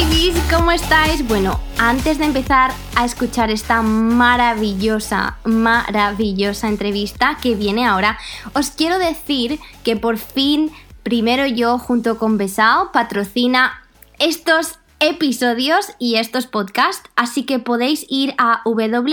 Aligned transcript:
Babies, 0.00 0.36
¿cómo 0.54 0.70
estáis? 0.70 1.26
Bueno, 1.26 1.58
antes 1.78 2.18
de 2.18 2.26
empezar 2.26 2.70
a 2.94 3.04
escuchar 3.04 3.50
esta 3.50 3.82
maravillosa, 3.82 5.38
maravillosa 5.44 6.68
entrevista 6.68 7.36
que 7.42 7.56
viene 7.56 7.84
ahora, 7.86 8.18
os 8.54 8.70
quiero 8.70 8.98
decir 8.98 9.58
que 9.82 9.96
por 9.96 10.18
fin 10.18 10.70
Primero 11.02 11.46
Yo 11.46 11.78
junto 11.78 12.18
con 12.18 12.38
Besao 12.38 12.92
patrocina 12.92 13.82
estos 14.18 14.78
episodios 15.00 15.86
y 15.98 16.16
estos 16.16 16.46
podcasts, 16.46 17.10
así 17.16 17.44
que 17.44 17.58
podéis 17.58 18.06
ir 18.08 18.34
a 18.38 18.62
www.besal.com 18.64 19.04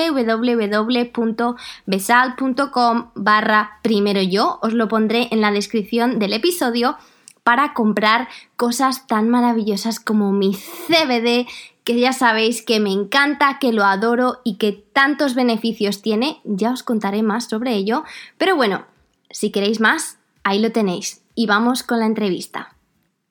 barra 3.15 3.79
primero 3.81 4.21
yo, 4.21 4.59
os 4.61 4.73
lo 4.73 4.87
pondré 4.87 5.29
en 5.31 5.41
la 5.41 5.51
descripción 5.51 6.19
del 6.19 6.33
episodio 6.33 6.97
para 7.45 7.75
comprar 7.75 8.27
cosas 8.55 9.05
tan 9.05 9.29
maravillosas 9.29 9.99
como 9.99 10.31
mi 10.31 10.55
CBD, 10.55 11.45
que 11.83 11.99
ya 11.99 12.11
sabéis 12.11 12.63
que 12.63 12.79
me 12.79 12.91
encanta, 12.91 13.59
que 13.59 13.71
lo 13.71 13.85
adoro 13.85 14.41
y 14.43 14.55
que 14.55 14.71
tantos 14.71 15.35
beneficios 15.35 16.01
tiene, 16.01 16.41
ya 16.43 16.71
os 16.71 16.81
contaré 16.81 17.21
más 17.21 17.47
sobre 17.47 17.75
ello, 17.75 18.03
pero 18.39 18.55
bueno, 18.55 18.87
si 19.29 19.51
queréis 19.51 19.79
más, 19.79 20.17
ahí 20.43 20.59
lo 20.59 20.71
tenéis. 20.71 21.21
Y 21.35 21.45
vamos 21.45 21.83
con 21.83 21.99
la 21.99 22.07
entrevista. 22.07 22.75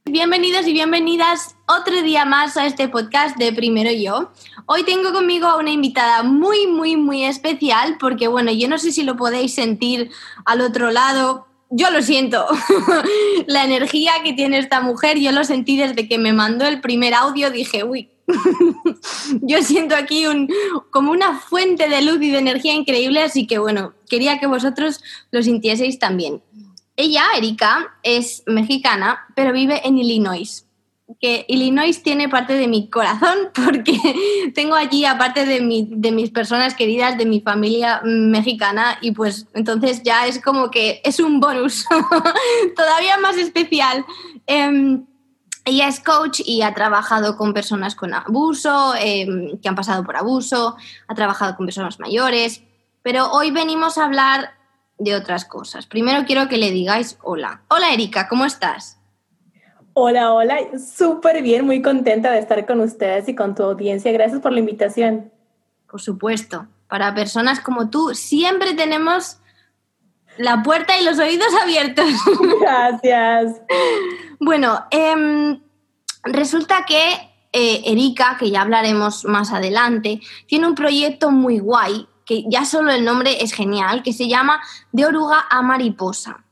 Bienvenidos 0.05 0.69
y 0.69 0.72
bienvenidas 0.72 1.56
otro 1.66 2.00
día 2.03 2.25
más 2.25 2.56
a 2.56 2.66
este 2.66 2.88
podcast 2.88 3.36
de 3.36 3.53
Primero 3.53 3.91
Yo. 3.91 4.31
Hoy 4.66 4.84
tengo 4.84 5.12
conmigo 5.12 5.48
a 5.48 5.56
una 5.56 5.70
invitada 5.70 6.22
muy, 6.22 6.69
muy, 6.69 6.94
muy 6.94 7.25
especial 7.25 7.97
porque, 7.98 8.28
bueno, 8.28 8.53
yo 8.53 8.69
no 8.69 8.78
sé 8.78 8.92
si 8.92 9.03
lo 9.03 9.16
podéis 9.16 9.56
sentir 9.56 10.12
al 10.44 10.60
otro 10.60 10.92
lado, 10.92 11.48
yo 11.77 11.91
lo 11.91 12.03
siento. 12.03 12.47
la 13.47 13.64
energía 13.64 14.12
que 14.22 14.33
tiene 14.33 14.58
esta 14.58 14.80
mujer, 14.80 15.19
yo 15.19 15.33
lo 15.33 15.44
sentí 15.44 15.77
desde 15.77 16.08
que 16.08 16.19
me 16.19 16.33
mandó 16.33 16.66
el 16.66 16.81
primer 16.81 17.14
audio, 17.14 17.50
dije, 17.50 17.84
uy, 17.84 18.11
yo 19.42 19.62
siento 19.62 19.97
aquí 19.97 20.27
un, 20.27 20.48
como 20.91 21.11
una 21.11 21.39
fuente 21.39 21.89
de 21.89 22.03
luz 22.03 22.22
y 22.22 22.31
de 22.31 22.39
energía 22.39 22.75
increíble, 22.75 23.22
así 23.22 23.47
que 23.47 23.58
bueno, 23.58 23.92
quería 24.08 24.39
que 24.39 24.47
vosotros 24.47 25.03
lo 25.31 25.42
sintieseis 25.42 25.98
también. 25.98 26.42
Ella, 26.97 27.25
Erika, 27.36 27.97
es 28.05 28.44
mexicana, 28.47 29.27
pero 29.34 29.53
vive 29.53 29.81
en 29.84 29.98
Illinois 29.98 30.64
que 31.20 31.44
Illinois 31.48 32.02
tiene 32.02 32.28
parte 32.28 32.54
de 32.54 32.68
mi 32.68 32.88
corazón 32.90 33.50
porque 33.54 33.98
tengo 34.54 34.74
allí, 34.74 35.04
aparte 35.04 35.44
de, 35.46 35.86
de 35.88 36.12
mis 36.12 36.30
personas 36.30 36.74
queridas, 36.74 37.18
de 37.18 37.26
mi 37.26 37.40
familia 37.40 38.00
mexicana, 38.04 38.98
y 39.00 39.12
pues 39.12 39.46
entonces 39.54 40.02
ya 40.02 40.26
es 40.26 40.40
como 40.40 40.70
que 40.70 41.00
es 41.04 41.20
un 41.20 41.40
bonus 41.40 41.86
todavía 42.76 43.18
más 43.18 43.36
especial. 43.36 44.04
Em, 44.46 45.06
ella 45.64 45.88
es 45.88 46.00
coach 46.00 46.40
y 46.44 46.60
ha 46.62 46.74
trabajado 46.74 47.36
con 47.36 47.54
personas 47.54 47.94
con 47.94 48.12
abuso, 48.12 48.94
em, 48.98 49.58
que 49.60 49.68
han 49.68 49.74
pasado 49.74 50.04
por 50.04 50.16
abuso, 50.16 50.76
ha 51.08 51.14
trabajado 51.14 51.56
con 51.56 51.66
personas 51.66 51.98
mayores, 51.98 52.62
pero 53.03 53.30
hoy 53.32 53.50
venimos 53.50 53.97
a 53.97 54.04
hablar 54.04 54.54
de 54.98 55.14
otras 55.14 55.44
cosas. 55.44 55.86
Primero 55.86 56.24
quiero 56.26 56.48
que 56.48 56.58
le 56.58 56.70
digáis 56.70 57.19
hola. 57.22 57.62
Hola 57.69 57.92
Erika, 57.92 58.28
¿cómo 58.28 58.44
estás? 58.44 58.98
Hola, 59.97 60.32
hola, 60.32 60.59
súper 60.77 61.41
bien, 61.41 61.65
muy 61.65 61.81
contenta 61.81 62.32
de 62.32 62.41
estar 62.41 62.66
con 62.66 62.81
ustedes 62.81 63.28
y 63.28 63.37
con 63.37 63.55
tu 63.55 63.62
audiencia. 63.62 64.10
Gracias 64.10 64.41
por 64.41 64.53
la 64.53 64.59
invitación. 64.59 65.31
Por 65.88 66.00
supuesto, 66.00 66.66
para 66.88 67.15
personas 67.15 67.60
como 67.60 67.91
tú 67.91 68.12
siempre 68.12 68.75
tenemos 68.75 69.38
la 70.37 70.65
puerta 70.65 70.99
y 70.99 71.04
los 71.04 71.21
oídos 71.21 71.47
abiertos. 71.62 72.06
Gracias. 72.60 73.60
bueno, 74.41 74.84
em, 74.91 75.60
resulta 76.25 76.84
que 76.84 77.12
eh, 77.53 77.83
Erika, 77.84 78.37
que 78.37 78.50
ya 78.50 78.62
hablaremos 78.62 79.25
más 79.25 79.53
adelante, 79.53 80.21
tiene 80.49 80.66
un 80.66 80.75
proyecto 80.75 81.31
muy 81.31 81.60
guay, 81.60 82.09
que 82.27 82.43
ya 82.49 82.65
solo 82.65 82.91
el 82.91 83.04
nombre 83.04 83.44
es 83.44 83.53
genial, 83.53 84.03
que 84.03 84.12
se 84.12 84.27
llama 84.27 84.60
De 84.91 85.06
oruga 85.06 85.44
a 85.49 85.62
mariposa. 85.62 86.44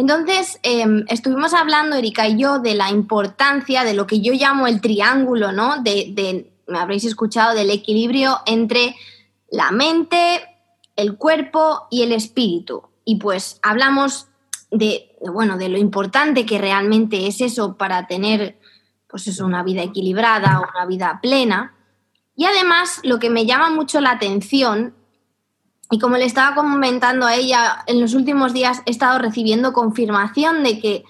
Entonces, 0.00 0.58
em, 0.62 1.04
estuvimos 1.08 1.52
hablando, 1.52 1.94
Erika 1.94 2.26
y 2.26 2.38
yo, 2.38 2.58
de 2.58 2.74
la 2.74 2.88
importancia 2.88 3.84
de 3.84 3.92
lo 3.92 4.06
que 4.06 4.22
yo 4.22 4.32
llamo 4.32 4.66
el 4.66 4.80
triángulo, 4.80 5.52
¿no? 5.52 5.82
De, 5.82 6.50
me 6.66 6.78
habréis 6.78 7.04
escuchado, 7.04 7.54
del 7.54 7.68
equilibrio 7.68 8.38
entre 8.46 8.96
la 9.50 9.70
mente, 9.72 10.16
el 10.96 11.18
cuerpo 11.18 11.86
y 11.90 12.00
el 12.00 12.12
espíritu. 12.12 12.84
Y 13.04 13.16
pues 13.16 13.60
hablamos 13.62 14.28
de, 14.70 15.18
bueno, 15.20 15.58
de 15.58 15.68
lo 15.68 15.76
importante 15.76 16.46
que 16.46 16.56
realmente 16.56 17.26
es 17.26 17.42
eso 17.42 17.76
para 17.76 18.06
tener, 18.06 18.58
pues 19.06 19.26
eso, 19.26 19.44
una 19.44 19.62
vida 19.62 19.82
equilibrada, 19.82 20.62
una 20.74 20.86
vida 20.86 21.18
plena. 21.20 21.74
Y 22.34 22.46
además, 22.46 23.00
lo 23.02 23.18
que 23.18 23.28
me 23.28 23.44
llama 23.44 23.68
mucho 23.68 24.00
la 24.00 24.12
atención 24.12 24.94
y 25.90 25.98
como 25.98 26.16
le 26.16 26.24
estaba 26.24 26.54
comentando 26.54 27.26
a 27.26 27.34
ella, 27.34 27.82
en 27.86 28.00
los 28.00 28.14
últimos 28.14 28.52
días 28.52 28.82
he 28.86 28.92
estado 28.92 29.18
recibiendo 29.18 29.72
confirmación 29.72 30.62
de 30.62 30.78
que 30.78 31.04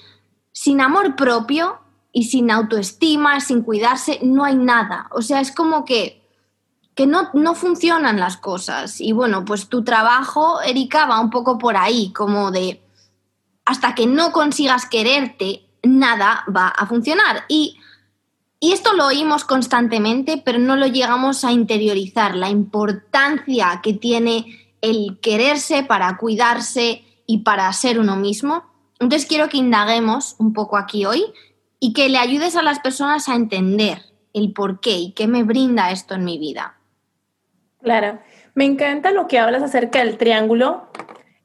sin 0.53 0.81
amor 0.81 1.17
propio 1.17 1.79
y 2.13 2.25
sin 2.25 2.51
autoestima, 2.51 3.41
sin 3.41 3.63
cuidarse, 3.63 4.21
no 4.23 4.45
hay 4.45 4.57
nada. 4.57 5.09
O 5.13 5.21
sea, 5.21 5.41
es 5.41 5.53
como 5.53 5.85
que, 5.85 6.27
que 6.95 7.07
no, 7.07 7.29
no 7.35 7.55
funcionan 7.55 8.19
las 8.19 8.39
cosas. 8.39 9.01
Y 9.01 9.13
bueno, 9.13 9.45
pues 9.45 9.69
tu 9.69 9.85
trabajo, 9.85 10.63
Erika, 10.63 11.05
va 11.05 11.21
un 11.21 11.31
poco 11.31 11.59
por 11.59 11.77
ahí, 11.77 12.13
como 12.13 12.51
de 12.51 12.83
hasta 13.67 13.95
que 13.95 14.07
no 14.07 14.33
consigas 14.33 14.87
quererte, 14.87 15.67
nada 15.83 16.45
va 16.55 16.69
a 16.69 16.87
funcionar. 16.87 17.45
Y, 17.49 17.79
y 18.59 18.73
esto 18.73 18.95
lo 18.95 19.07
oímos 19.07 19.45
constantemente, 19.45 20.43
pero 20.45 20.59
no 20.59 20.75
lo 20.75 20.87
llegamos 20.87 21.45
a 21.45 21.53
interiorizar, 21.53 22.35
la 22.35 22.49
importancia 22.49 23.81
que 23.83 23.93
tiene 23.93 24.60
el 24.81 25.19
quererse 25.21 25.83
para 25.83 26.17
cuidarse 26.17 27.05
y 27.27 27.39
para 27.39 27.73
ser 27.73 27.99
uno 27.99 28.17
mismo. 28.17 28.65
Entonces 28.99 29.29
quiero 29.29 29.49
que 29.49 29.59
indaguemos 29.59 30.37
un 30.39 30.53
poco 30.53 30.77
aquí 30.77 31.05
hoy 31.05 31.25
y 31.79 31.93
que 31.93 32.09
le 32.09 32.19
ayudes 32.19 32.57
a 32.57 32.63
las 32.63 32.81
personas 32.81 33.29
a 33.29 33.35
entender 33.35 34.03
el 34.35 34.53
por 34.53 34.81
qué 34.81 34.99
y 34.99 35.13
qué 35.13 35.27
me 35.27 35.43
brinda 35.43 35.91
esto 35.91 36.15
en 36.15 36.25
mi 36.25 36.39
vida. 36.39 36.77
Claro, 37.83 38.21
me 38.55 38.65
encanta 38.65 39.11
lo 39.11 39.27
que 39.27 39.39
hablas 39.39 39.63
acerca 39.63 40.01
del 40.01 40.19
triángulo, 40.19 40.89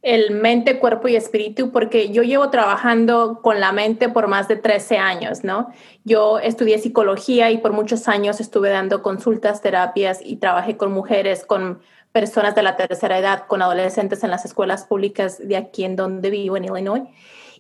el 0.02 0.32
mente, 0.32 0.78
cuerpo 0.78 1.08
y 1.08 1.16
espíritu, 1.16 1.72
porque 1.72 2.10
yo 2.10 2.22
llevo 2.22 2.50
trabajando 2.50 3.42
con 3.42 3.60
la 3.60 3.72
mente 3.72 4.10
por 4.10 4.28
más 4.28 4.48
de 4.48 4.56
13 4.56 4.98
años, 4.98 5.44
¿no? 5.44 5.70
Yo 6.04 6.38
estudié 6.40 6.78
psicología 6.78 7.50
y 7.50 7.58
por 7.58 7.72
muchos 7.72 8.08
años 8.08 8.40
estuve 8.40 8.70
dando 8.70 9.02
consultas, 9.02 9.62
terapias 9.62 10.20
y 10.24 10.36
trabajé 10.36 10.78
con 10.78 10.92
mujeres, 10.92 11.46
con 11.46 11.80
personas 12.16 12.56
de 12.56 12.64
la 12.64 12.78
tercera 12.78 13.20
edad 13.20 13.44
con 13.46 13.62
adolescentes 13.62 14.24
en 14.24 14.32
las 14.32 14.46
escuelas 14.46 14.86
públicas 14.86 15.46
de 15.46 15.58
aquí 15.58 15.84
en 15.84 15.98
donde 15.98 16.30
vivo, 16.30 16.56
en 16.56 16.64
Illinois. 16.64 17.04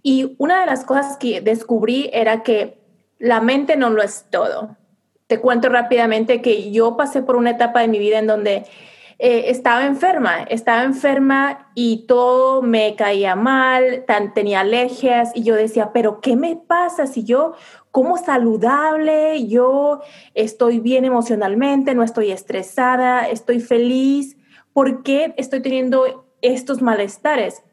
Y 0.01 0.33
una 0.38 0.61
de 0.61 0.66
las 0.66 0.85
cosas 0.85 1.17
que 1.17 1.41
descubrí 1.41 2.09
era 2.13 2.41
que 2.41 2.79
la 3.19 3.41
mente 3.41 3.75
no 3.75 3.90
lo 3.90 4.02
es 4.02 4.28
todo. 4.29 4.78
Te 5.28 5.41
cuento 5.41 5.67
rápidamente 5.67 6.41
que 6.41 6.72
yo 6.72 6.96
pasé 6.96 7.22
por 7.22 7.35
una 7.35 7.49
etapa 7.49 7.81
de 7.81 7.90
mi 7.90 7.99
vida 7.99 8.17
en 8.17 8.28
donde 8.28 8.63
eh, 9.19 9.49
estaba 9.49 9.85
enferma, 9.85 10.43
estaba 10.43 10.84
enferma 10.84 11.69
y 11.75 12.05
todo 12.08 12.61
me 12.61 12.96
caía 12.96 13.35
mal, 13.35 14.05
tan, 14.08 14.34
tenía 14.34 14.61
alergias 14.61 15.34
y 15.35 15.43
yo 15.43 15.55
decía, 15.55 15.91
pero 15.91 16.22
¿qué 16.22 16.37
me 16.37 16.55
pasa 16.55 17.08
si 17.08 17.25
yo 17.25 17.55
como 17.91 18.16
saludable, 18.16 19.46
yo 19.47 19.99
estoy 20.34 20.79
bien 20.79 21.03
emocionalmente, 21.03 21.93
no 21.93 22.03
estoy 22.03 22.31
estresada, 22.31 23.28
estoy 23.28 23.59
feliz? 23.59 24.34
Por 24.75 25.03
qué 25.03 25.33
estoy 25.37 25.61
teniendo 25.61 26.25
estos 26.41 26.81
malestares. 26.81 27.63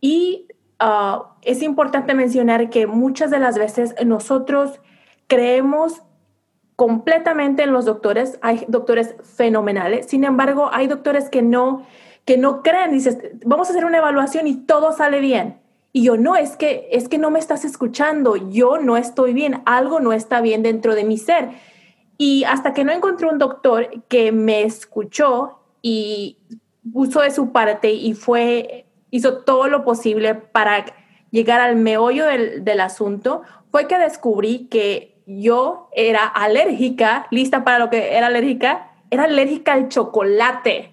Y 0.00 0.46
ah, 0.78 1.34
es 1.42 1.62
importante 1.62 2.14
mencionar 2.14 2.70
que 2.70 2.86
muchas 2.86 3.32
de 3.32 3.40
las 3.40 3.58
veces 3.58 3.92
nosotros 4.06 4.80
creemos 5.26 6.02
completamente 6.76 7.64
en 7.64 7.72
los 7.72 7.86
doctores, 7.86 8.38
hay 8.40 8.66
doctores 8.68 9.16
fenomenales, 9.36 10.06
sin 10.06 10.22
embargo, 10.22 10.70
hay 10.72 10.86
doctores 10.86 11.28
que 11.28 11.42
no, 11.42 11.84
que 12.24 12.38
no 12.38 12.62
creen, 12.62 12.92
dices, 12.92 13.18
vamos 13.44 13.66
a 13.66 13.72
hacer 13.72 13.84
una 13.84 13.98
evaluación 13.98 14.46
y 14.46 14.54
todo 14.54 14.92
sale 14.92 15.18
bien. 15.18 15.60
Y 15.92 16.04
yo, 16.04 16.16
no, 16.16 16.36
es 16.36 16.56
que, 16.56 16.86
es 16.92 17.08
que 17.08 17.18
no 17.18 17.32
me 17.32 17.40
estás 17.40 17.64
escuchando, 17.64 18.36
yo 18.36 18.78
no 18.78 18.96
estoy 18.96 19.32
bien, 19.32 19.60
algo 19.66 19.98
no 19.98 20.12
está 20.12 20.40
bien 20.40 20.62
dentro 20.62 20.94
de 20.94 21.02
mi 21.02 21.18
ser. 21.18 21.48
Y 22.16 22.44
hasta 22.44 22.72
que 22.74 22.84
no 22.84 22.92
encontré 22.92 23.26
un 23.26 23.38
doctor 23.38 24.04
que 24.06 24.30
me 24.30 24.62
escuchó 24.62 25.63
y 25.86 26.38
puso 26.94 27.20
de 27.20 27.30
su 27.30 27.52
parte 27.52 27.92
y 27.92 28.14
fue, 28.14 28.86
hizo 29.10 29.42
todo 29.42 29.68
lo 29.68 29.84
posible 29.84 30.34
para 30.34 30.86
llegar 31.30 31.60
al 31.60 31.76
meollo 31.76 32.24
del, 32.24 32.64
del 32.64 32.80
asunto, 32.80 33.42
fue 33.70 33.86
que 33.86 33.98
descubrí 33.98 34.66
que 34.68 35.22
yo 35.26 35.90
era 35.92 36.24
alérgica, 36.24 37.26
lista 37.30 37.64
para 37.64 37.78
lo 37.78 37.90
que 37.90 38.16
era 38.16 38.28
alérgica, 38.28 38.92
era 39.10 39.24
alérgica 39.24 39.74
al 39.74 39.90
chocolate. 39.90 40.90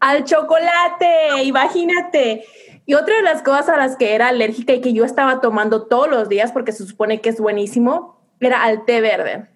Al 0.00 0.24
chocolate, 0.24 1.44
imagínate. 1.44 2.44
Y 2.86 2.94
otra 2.94 3.14
de 3.14 3.22
las 3.22 3.42
cosas 3.42 3.68
a 3.68 3.76
las 3.76 3.96
que 3.96 4.16
era 4.16 4.26
alérgica 4.26 4.72
y 4.72 4.80
que 4.80 4.92
yo 4.92 5.04
estaba 5.04 5.40
tomando 5.40 5.86
todos 5.86 6.08
los 6.08 6.28
días, 6.28 6.50
porque 6.50 6.72
se 6.72 6.84
supone 6.84 7.20
que 7.20 7.28
es 7.28 7.38
buenísimo, 7.38 8.20
era 8.40 8.64
al 8.64 8.84
té 8.86 9.00
verde. 9.00 9.46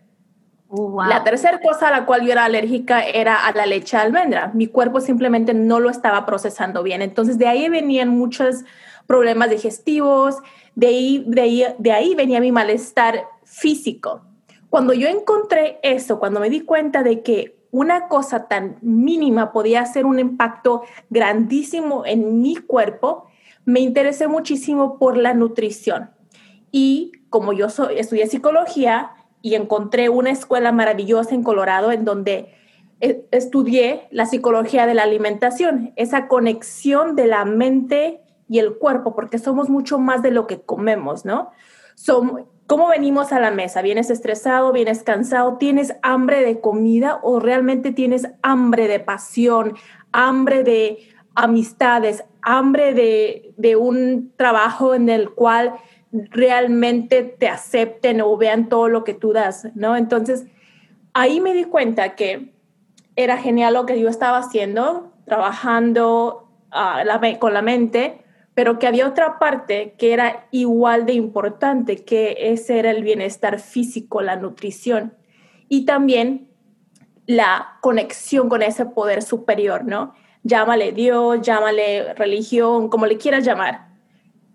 Oh, 0.76 1.04
la 1.04 1.22
tercera 1.22 1.60
cosa 1.60 1.86
a 1.86 1.90
la 1.92 2.04
cual 2.04 2.22
yo 2.22 2.32
era 2.32 2.46
alérgica 2.46 3.04
era 3.04 3.46
a 3.46 3.52
la 3.52 3.64
leche 3.64 3.96
de 3.96 4.02
almendra. 4.02 4.50
Mi 4.54 4.66
cuerpo 4.66 5.00
simplemente 5.00 5.54
no 5.54 5.78
lo 5.78 5.88
estaba 5.88 6.26
procesando 6.26 6.82
bien. 6.82 7.00
Entonces 7.00 7.38
de 7.38 7.46
ahí 7.46 7.68
venían 7.68 8.08
muchos 8.08 8.64
problemas 9.06 9.50
digestivos, 9.50 10.38
de 10.74 10.88
ahí, 10.88 11.24
de 11.28 11.40
ahí, 11.40 11.64
de 11.78 11.92
ahí 11.92 12.16
venía 12.16 12.40
mi 12.40 12.50
malestar 12.50 13.24
físico. 13.44 14.22
Cuando 14.68 14.94
yo 14.94 15.06
encontré 15.06 15.78
eso, 15.84 16.18
cuando 16.18 16.40
me 16.40 16.50
di 16.50 16.62
cuenta 16.62 17.04
de 17.04 17.22
que 17.22 17.56
una 17.70 18.08
cosa 18.08 18.48
tan 18.48 18.78
mínima 18.82 19.52
podía 19.52 19.80
hacer 19.80 20.06
un 20.06 20.18
impacto 20.18 20.82
grandísimo 21.08 22.04
en 22.04 22.40
mi 22.42 22.56
cuerpo, 22.56 23.28
me 23.64 23.78
interesé 23.78 24.26
muchísimo 24.26 24.98
por 24.98 25.16
la 25.16 25.34
nutrición. 25.34 26.10
Y 26.72 27.12
como 27.30 27.52
yo 27.52 27.70
soy, 27.70 28.00
estudié 28.00 28.26
psicología 28.26 29.12
y 29.44 29.56
encontré 29.56 30.08
una 30.08 30.30
escuela 30.30 30.72
maravillosa 30.72 31.34
en 31.34 31.42
Colorado 31.42 31.92
en 31.92 32.06
donde 32.06 32.54
eh, 33.00 33.26
estudié 33.30 34.08
la 34.10 34.24
psicología 34.24 34.86
de 34.86 34.94
la 34.94 35.02
alimentación, 35.02 35.92
esa 35.96 36.28
conexión 36.28 37.14
de 37.14 37.26
la 37.26 37.44
mente 37.44 38.22
y 38.48 38.58
el 38.58 38.78
cuerpo, 38.78 39.14
porque 39.14 39.36
somos 39.38 39.68
mucho 39.68 39.98
más 39.98 40.22
de 40.22 40.30
lo 40.30 40.46
que 40.46 40.62
comemos, 40.62 41.26
¿no? 41.26 41.50
Somos, 41.94 42.44
¿Cómo 42.66 42.88
venimos 42.88 43.32
a 43.32 43.38
la 43.40 43.50
mesa? 43.50 43.82
¿Vienes 43.82 44.08
estresado? 44.08 44.72
¿Vienes 44.72 45.02
cansado? 45.02 45.58
¿Tienes 45.58 45.94
hambre 46.00 46.42
de 46.42 46.62
comida 46.62 47.20
o 47.22 47.38
realmente 47.38 47.92
tienes 47.92 48.26
hambre 48.40 48.88
de 48.88 48.98
pasión, 48.98 49.74
hambre 50.10 50.64
de 50.64 51.06
amistades, 51.34 52.24
hambre 52.40 52.94
de, 52.94 53.52
de 53.58 53.76
un 53.76 54.32
trabajo 54.38 54.94
en 54.94 55.10
el 55.10 55.32
cual 55.32 55.74
realmente 56.30 57.22
te 57.24 57.48
acepten 57.48 58.20
o 58.20 58.36
vean 58.36 58.68
todo 58.68 58.88
lo 58.88 59.02
que 59.02 59.14
tú 59.14 59.32
das, 59.32 59.68
¿no? 59.74 59.96
Entonces, 59.96 60.44
ahí 61.12 61.40
me 61.40 61.54
di 61.54 61.64
cuenta 61.64 62.14
que 62.14 62.54
era 63.16 63.36
genial 63.36 63.74
lo 63.74 63.86
que 63.86 63.98
yo 63.98 64.08
estaba 64.08 64.38
haciendo, 64.38 65.12
trabajando 65.24 66.48
uh, 66.72 67.38
con 67.38 67.52
la 67.52 67.62
mente, 67.62 68.24
pero 68.54 68.78
que 68.78 68.86
había 68.86 69.08
otra 69.08 69.38
parte 69.40 69.94
que 69.98 70.12
era 70.12 70.46
igual 70.52 71.06
de 71.06 71.14
importante, 71.14 72.04
que 72.04 72.36
ese 72.38 72.78
era 72.78 72.92
el 72.92 73.02
bienestar 73.02 73.58
físico, 73.58 74.22
la 74.22 74.36
nutrición 74.36 75.14
y 75.68 75.84
también 75.84 76.48
la 77.26 77.78
conexión 77.80 78.48
con 78.48 78.62
ese 78.62 78.86
poder 78.86 79.22
superior, 79.22 79.84
¿no? 79.84 80.14
Llámale 80.44 80.92
Dios, 80.92 81.40
llámale 81.40 82.14
religión, 82.14 82.88
como 82.88 83.06
le 83.06 83.16
quieras 83.16 83.44
llamar. 83.44 83.93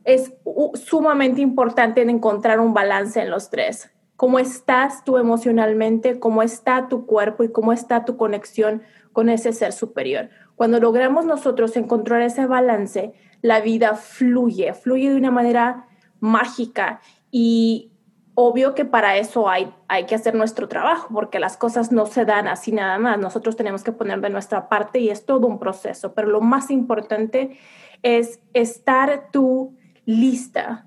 Es 0.09 0.33
sumamente 0.73 1.39
importante 1.39 2.01
encontrar 2.01 2.59
un 2.59 2.73
balance 2.73 3.21
en 3.21 3.29
los 3.29 3.51
tres. 3.51 3.91
¿Cómo 4.15 4.39
estás 4.39 5.03
tú 5.03 5.19
emocionalmente? 5.19 6.19
¿Cómo 6.19 6.41
está 6.41 6.87
tu 6.87 7.05
cuerpo? 7.05 7.43
¿Y 7.43 7.51
cómo 7.51 7.73
está 7.73 8.05
tu 8.05 8.17
conexión 8.17 8.81
con 9.13 9.29
ese 9.29 9.53
ser 9.53 9.71
superior? 9.71 10.31
Cuando 10.55 10.79
logramos 10.79 11.25
nosotros 11.25 11.77
encontrar 11.77 12.23
ese 12.23 12.47
balance, 12.47 13.13
la 13.43 13.61
vida 13.61 13.93
fluye, 13.93 14.73
fluye 14.73 15.11
de 15.11 15.15
una 15.15 15.29
manera 15.29 15.85
mágica 16.19 17.01
y 17.29 17.91
obvio 18.33 18.73
que 18.73 18.85
para 18.85 19.15
eso 19.17 19.47
hay, 19.47 19.71
hay 19.87 20.07
que 20.07 20.15
hacer 20.15 20.33
nuestro 20.33 20.67
trabajo, 20.67 21.09
porque 21.13 21.39
las 21.39 21.55
cosas 21.55 21.91
no 21.91 22.07
se 22.07 22.25
dan 22.25 22.47
así 22.47 22.71
nada 22.71 22.97
más. 22.97 23.19
Nosotros 23.19 23.55
tenemos 23.55 23.83
que 23.83 23.91
poner 23.91 24.21
de 24.21 24.31
nuestra 24.31 24.69
parte 24.69 24.97
y 24.97 25.09
es 25.09 25.27
todo 25.27 25.45
un 25.45 25.59
proceso, 25.59 26.15
pero 26.15 26.29
lo 26.29 26.41
más 26.41 26.71
importante 26.71 27.59
es 28.01 28.39
estar 28.53 29.29
tú 29.31 29.75
lista 30.09 30.85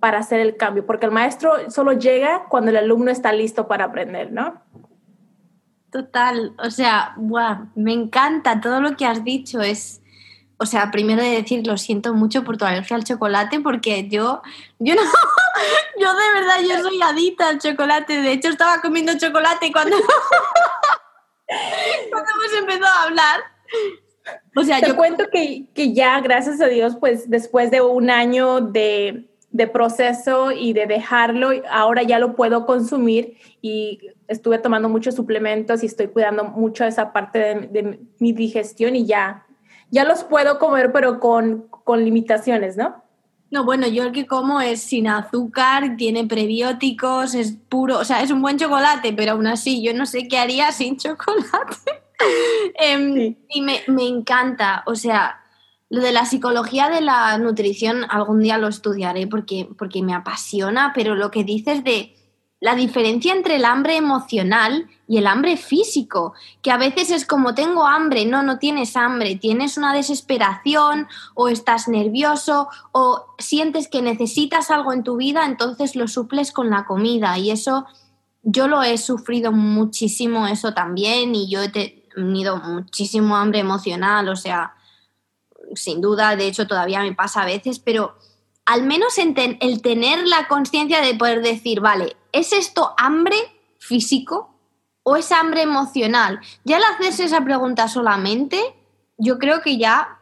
para 0.00 0.18
hacer 0.18 0.40
el 0.40 0.56
cambio, 0.56 0.84
porque 0.84 1.06
el 1.06 1.12
maestro 1.12 1.70
solo 1.70 1.92
llega 1.92 2.46
cuando 2.48 2.70
el 2.70 2.76
alumno 2.76 3.10
está 3.10 3.32
listo 3.32 3.68
para 3.68 3.86
aprender, 3.86 4.32
¿no? 4.32 4.60
Total, 5.90 6.54
o 6.58 6.70
sea, 6.70 7.14
me 7.76 7.92
encanta 7.92 8.60
todo 8.60 8.80
lo 8.80 8.96
que 8.96 9.06
has 9.06 9.22
dicho, 9.22 9.60
es 9.60 10.02
o 10.56 10.66
sea, 10.66 10.90
primero 10.90 11.22
de 11.22 11.30
decir, 11.30 11.66
lo 11.66 11.76
siento 11.76 12.14
mucho 12.14 12.44
por 12.44 12.56
tu 12.56 12.64
alergia 12.64 12.96
al 12.96 13.04
chocolate, 13.04 13.60
porque 13.60 14.08
yo, 14.08 14.42
yo 14.78 14.94
no, 14.94 15.02
yo 16.00 16.14
de 16.14 16.32
verdad, 16.32 16.60
yo 16.62 16.82
soy 16.82 17.02
adicta 17.02 17.48
al 17.48 17.58
chocolate. 17.58 18.22
De 18.22 18.32
hecho, 18.32 18.48
estaba 18.48 18.80
comiendo 18.80 19.18
chocolate 19.18 19.72
cuando, 19.72 19.96
cuando 22.10 22.30
hemos 22.30 22.58
empezado 22.58 22.86
a 22.86 23.02
hablar. 23.02 23.40
O 24.56 24.62
sea, 24.62 24.80
yo 24.80 24.96
cuento 24.96 25.24
que, 25.30 25.66
que, 25.74 25.92
ya, 25.92 26.20
gracias 26.20 26.60
a 26.60 26.66
Dios, 26.66 26.96
pues 26.98 27.28
después 27.28 27.70
de 27.70 27.80
un 27.80 28.10
año 28.10 28.60
de, 28.60 29.28
de 29.50 29.66
proceso 29.66 30.50
y 30.52 30.72
de 30.72 30.86
dejarlo, 30.86 31.50
ahora 31.70 32.02
ya 32.02 32.18
lo 32.18 32.34
puedo 32.34 32.66
consumir 32.66 33.36
y 33.60 33.98
estuve 34.28 34.58
tomando 34.58 34.88
muchos 34.88 35.14
suplementos 35.14 35.82
y 35.82 35.86
estoy 35.86 36.08
cuidando 36.08 36.44
mucho 36.44 36.84
esa 36.84 37.12
parte 37.12 37.38
de, 37.38 37.54
de 37.68 38.00
mi 38.18 38.32
digestión 38.32 38.96
y 38.96 39.04
ya 39.06 39.44
ya 39.94 40.04
los 40.04 40.24
puedo 40.24 40.58
comer, 40.58 40.90
pero 40.92 41.20
con, 41.20 41.68
con 41.68 42.04
limitaciones, 42.04 42.76
¿no? 42.76 43.02
No, 43.50 43.64
bueno, 43.64 43.86
yo 43.86 44.02
el 44.02 44.10
que 44.10 44.26
como 44.26 44.60
es 44.60 44.82
sin 44.82 45.06
azúcar, 45.06 45.96
tiene 45.96 46.26
prebióticos, 46.26 47.34
es 47.36 47.52
puro, 47.52 48.00
o 48.00 48.04
sea, 48.04 48.20
es 48.20 48.32
un 48.32 48.42
buen 48.42 48.58
chocolate, 48.58 49.12
pero 49.12 49.32
aún 49.32 49.46
así 49.46 49.84
yo 49.84 49.94
no 49.94 50.06
sé 50.06 50.26
qué 50.26 50.38
haría 50.38 50.72
sin 50.72 50.96
chocolate. 50.96 52.02
Em, 52.78 53.36
y 53.48 53.60
me, 53.60 53.82
me, 53.86 54.06
encanta, 54.06 54.82
o 54.86 54.94
sea, 54.94 55.40
lo 55.88 56.00
de 56.00 56.12
la 56.12 56.24
psicología 56.24 56.88
de 56.88 57.00
la 57.00 57.36
nutrición 57.38 58.04
algún 58.08 58.40
día 58.40 58.58
lo 58.58 58.68
estudiaré 58.68 59.26
porque, 59.26 59.68
porque 59.78 60.02
me 60.02 60.14
apasiona, 60.14 60.92
pero 60.94 61.14
lo 61.14 61.30
que 61.30 61.44
dices 61.44 61.84
de 61.84 62.14
la 62.64 62.74
diferencia 62.74 63.34
entre 63.34 63.56
el 63.56 63.64
hambre 63.66 63.96
emocional 63.96 64.88
y 65.06 65.18
el 65.18 65.26
hambre 65.26 65.58
físico, 65.58 66.32
que 66.62 66.70
a 66.70 66.78
veces 66.78 67.10
es 67.10 67.26
como 67.26 67.54
tengo 67.54 67.86
hambre, 67.86 68.24
no, 68.24 68.42
no 68.42 68.58
tienes 68.58 68.96
hambre, 68.96 69.36
tienes 69.36 69.76
una 69.76 69.92
desesperación 69.92 71.06
o 71.34 71.48
estás 71.48 71.88
nervioso 71.88 72.68
o 72.92 73.26
sientes 73.38 73.88
que 73.88 74.00
necesitas 74.00 74.70
algo 74.70 74.94
en 74.94 75.02
tu 75.02 75.16
vida, 75.16 75.44
entonces 75.44 75.94
lo 75.94 76.08
suples 76.08 76.52
con 76.52 76.70
la 76.70 76.86
comida 76.86 77.36
y 77.36 77.50
eso 77.50 77.84
yo 78.42 78.66
lo 78.66 78.82
he 78.82 78.96
sufrido 78.98 79.52
muchísimo 79.52 80.46
eso 80.46 80.72
también 80.72 81.34
y 81.34 81.50
yo 81.50 81.62
he 81.62 82.03
tenido 82.14 82.56
muchísimo 82.56 83.36
hambre 83.36 83.58
emocional, 83.58 84.28
o 84.28 84.36
sea, 84.36 84.74
sin 85.74 86.00
duda, 86.00 86.36
de 86.36 86.46
hecho 86.46 86.66
todavía 86.66 87.00
me 87.00 87.14
pasa 87.14 87.42
a 87.42 87.46
veces, 87.46 87.78
pero 87.78 88.16
al 88.64 88.84
menos 88.84 89.18
el 89.18 89.82
tener 89.82 90.26
la 90.26 90.48
conciencia 90.48 91.00
de 91.00 91.14
poder 91.14 91.42
decir, 91.42 91.80
vale, 91.80 92.16
¿es 92.32 92.52
esto 92.52 92.94
hambre 92.96 93.36
físico 93.78 94.54
o 95.02 95.16
es 95.16 95.32
hambre 95.32 95.62
emocional? 95.62 96.40
Ya 96.64 96.78
al 96.78 96.84
hacerse 96.84 97.24
esa 97.24 97.44
pregunta 97.44 97.88
solamente, 97.88 98.58
yo 99.18 99.38
creo 99.38 99.60
que 99.60 99.76
ya, 99.76 100.18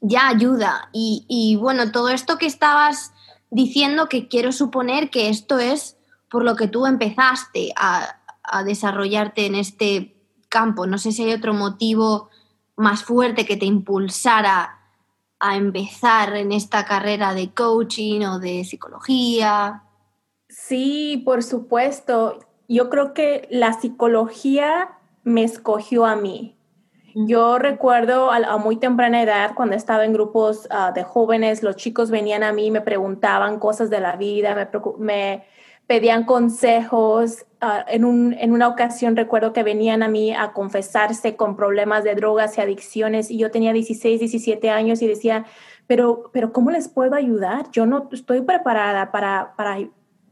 ya 0.00 0.28
ayuda. 0.28 0.90
Y, 0.92 1.56
bueno, 1.60 1.92
todo 1.92 2.10
esto 2.10 2.36
que 2.36 2.46
estabas 2.46 3.12
diciendo, 3.50 4.08
que 4.08 4.28
quiero 4.28 4.52
suponer 4.52 5.08
que 5.08 5.30
esto 5.30 5.58
es 5.58 5.96
por 6.28 6.44
lo 6.44 6.56
que 6.56 6.68
tú 6.68 6.84
empezaste 6.84 7.72
a 7.76 8.62
desarrollarte 8.64 9.46
en 9.46 9.54
este 9.54 10.15
campo. 10.48 10.86
No 10.86 10.98
sé 10.98 11.12
si 11.12 11.24
hay 11.24 11.32
otro 11.32 11.54
motivo 11.54 12.28
más 12.76 13.04
fuerte 13.04 13.46
que 13.46 13.56
te 13.56 13.66
impulsara 13.66 14.78
a 15.38 15.56
empezar 15.56 16.36
en 16.36 16.52
esta 16.52 16.84
carrera 16.84 17.34
de 17.34 17.50
coaching 17.52 18.22
o 18.22 18.38
de 18.38 18.64
psicología. 18.64 19.82
Sí, 20.48 21.22
por 21.24 21.42
supuesto. 21.42 22.38
Yo 22.68 22.90
creo 22.90 23.14
que 23.14 23.46
la 23.50 23.72
psicología 23.74 24.98
me 25.24 25.44
escogió 25.44 26.06
a 26.06 26.16
mí. 26.16 26.56
Yo 27.14 27.58
recuerdo 27.58 28.30
a, 28.30 28.58
muy 28.58 28.76
temprana 28.76 29.22
edad, 29.22 29.54
cuando 29.54 29.74
estaba 29.74 30.04
en 30.04 30.12
grupos 30.12 30.68
ah, 30.70 30.92
de 30.92 31.02
jóvenes, 31.02 31.62
los 31.62 31.76
chicos 31.76 32.10
venían 32.10 32.42
a 32.42 32.52
mí, 32.52 32.70
me 32.70 32.82
preguntaban 32.82 33.58
cosas 33.58 33.88
de 33.88 34.00
la 34.00 34.16
vida, 34.16 34.54
me, 34.54 34.68
me 34.98 35.46
pedían 35.86 36.24
consejos. 36.24 37.45
Ah, 37.60 37.86
en, 37.88 38.04
un, 38.04 38.34
en, 38.34 38.52
una 38.52 38.68
ocasión 38.68 39.16
recuerdo 39.16 39.54
que 39.54 39.62
venían 39.62 40.02
a 40.02 40.08
mí 40.08 40.34
a 40.34 40.52
confesarse 40.52 41.36
con 41.36 41.56
problemas 41.56 42.04
de 42.04 42.14
drogas 42.14 42.58
y 42.58 42.60
adicciones 42.60 43.30
y 43.30 43.38
yo 43.38 43.50
tenía 43.50 43.72
16, 43.72 44.20
17 44.20 44.68
años 44.68 45.00
y 45.00 45.06
decía, 45.06 45.46
pero, 45.86 46.30
pero 46.34 46.52
¿cómo 46.52 46.70
les 46.70 46.88
puedo 46.88 47.14
ayudar? 47.14 47.70
Yo 47.70 47.86
no 47.86 48.10
estoy 48.12 48.42
preparada 48.42 49.10
para, 49.10 49.54
para 49.56 49.78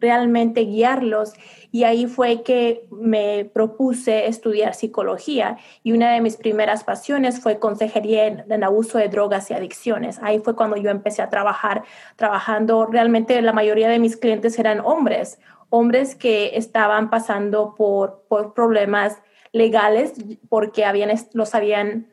realmente 0.04 0.60
guiarlos. 0.62 1.32
Y 1.72 1.84
ahí 1.84 2.06
fue 2.06 2.42
que 2.42 2.86
me 2.90 3.46
propuse 3.46 4.26
estudiar 4.26 4.74
psicología 4.74 5.56
y 5.82 5.92
una 5.92 6.12
de 6.12 6.20
mis 6.20 6.36
primeras 6.36 6.84
pasiones 6.84 7.40
fue 7.40 7.58
consejería 7.58 8.26
en, 8.26 8.64
abuso 8.64 8.98
de 8.98 9.08
drogas 9.08 9.50
y 9.50 9.54
adicciones. 9.54 10.20
Ahí 10.22 10.40
fue 10.40 10.54
cuando 10.54 10.76
yo 10.76 10.90
empecé 10.90 11.22
a 11.22 11.30
trabajar, 11.30 11.84
trabajando, 12.16 12.86
realmente 12.86 13.40
la 13.40 13.52
mayoría 13.52 13.88
de 13.88 13.98
mis 13.98 14.16
clientes 14.16 14.58
eran 14.58 14.80
hombres, 14.80 15.38
hombres 15.74 16.14
que 16.14 16.56
estaban 16.56 17.10
pasando 17.10 17.74
por, 17.74 18.24
por 18.28 18.54
problemas 18.54 19.18
legales 19.52 20.14
porque 20.48 20.84
habían, 20.84 21.10
los 21.32 21.54
habían 21.54 22.06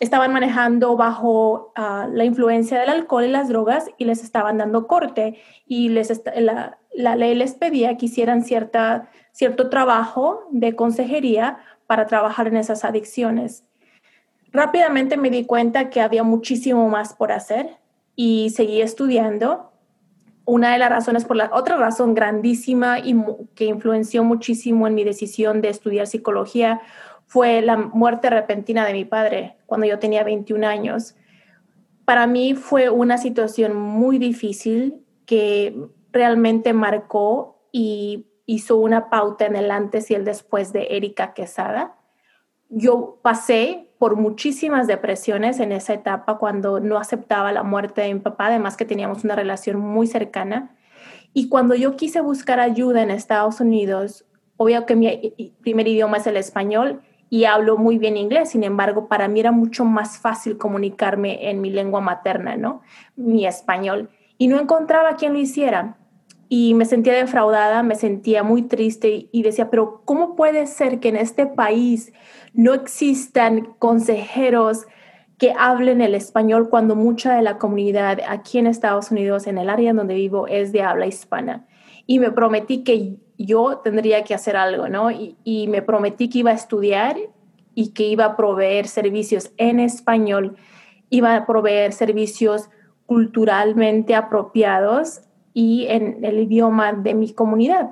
estaban 0.00 0.32
manejando 0.32 0.96
bajo 0.96 1.72
ah, 1.74 2.08
la 2.12 2.24
influencia 2.24 2.78
del 2.78 2.88
alcohol 2.88 3.24
y 3.24 3.30
las 3.30 3.48
drogas 3.48 3.90
y 3.98 4.04
les 4.04 4.22
estaban 4.22 4.58
dando 4.58 4.86
corte 4.86 5.40
y 5.66 5.88
les 5.88 6.22
la, 6.36 6.78
la, 6.94 7.16
ley 7.16 7.34
les 7.34 7.54
pedía 7.54 7.96
que 7.96 8.06
hicieran 8.06 8.44
cierta, 8.44 9.10
cierto 9.32 9.68
trabajo 9.68 10.46
de 10.52 10.76
consejería 10.76 11.58
para 11.86 12.06
trabajar 12.06 12.46
en 12.46 12.56
esas 12.56 12.84
adicciones. 12.84 13.64
Rápidamente 14.52 15.16
me 15.16 15.30
di 15.30 15.44
cuenta 15.44 15.90
que 15.90 16.00
había 16.00 16.22
muchísimo 16.22 16.88
más 16.88 17.14
por 17.14 17.32
hacer 17.32 17.78
y 18.14 18.50
seguí 18.50 18.80
estudiando. 18.80 19.72
Una 20.48 20.72
de 20.72 20.78
las 20.78 20.88
razones 20.88 21.26
por 21.26 21.36
la 21.36 21.50
otra 21.52 21.76
razón 21.76 22.14
grandísima 22.14 23.00
y 23.00 23.14
que 23.54 23.66
influenció 23.66 24.24
muchísimo 24.24 24.86
en 24.86 24.94
mi 24.94 25.04
decisión 25.04 25.60
de 25.60 25.68
estudiar 25.68 26.06
psicología 26.06 26.80
fue 27.26 27.60
la 27.60 27.76
muerte 27.76 28.30
repentina 28.30 28.86
de 28.86 28.94
mi 28.94 29.04
padre 29.04 29.58
cuando 29.66 29.86
yo 29.86 29.98
tenía 29.98 30.24
21 30.24 30.66
años. 30.66 31.16
Para 32.06 32.26
mí 32.26 32.54
fue 32.54 32.88
una 32.88 33.18
situación 33.18 33.76
muy 33.76 34.16
difícil 34.16 35.04
que 35.26 35.76
realmente 36.12 36.72
marcó 36.72 37.60
y 37.70 38.26
hizo 38.46 38.78
una 38.78 39.10
pauta 39.10 39.44
en 39.44 39.54
el 39.54 39.70
antes 39.70 40.10
y 40.10 40.14
el 40.14 40.24
después 40.24 40.72
de 40.72 40.86
Erika 40.92 41.34
Quesada. 41.34 41.98
Yo 42.70 43.18
pasé 43.20 43.87
por 43.98 44.16
muchísimas 44.16 44.86
depresiones 44.86 45.60
en 45.60 45.72
esa 45.72 45.94
etapa 45.94 46.38
cuando 46.38 46.80
no 46.80 46.98
aceptaba 46.98 47.52
la 47.52 47.62
muerte 47.62 48.00
de 48.02 48.14
mi 48.14 48.20
papá, 48.20 48.46
además 48.46 48.76
que 48.76 48.84
teníamos 48.84 49.24
una 49.24 49.34
relación 49.34 49.78
muy 49.78 50.06
cercana. 50.06 50.76
Y 51.34 51.48
cuando 51.48 51.74
yo 51.74 51.96
quise 51.96 52.20
buscar 52.20 52.60
ayuda 52.60 53.02
en 53.02 53.10
Estados 53.10 53.60
Unidos, 53.60 54.24
obvio 54.56 54.86
que 54.86 54.96
mi 54.96 55.54
primer 55.60 55.88
idioma 55.88 56.18
es 56.18 56.26
el 56.26 56.36
español, 56.36 57.02
y 57.30 57.44
hablo 57.44 57.76
muy 57.76 57.98
bien 57.98 58.16
inglés, 58.16 58.50
sin 58.50 58.64
embargo, 58.64 59.06
para 59.06 59.28
mí 59.28 59.40
era 59.40 59.52
mucho 59.52 59.84
más 59.84 60.18
fácil 60.18 60.56
comunicarme 60.56 61.50
en 61.50 61.60
mi 61.60 61.70
lengua 61.70 62.00
materna, 62.00 62.56
¿no? 62.56 62.80
Mi 63.16 63.46
español. 63.46 64.08
Y 64.38 64.48
no 64.48 64.58
encontraba 64.58 65.16
quien 65.16 65.34
lo 65.34 65.38
hiciera. 65.38 65.98
Y 66.48 66.72
me 66.72 66.86
sentía 66.86 67.12
defraudada, 67.12 67.82
me 67.82 67.96
sentía 67.96 68.42
muy 68.42 68.62
triste 68.62 69.28
y 69.30 69.42
decía, 69.42 69.68
pero 69.68 70.00
¿cómo 70.06 70.36
puede 70.36 70.66
ser 70.66 71.00
que 71.00 71.10
en 71.10 71.16
este 71.16 71.44
país 71.44 72.14
no 72.58 72.74
existan 72.74 73.76
consejeros 73.78 74.88
que 75.38 75.54
hablen 75.56 76.00
el 76.00 76.16
español 76.16 76.68
cuando 76.68 76.96
mucha 76.96 77.36
de 77.36 77.42
la 77.42 77.56
comunidad 77.56 78.18
aquí 78.28 78.58
en 78.58 78.66
Estados 78.66 79.12
Unidos, 79.12 79.46
en 79.46 79.58
el 79.58 79.70
área 79.70 79.92
donde 79.92 80.14
vivo, 80.14 80.48
es 80.48 80.72
de 80.72 80.82
habla 80.82 81.06
hispana? 81.06 81.68
Y 82.04 82.18
me 82.18 82.32
prometí 82.32 82.82
que 82.82 83.14
yo 83.38 83.78
tendría 83.78 84.24
que 84.24 84.34
hacer 84.34 84.56
algo, 84.56 84.88
¿no? 84.88 85.08
Y, 85.12 85.68
me 85.68 85.82
prometí 85.82 86.28
que 86.28 86.40
iba 86.40 86.50
a 86.50 86.54
estudiar 86.54 87.16
y 87.76 87.90
que 87.90 88.08
iba 88.08 88.24
a 88.24 88.36
proveer 88.36 88.88
servicios 88.88 89.52
en 89.56 89.78
español, 89.78 90.56
iba 91.10 91.36
a 91.36 91.46
proveer 91.46 91.92
servicios 91.92 92.70
culturalmente 93.06 94.16
apropiados 94.16 95.20
y 95.54 95.86
en 95.86 96.24
el 96.24 96.40
idioma 96.40 96.92
de 96.92 97.14
mi 97.14 97.32
comunidad. 97.32 97.90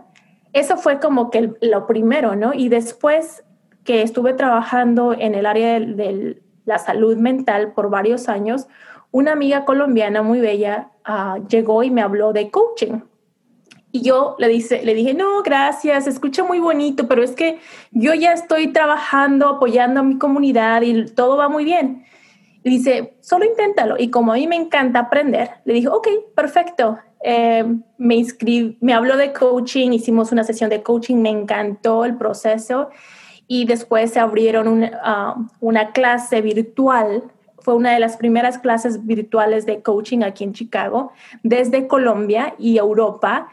Eso 0.53 0.77
fue 0.77 0.99
como 0.99 1.31
que 1.31 1.53
lo 1.61 1.87
primero, 1.87 2.35
¿no? 2.35 2.53
Y 2.53 2.69
después 2.69 3.45
que 3.87 4.03
estuve 4.03 4.35
trabajando 4.35 5.15
en 5.15 5.35
el 5.35 5.47
área 5.47 5.81
de, 5.81 6.43
la 6.67 6.79
salud 6.79 7.17
mental 7.17 7.73
por 7.73 7.89
varios 7.89 8.29
años, 8.29 8.67
una 9.13 9.33
amiga 9.33 9.65
colombiana 9.65 10.21
muy 10.23 10.41
bella 10.41 10.91
ah, 11.05 11.39
llegó 11.49 11.85
y 11.85 11.91
me 11.91 12.03
habló 12.03 12.33
de 12.33 12.51
coaching 12.51 13.01
y 13.97 14.03
yo 14.03 14.37
le, 14.39 14.49
dice, 14.49 14.83
le 14.85 14.95
dije, 14.95 15.15
no, 15.15 15.43
gracias, 15.43 16.07
escucha 16.07 16.45
muy 16.45 16.61
bonito, 16.61 17.09
pero 17.09 17.23
es 17.23 17.31
que 17.31 17.59
yo 17.93 18.13
ya 18.13 18.33
estoy 18.33 18.73
trabajando, 18.73 19.49
apoyando 19.49 20.01
a 20.01 20.03
mi 20.03 20.19
comunidad 20.19 20.83
y 20.83 21.07
todo 21.07 21.39
va 21.39 21.49
muy 21.49 21.65
bien. 21.65 22.05
Y 22.63 22.69
dice, 22.69 23.17
solo 23.21 23.47
inténtalo. 23.47 23.97
Y 23.99 24.11
como 24.11 24.33
a 24.33 24.35
mí 24.35 24.47
me 24.47 24.57
encanta 24.57 24.99
aprender, 24.99 25.51
le 25.65 25.75
dije, 25.75 25.89
ok, 25.89 26.09
perfecto. 26.35 26.99
Eh, 27.23 27.65
me 27.97 28.17
inscribí, 28.17 28.77
me 28.83 28.93
habló 28.93 29.17
de 29.17 29.33
coaching, 29.33 29.93
hicimos 29.93 30.31
una 30.31 30.45
sesión 30.45 30.69
de 30.69 30.83
coaching, 30.83 31.17
me 31.17 31.31
encantó 31.31 32.05
el 32.05 32.17
proceso. 32.17 32.91
Y 33.49 33.65
después 33.65 34.13
se 34.13 34.21
abrieron 34.21 34.91
ah, 35.03 35.37
una 35.61 35.93
clase 35.93 36.41
virtual 36.43 37.23
fue 37.67 37.75
una 37.75 37.93
de 37.93 37.99
las 37.99 38.17
primeras 38.17 38.61
clases 38.61 39.07
virtuales 39.07 39.67
de 39.67 39.83
coaching 39.83 40.23
aquí 40.23 40.45
en 40.45 40.53
Chicago, 40.53 41.11
desde 41.43 41.89
Colombia 41.89 42.55
y 42.61 42.79
Europa 42.79 43.49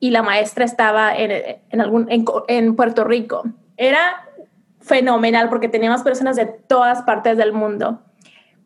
y 0.00 0.10
la 0.10 0.22
maestra 0.22 0.66
estaba 0.66 1.16
en, 1.16 1.60
en, 1.70 1.80
algún, 1.80 2.06
en, 2.10 2.76
Puerto 2.76 3.04
Rico. 3.04 3.42
Era 3.78 4.26
fenomenal 4.80 5.48
porque 5.48 5.70
teníamos 5.70 6.02
personas 6.02 6.36
de 6.36 6.44
todas 6.44 7.00
partes 7.04 7.38
del 7.38 7.54
mundo. 7.54 8.02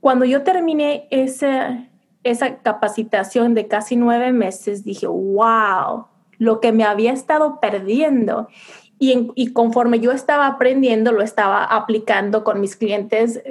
Cuando 0.00 0.24
yo 0.24 0.42
terminé 0.42 1.06
esa, 1.12 1.86
esa 2.24 2.56
capacitación 2.56 3.54
de 3.54 3.68
casi 3.68 3.94
nueve 3.94 4.32
meses, 4.32 4.82
dije, 4.82 5.06
wow, 5.06 6.06
lo 6.38 6.58
que 6.58 6.72
me 6.72 6.82
había 6.82 7.12
estado 7.12 7.60
perdiendo. 7.60 8.48
Y, 9.00 9.52
conforme 9.52 10.00
yo 10.00 10.10
estaba 10.10 10.46
aprendiendo, 10.46 11.12
lo 11.12 11.22
estaba 11.22 11.64
aplicando 11.64 12.42
con 12.42 12.60
mis 12.60 12.76
clientes. 12.76 13.42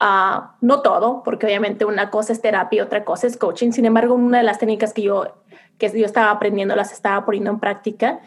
Uh, 0.00 0.42
no 0.60 0.80
todo, 0.80 1.22
porque 1.24 1.46
obviamente 1.46 1.84
una 1.84 2.08
cosa 2.08 2.32
es 2.32 2.40
terapia 2.40 2.84
otra 2.84 3.04
cosa 3.04 3.26
es 3.26 3.36
coaching. 3.36 3.72
Sin 3.72 3.84
embargo, 3.84 4.14
una 4.14 4.38
de 4.38 4.44
las 4.44 4.58
técnicas 4.58 4.92
que 4.94 5.02
yo 5.02 5.34
que 5.78 5.98
yo 5.98 6.04
estaba 6.04 6.30
aprendiendo, 6.30 6.76
las 6.76 6.92
estaba 6.92 7.24
poniendo 7.24 7.50
en 7.50 7.60
práctica 7.60 8.20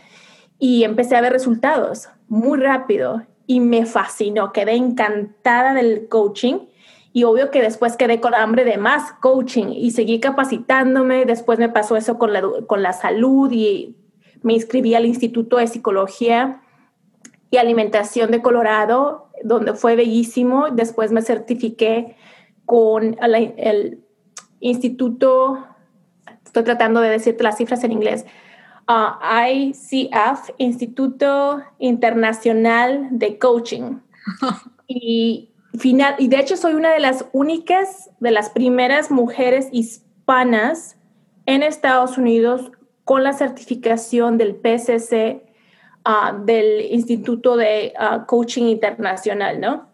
y 0.58 0.84
empecé 0.84 1.16
a 1.16 1.22
ver 1.22 1.34
resultados 1.34 2.10
muy 2.28 2.60
rápido 2.60 3.24
y 3.46 3.60
me 3.60 3.86
fascinó, 3.86 4.54
quedé 4.54 4.74
encantada 4.74 5.74
del 5.74 6.08
coaching 6.08 6.60
y 7.14 7.26
obvio 7.26 7.52
que 7.52 7.62
después 7.62 7.98
quedé 7.98 8.22
con 8.22 8.34
hambre 8.34 8.64
de 8.64 8.78
más 8.78 9.12
coaching 9.22 9.68
y 9.72 9.92
seguí 9.92 10.22
capacitándome, 10.22 11.26
después 11.26 11.60
me 11.60 11.68
pasó 11.68 11.98
eso 11.98 12.18
con 12.18 12.32
la, 12.32 12.42
con 12.68 12.82
la 12.82 12.94
salud 12.94 13.52
y 13.52 13.98
me 14.42 14.54
inscribí 14.54 14.96
al 14.96 15.06
Instituto 15.06 15.58
de 15.58 15.68
Psicología 15.68 16.62
y 17.50 17.58
Alimentación 17.58 18.32
de 18.32 18.42
Colorado, 18.42 19.30
donde 19.44 19.74
fue 19.74 19.96
bellísimo, 19.96 20.70
después 20.72 21.12
me 21.12 21.22
certifiqué 21.22 22.16
con 22.66 23.18
el, 23.22 23.54
el 23.58 24.04
Instituto 24.60 25.68
estoy 26.52 26.64
tratando 26.64 27.00
de 27.00 27.10
decirte 27.10 27.44
las 27.44 27.58
cifras 27.58 27.82
en 27.86 27.94
inglés. 27.94 28.26
Uh, 28.90 29.48
ICF, 29.50 30.50
Instituto 30.58 31.62
Internacional 31.80 33.08
de 33.12 33.40
Coaching. 33.40 34.00
y, 34.88 35.54
final, 35.80 36.16
y 36.20 36.28
de 36.28 36.42
hecho 36.42 36.58
soy 36.58 36.74
una 36.74 36.92
de 36.92 37.00
las 37.00 37.26
únicas, 37.32 38.10
de 38.20 38.32
las 38.32 38.50
primeras 38.50 39.12
mujeres 39.12 39.70
hispanas 39.72 40.98
en 41.46 41.64
Estados 41.64 42.18
Unidos 42.18 42.72
con 43.12 43.26
la 43.26 43.34
certificación 43.34 44.38
del 44.38 44.56
PCC, 44.56 45.44
uh, 46.06 46.46
del 46.46 46.80
Instituto 46.92 47.58
de 47.58 47.92
uh, 48.00 48.26
Coaching 48.26 48.68
Internacional, 48.68 49.60
¿no? 49.60 49.90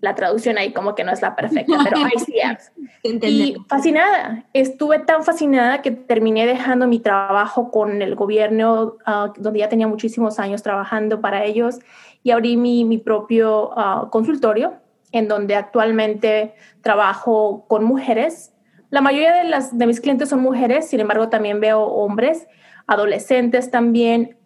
la 0.00 0.14
traducción 0.14 0.56
ahí 0.56 0.72
como 0.72 0.94
que 0.94 1.02
no 1.02 1.10
es 1.10 1.20
la 1.20 1.34
perfecta, 1.34 1.76
pero 1.82 1.96
ICF. 2.14 3.24
y 3.24 3.56
fascinada, 3.68 4.44
estuve 4.52 5.00
tan 5.00 5.24
fascinada 5.24 5.82
que 5.82 5.90
terminé 5.90 6.46
dejando 6.46 6.86
mi 6.86 7.00
trabajo 7.00 7.72
con 7.72 8.00
el 8.02 8.14
gobierno, 8.14 8.98
ah, 9.04 9.32
donde 9.36 9.58
ya 9.58 9.68
tenía 9.68 9.88
muchísimos 9.88 10.38
años 10.38 10.62
trabajando 10.62 11.20
para 11.20 11.42
ellos, 11.44 11.80
y 12.22 12.30
abrí 12.30 12.56
mi, 12.56 12.84
mi 12.84 12.98
propio 12.98 13.72
ah, 13.76 14.06
consultorio, 14.12 14.74
en 15.10 15.26
donde 15.26 15.56
actualmente 15.56 16.54
trabajo 16.82 17.64
con 17.66 17.82
mujeres. 17.82 18.53
La 18.94 19.00
mayoría 19.00 19.34
de, 19.34 19.42
las, 19.48 19.76
de 19.76 19.88
mis 19.88 20.00
clientes 20.00 20.28
son 20.28 20.38
mujeres, 20.38 20.86
sin 20.88 21.00
embargo 21.00 21.28
también 21.28 21.58
veo 21.58 21.82
hombres, 21.82 22.46
adolescentes 22.86 23.68
también, 23.72 24.36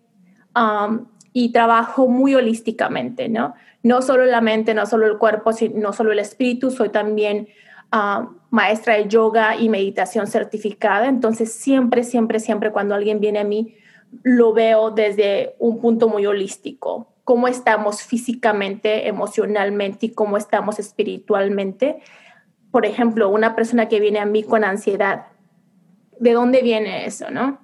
y 1.35 1.53
trabajo 1.53 2.09
muy 2.09 2.35
holísticamente, 2.35 3.29
¿no? 3.29 3.53
no 3.83 4.01
solo 4.01 4.25
la 4.25 4.41
mente, 4.41 4.73
no 4.73 4.87
solo 4.87 5.07
el 5.07 5.19
cuerpo, 5.19 5.51
no 5.75 5.93
solo 5.93 6.13
el 6.13 6.19
espíritu, 6.19 6.71
soy 6.71 6.89
también 6.89 7.49
maestra 8.49 8.95
de 8.95 9.07
yoga 9.07 9.55
y 9.55 9.69
meditación 9.69 10.27
certificada, 10.27 11.09
entonces 11.09 11.53
siempre, 11.53 12.03
siempre, 12.03 12.41
siempre 12.41 12.73
cuando 12.73 12.95
alguien 12.95 13.21
viene 13.21 13.41
a 13.41 13.45
mí, 13.45 13.77
lo 14.23 14.55
veo 14.55 14.93
desde 14.93 15.57
un 15.59 15.79
punto 15.79 16.09
muy 16.09 16.25
holístico, 16.25 17.13
cómo 17.23 17.49
estamos 17.49 18.03
físicamente, 18.03 19.09
emocionalmente 19.09 20.07
y 20.07 20.13
cómo 20.13 20.39
estamos 20.39 20.79
espiritualmente. 20.79 22.01
Por 22.71 22.87
ejemplo, 22.87 23.29
una 23.29 23.55
persona 23.55 23.89
que 23.89 24.01
viene 24.01 24.19
a 24.19 24.27
mí 24.27 24.43
con 24.43 24.65
ansiedad, 24.65 25.27
¿de 26.21 26.33
dónde 26.33 26.63
viene 26.63 27.07
eso, 27.07 27.31
no? 27.31 27.59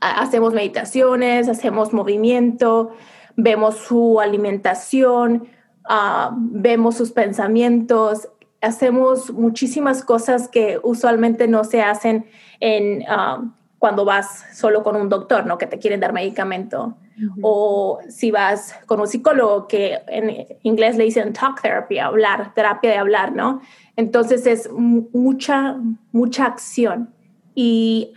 hacemos 0.00 0.54
meditaciones, 0.54 1.48
hacemos 1.48 1.92
movimiento, 1.92 2.92
vemos 3.36 3.76
su 3.76 4.20
alimentación, 4.20 5.48
ah, 5.88 6.34
vemos 6.36 6.96
sus 6.96 7.12
pensamientos, 7.12 8.28
hacemos 8.60 9.32
muchísimas 9.32 10.04
cosas 10.04 10.48
que 10.48 10.78
usualmente 10.82 11.48
no 11.48 11.64
se 11.64 11.82
hacen 11.82 12.26
en, 12.60 13.04
ah, 13.08 13.42
cuando 13.78 14.04
vas 14.04 14.44
solo 14.52 14.82
con 14.82 14.96
un 14.96 15.08
doctor, 15.08 15.46
¿no? 15.46 15.56
Que 15.58 15.66
te 15.66 15.78
quieren 15.78 16.00
dar 16.00 16.12
medicamento. 16.12 16.96
O 17.42 17.98
si 18.08 18.30
vas 18.30 18.76
con 18.86 19.00
un 19.00 19.08
psicólogo, 19.08 19.66
que 19.66 19.98
en 20.06 20.46
inglés 20.62 20.96
le 20.96 21.04
dicen 21.04 21.32
talk 21.32 21.60
therapy, 21.60 21.98
hablar, 21.98 22.54
terapia 22.54 22.90
de 22.90 22.96
hablar, 22.96 23.32
¿no? 23.32 23.60
Entonces 23.96 24.46
es 24.46 24.70
mucha, 24.70 25.76
mucha 26.12 26.44
acción. 26.44 27.12
Y 27.54 28.12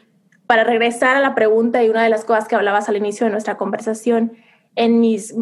para 0.45 0.63
regresar 0.63 1.15
a 1.15 1.21
la 1.21 1.33
pregunta 1.33 1.83
y 1.83 1.89
una 1.89 2.03
de 2.03 2.09
las 2.09 2.25
cosas 2.25 2.47
que 2.47 2.55
hablabas 2.55 2.89
al 2.89 2.97
inicio 2.97 3.25
de 3.25 3.31
nuestra 3.31 3.57
conversación, 3.57 4.33
en 4.75 4.99
mis 4.99 5.33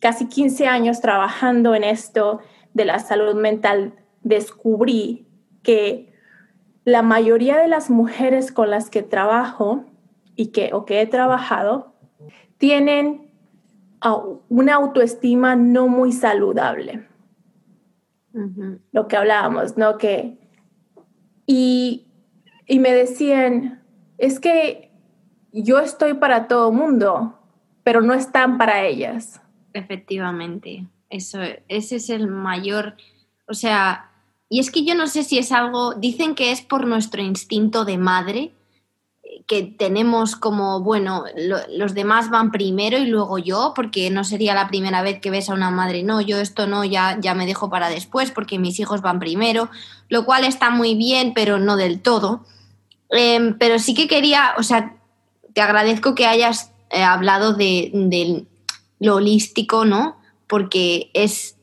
casi 0.00 0.26
15 0.26 0.66
años 0.66 1.00
trabajando 1.00 1.74
en 1.74 1.84
esto 1.84 2.40
de 2.72 2.84
la 2.84 2.98
salud 2.98 3.34
mental, 3.34 3.94
descubrí 4.22 5.26
que 5.62 6.15
la 6.86 7.02
mayoría 7.02 7.58
de 7.58 7.66
las 7.66 7.90
mujeres 7.90 8.52
con 8.52 8.70
las 8.70 8.90
que 8.90 9.02
trabajo 9.02 9.84
y 10.36 10.46
que, 10.52 10.70
o 10.72 10.84
que 10.84 11.00
he 11.00 11.06
trabajado 11.06 11.92
tienen 12.58 13.28
una 14.48 14.76
autoestima 14.76 15.56
no 15.56 15.88
muy 15.88 16.12
saludable. 16.12 17.08
Lo 18.92 19.08
que 19.08 19.16
hablábamos, 19.16 19.76
¿no? 19.76 19.98
Que, 19.98 20.38
y, 21.44 22.06
y 22.68 22.78
me 22.78 22.92
decían, 22.92 23.82
es 24.16 24.38
que 24.38 24.92
yo 25.52 25.80
estoy 25.80 26.14
para 26.14 26.46
todo 26.46 26.70
mundo, 26.70 27.36
pero 27.82 28.00
no 28.00 28.14
están 28.14 28.58
para 28.58 28.84
ellas. 28.84 29.42
Efectivamente, 29.72 30.86
eso, 31.10 31.40
ese 31.66 31.96
es 31.96 32.10
el 32.10 32.28
mayor, 32.28 32.94
o 33.48 33.54
sea, 33.54 34.12
y 34.48 34.60
es 34.60 34.70
que 34.70 34.84
yo 34.84 34.94
no 34.94 35.06
sé 35.06 35.24
si 35.24 35.38
es 35.38 35.52
algo, 35.52 35.94
dicen 35.94 36.34
que 36.34 36.52
es 36.52 36.60
por 36.60 36.86
nuestro 36.86 37.22
instinto 37.22 37.84
de 37.84 37.98
madre, 37.98 38.52
que 39.46 39.62
tenemos 39.62 40.34
como, 40.34 40.80
bueno, 40.80 41.24
los 41.70 41.94
demás 41.94 42.30
van 42.30 42.50
primero 42.50 42.98
y 42.98 43.06
luego 43.06 43.38
yo, 43.38 43.72
porque 43.76 44.10
no 44.10 44.24
sería 44.24 44.54
la 44.54 44.66
primera 44.66 45.02
vez 45.02 45.20
que 45.20 45.30
ves 45.30 45.48
a 45.48 45.54
una 45.54 45.70
madre, 45.70 46.02
no, 46.02 46.20
yo 46.20 46.38
esto 46.38 46.66
no, 46.66 46.84
ya, 46.84 47.18
ya 47.20 47.34
me 47.34 47.46
dejo 47.46 47.70
para 47.70 47.88
después 47.88 48.32
porque 48.32 48.58
mis 48.58 48.80
hijos 48.80 49.02
van 49.02 49.20
primero, 49.20 49.70
lo 50.08 50.24
cual 50.24 50.44
está 50.44 50.70
muy 50.70 50.94
bien, 50.94 51.32
pero 51.34 51.58
no 51.58 51.76
del 51.76 52.00
todo. 52.00 52.44
Em, 53.10 53.56
pero 53.58 53.78
sí 53.78 53.94
que 53.94 54.08
quería, 54.08 54.54
o 54.58 54.62
sea, 54.62 54.96
te 55.54 55.60
agradezco 55.60 56.14
que 56.14 56.26
hayas 56.26 56.72
eh, 56.90 57.02
hablado 57.02 57.54
de, 57.54 57.90
de, 57.94 58.44
lo 58.98 59.16
holístico, 59.16 59.84
¿no? 59.84 60.16
Porque 60.48 61.10
es, 61.14 61.55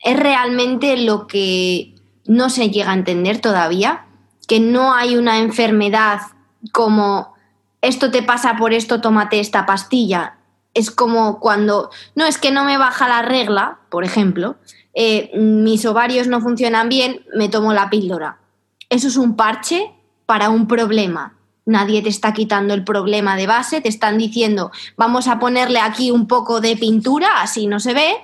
es 0.00 0.18
realmente 0.18 0.96
lo 0.96 1.26
que 1.26 1.94
no 2.26 2.50
se 2.50 2.70
llega 2.70 2.90
a 2.90 2.94
entender 2.94 3.40
todavía, 3.40 4.06
que 4.46 4.60
no 4.60 4.94
hay 4.94 5.16
una 5.16 5.38
enfermedad 5.38 6.20
como 6.72 7.34
esto 7.82 8.10
te 8.10 8.22
pasa 8.22 8.56
por 8.56 8.72
esto, 8.72 9.00
tómate 9.00 9.40
esta 9.40 9.66
pastilla. 9.66 10.38
Es 10.74 10.90
como 10.90 11.40
cuando, 11.40 11.90
no, 12.14 12.26
es 12.26 12.38
que 12.38 12.50
no 12.50 12.64
me 12.64 12.78
baja 12.78 13.08
la 13.08 13.22
regla, 13.22 13.78
por 13.90 14.04
ejemplo, 14.04 14.56
eh, 14.94 15.30
mis 15.34 15.84
ovarios 15.86 16.26
no 16.26 16.40
funcionan 16.40 16.88
bien, 16.88 17.24
me 17.34 17.48
tomo 17.48 17.72
la 17.72 17.90
píldora. 17.90 18.38
Eso 18.88 19.08
es 19.08 19.16
un 19.16 19.36
parche 19.36 19.92
para 20.26 20.50
un 20.50 20.66
problema. 20.66 21.36
Nadie 21.64 22.02
te 22.02 22.08
está 22.08 22.32
quitando 22.32 22.74
el 22.74 22.84
problema 22.84 23.36
de 23.36 23.46
base, 23.46 23.80
te 23.80 23.88
están 23.88 24.18
diciendo, 24.18 24.70
vamos 24.96 25.28
a 25.28 25.38
ponerle 25.38 25.80
aquí 25.80 26.10
un 26.10 26.26
poco 26.26 26.60
de 26.60 26.76
pintura, 26.76 27.40
así 27.40 27.66
no 27.66 27.80
se 27.80 27.92
ve, 27.94 28.16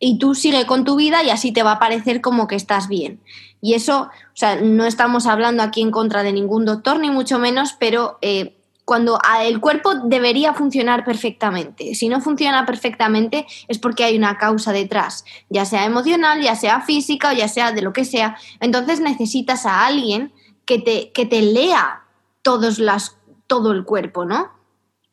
y 0.00 0.18
tú 0.18 0.34
sigue 0.34 0.66
con 0.66 0.84
tu 0.84 0.96
vida 0.96 1.22
y 1.22 1.30
así 1.30 1.52
te 1.52 1.62
va 1.62 1.72
a 1.72 1.78
parecer 1.78 2.20
como 2.20 2.48
que 2.48 2.56
estás 2.56 2.88
bien. 2.88 3.20
Y 3.60 3.74
eso, 3.74 4.04
o 4.04 4.36
sea, 4.36 4.56
no 4.56 4.86
estamos 4.86 5.26
hablando 5.26 5.62
aquí 5.62 5.82
en 5.82 5.90
contra 5.90 6.22
de 6.22 6.32
ningún 6.32 6.64
doctor, 6.64 6.98
ni 6.98 7.10
mucho 7.10 7.38
menos, 7.38 7.76
pero 7.78 8.18
eh, 8.22 8.56
cuando 8.86 9.20
el 9.42 9.60
cuerpo 9.60 9.94
debería 9.94 10.54
funcionar 10.54 11.04
perfectamente. 11.04 11.94
Si 11.94 12.08
no 12.08 12.20
funciona 12.22 12.64
perfectamente 12.64 13.46
es 13.68 13.78
porque 13.78 14.02
hay 14.02 14.16
una 14.16 14.38
causa 14.38 14.72
detrás, 14.72 15.24
ya 15.50 15.66
sea 15.66 15.84
emocional, 15.84 16.42
ya 16.42 16.56
sea 16.56 16.80
física 16.80 17.30
o 17.30 17.32
ya 17.32 17.46
sea 17.46 17.70
de 17.70 17.82
lo 17.82 17.92
que 17.92 18.06
sea. 18.06 18.36
Entonces 18.58 19.00
necesitas 19.00 19.66
a 19.66 19.86
alguien 19.86 20.32
que 20.64 20.78
te, 20.78 21.12
que 21.12 21.26
te 21.26 21.42
lea 21.42 22.04
todos 22.42 22.78
las, 22.78 23.16
todo 23.46 23.72
el 23.72 23.84
cuerpo, 23.84 24.24
¿no? 24.24 24.59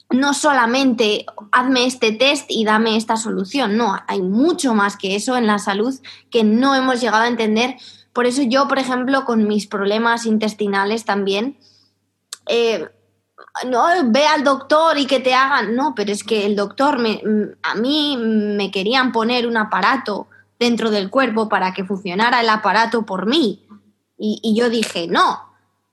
No 0.10 0.34
solamente 0.34 1.26
hazme 1.52 1.86
este 1.86 2.12
test 2.12 2.46
y 2.50 2.64
dame 2.64 2.96
esta 2.96 3.18
solución, 3.18 3.76
no, 3.76 3.98
hay 4.08 4.22
mucho 4.22 4.74
más 4.74 4.96
que 4.96 5.16
eso 5.16 5.36
en 5.36 5.48
la 5.48 5.60
salud 5.60 5.94
que 6.30 6.44
no 6.44 6.76
hemos 6.76 7.02
llegado 7.02 7.24
a 7.24 7.28
entender. 7.28 7.76
Por 8.14 8.26
eso 8.26 8.42
yo, 8.42 8.68
por 8.68 8.80
ejemplo, 8.80 9.26
con 9.26 9.48
mis 9.48 9.68
problemas 9.68 10.26
intestinales 10.26 11.04
también, 11.04 11.58
eh, 12.48 12.88
no, 13.70 13.86
ve 14.06 14.26
al 14.26 14.44
doctor 14.44 14.98
y 14.98 15.08
que 15.08 15.20
te 15.20 15.34
hagan, 15.34 15.76
no, 15.76 15.94
pero 15.94 16.12
es 16.12 16.24
que 16.24 16.46
el 16.46 16.56
doctor, 16.56 17.00
me, 17.00 17.22
a 17.62 17.76
mí 17.76 18.18
me 18.18 18.72
querían 18.72 19.12
poner 19.12 19.46
un 19.46 19.58
aparato 19.58 20.28
dentro 20.58 20.90
del 20.90 21.10
cuerpo 21.10 21.50
para 21.50 21.74
que 21.74 21.84
funcionara 21.84 22.42
el 22.42 22.50
aparato 22.50 23.06
por 23.06 23.26
mí. 23.26 23.68
y 24.18 24.56
yo 24.56 24.70
dije, 24.70 25.08
no, 25.08 25.47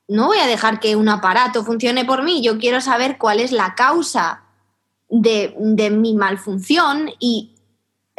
no 0.08 0.26
voy 0.26 0.38
a 0.38 0.46
dejar 0.46 0.80
que 0.80 0.96
un 0.96 1.08
aparato 1.08 1.64
funcione 1.64 2.04
por 2.04 2.22
mí, 2.22 2.42
yo 2.42 2.58
quiero 2.58 2.80
saber 2.80 3.18
cuál 3.18 3.40
es 3.40 3.52
la 3.52 3.74
causa 3.74 4.44
de, 5.08 5.90
mi 5.90 6.14
malfunción 6.14 7.10
y 7.18 7.54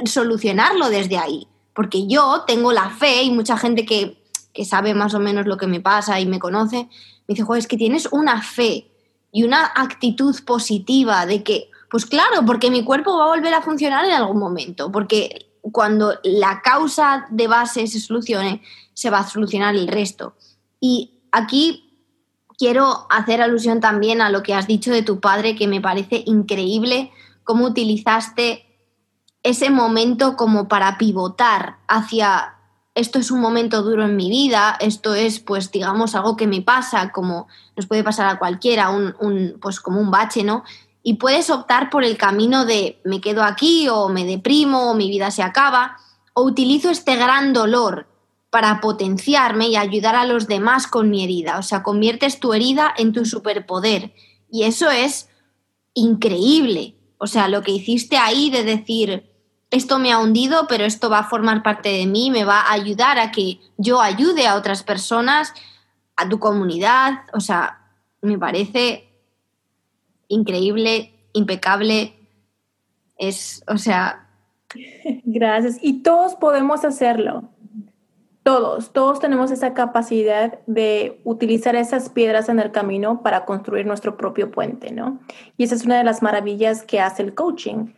solucionarlo 0.05 0.89
desde 0.89 1.17
ahí. 1.17 1.47
Porque 1.73 2.07
yo 2.07 2.43
tengo 2.47 2.71
la 2.71 2.89
fe 2.89 3.23
y 3.23 3.31
mucha 3.31 3.57
gente 3.57 3.85
que, 3.85 4.23
sabe 4.63 4.93
más 4.93 5.13
o 5.13 5.19
menos 5.19 5.45
lo 5.45 5.57
que 5.57 5.67
me 5.67 5.81
pasa 5.81 6.19
y 6.19 6.25
me 6.25 6.39
conoce, 6.39 6.87
me 7.27 7.33
dice, 7.33 7.43
Joder, 7.43 7.59
es 7.59 7.67
que 7.67 7.77
tienes 7.77 8.07
una 8.11 8.41
fe 8.41 8.89
y 9.31 9.43
una 9.43 9.65
actitud 9.75 10.33
positiva 10.45 11.25
de 11.25 11.43
que, 11.43 11.69
pues 11.89 12.05
claro, 12.05 12.45
porque 12.45 12.71
mi 12.71 12.83
cuerpo 12.83 13.17
va 13.17 13.25
a 13.25 13.35
volver 13.35 13.53
a 13.53 13.61
funcionar 13.61 14.05
en 14.05 14.13
algún 14.13 14.39
momento, 14.39 14.91
porque 14.91 15.51
cuando 15.73 16.13
la 16.23 16.61
causa 16.61 17.27
de 17.29 17.47
base 17.47 17.85
se 17.87 17.99
solucione, 17.99 18.61
se 18.93 19.09
va 19.09 19.19
a 19.19 19.27
solucionar 19.27 19.75
el 19.75 19.89
resto. 19.89 20.35
Y 20.79 21.14
aquí 21.35 21.93
quiero 22.57 23.07
hacer 23.09 23.41
alusión 23.41 23.81
también 23.81 24.21
a 24.21 24.29
lo 24.29 24.43
que 24.43 24.53
has 24.53 24.67
dicho 24.67 24.91
de 24.91 25.03
tu 25.03 25.19
padre, 25.19 25.55
que 25.55 25.67
me 25.67 25.81
parece 25.81 26.23
increíble 26.25 27.11
cómo 27.43 27.65
utilizaste 27.65 28.65
ese 29.43 29.69
momento 29.69 30.35
como 30.35 30.67
para 30.67 30.97
pivotar 30.97 31.77
hacia 31.87 32.55
esto 32.95 33.19
es 33.19 33.29
un 33.29 33.41
momento 33.41 33.83
duro 33.83 34.05
en 34.05 34.15
mi 34.15 34.29
vida, 34.29 34.77
esto 34.79 35.15
es 35.15 35.41
pues 35.41 35.69
digamos 35.69 36.15
algo 36.15 36.37
que 36.37 36.47
me 36.47 36.61
pasa, 36.61 37.11
como 37.11 37.47
nos 37.75 37.87
puede 37.87 38.05
pasar 38.05 38.25
a 38.27 38.39
cualquiera, 38.39 38.89
un, 38.89 39.57
pues 39.61 39.81
como 39.81 39.99
un 39.99 40.11
bache, 40.11 40.43
¿no? 40.43 40.63
Y 41.03 41.15
puedes 41.15 41.49
optar 41.49 41.89
por 41.89 42.05
el 42.05 42.17
camino 42.17 42.65
de 42.65 43.01
me 43.03 43.19
quedo 43.19 43.43
aquí 43.43 43.89
o 43.89 44.07
me 44.07 44.23
deprimo 44.23 44.89
o 44.89 44.95
mi 44.95 45.09
vida 45.09 45.29
se 45.29 45.43
acaba, 45.43 45.97
o 46.33 46.43
utilizo 46.43 46.89
este 46.89 47.17
gran 47.17 47.51
dolor 47.51 48.07
para 48.55 48.79
potenciarme 48.79 49.67
y 49.67 49.75
ayudar 49.75 50.15
a 50.15 50.23
los 50.23 50.47
demás 50.47 50.87
con 50.87 51.09
mi 51.09 51.25
herida. 51.25 51.59
O 51.59 51.61
sea, 51.61 51.83
conviertes 51.83 52.39
tu 52.39 52.53
herida 52.53 52.93
en 52.97 53.11
tu 53.11 53.25
superpoder. 53.25 54.13
Y 54.49 54.63
eso 54.63 54.89
es 54.89 55.27
increíble. 55.93 56.95
O 57.17 57.27
sea, 57.27 57.49
lo 57.49 57.63
que 57.63 57.73
hiciste 57.73 58.15
ahí 58.15 58.49
de 58.49 58.63
decir, 58.63 59.29
esto 59.71 59.99
me 59.99 60.13
ha 60.13 60.19
hundido, 60.19 60.67
pero 60.69 60.85
esto 60.85 61.09
va 61.09 61.19
a 61.19 61.27
formar 61.27 61.63
parte 61.63 61.89
de 61.89 62.05
mí, 62.05 62.31
me 62.31 62.45
va 62.45 62.61
a 62.61 62.71
ayudar 62.71 63.19
a 63.19 63.33
que 63.33 63.59
yo 63.75 63.99
ayude 63.99 64.47
a 64.47 64.55
otras 64.55 64.83
personas, 64.83 65.53
a 66.15 66.29
tu 66.29 66.39
comunidad. 66.39 67.23
O 67.33 67.41
sea, 67.41 67.91
me 68.21 68.39
parece 68.39 69.09
increíble, 70.29 71.13
impecable. 71.33 72.13
Es, 73.17 73.65
o 73.67 73.77
sea... 73.77 74.29
Gracias. 75.25 75.77
Y 75.81 76.03
todos 76.03 76.35
podemos 76.35 76.85
hacerlo. 76.85 77.49
Todos, 78.45 78.93
todos 78.93 79.19
tenemos 79.19 79.49
esa 79.49 79.73
capacidad 79.73 80.59
de 80.67 81.19
utilizar 81.23 81.75
esas 81.75 82.09
piedras 82.09 82.47
en 82.47 82.59
el 82.59 82.71
camino 82.71 83.23
para 83.23 83.43
construir 83.43 83.87
nuestro 83.87 84.17
propio 84.17 84.51
puente, 84.51 84.91
¿no? 84.91 85.17
Y 85.57 85.63
esa 85.63 85.73
es 85.73 85.83
una 85.83 85.97
de 85.97 86.03
las 86.03 86.21
maravillas 86.21 86.83
que 86.83 86.99
hace 86.99 87.23
el 87.23 87.33
coaching, 87.33 87.95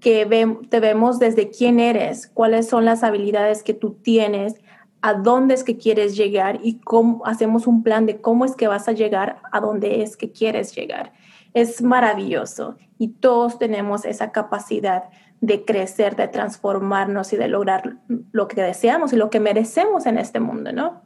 que 0.00 0.24
te 0.70 0.78
vemos 0.78 1.18
desde 1.18 1.50
quién 1.50 1.80
eres, 1.80 2.28
cuáles 2.28 2.68
son 2.68 2.84
las 2.84 3.02
habilidades 3.02 3.64
que 3.64 3.74
tú 3.74 3.94
tienes, 4.00 4.54
a 5.02 5.14
dónde 5.14 5.54
es 5.54 5.64
que 5.64 5.78
quieres 5.78 6.16
llegar 6.16 6.60
y 6.62 6.78
cómo 6.78 7.26
hacemos 7.26 7.66
un 7.66 7.82
plan 7.82 8.06
de 8.06 8.20
cómo 8.20 8.44
es 8.44 8.54
que 8.54 8.68
vas 8.68 8.86
a 8.86 8.92
llegar 8.92 9.40
a 9.50 9.58
dónde 9.58 10.02
es 10.02 10.16
que 10.16 10.30
quieres 10.30 10.76
llegar. 10.76 11.12
Es 11.54 11.82
maravilloso 11.82 12.76
y 12.98 13.08
todos 13.08 13.58
tenemos 13.58 14.04
esa 14.04 14.30
capacidad 14.30 15.10
de 15.40 15.64
crecer, 15.64 16.16
de 16.16 16.28
transformarnos 16.28 17.32
y 17.32 17.36
de 17.36 17.48
lograr 17.48 17.96
lo 18.32 18.48
que 18.48 18.62
deseamos 18.62 19.12
y 19.12 19.16
lo 19.16 19.30
que 19.30 19.40
merecemos 19.40 20.06
en 20.06 20.18
este 20.18 20.40
mundo, 20.40 20.72
¿no? 20.72 21.02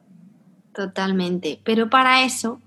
Totalmente. 0.74 1.60
Pero 1.64 1.90
para 1.90 2.24
eso 2.24 2.60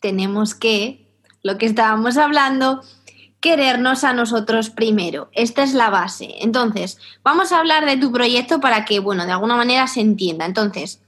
tenemos 0.00 0.54
que 0.54 1.04
lo 1.42 1.58
que 1.58 1.66
estábamos 1.66 2.16
hablando, 2.16 2.82
querernos 3.40 4.02
a 4.02 4.14
nosotros 4.14 4.70
primero. 4.70 5.28
Esta 5.32 5.62
es 5.62 5.74
la 5.74 5.90
base. 5.90 6.36
Entonces, 6.40 6.98
vamos 7.22 7.52
a 7.52 7.58
hablar 7.58 7.84
de 7.84 7.98
tu 7.98 8.10
proyecto 8.10 8.60
para 8.60 8.86
que, 8.86 8.98
bueno, 8.98 9.26
de 9.26 9.32
alguna 9.32 9.54
manera 9.54 9.86
se 9.86 10.00
entienda. 10.00 10.46
Entonces, 10.46 11.02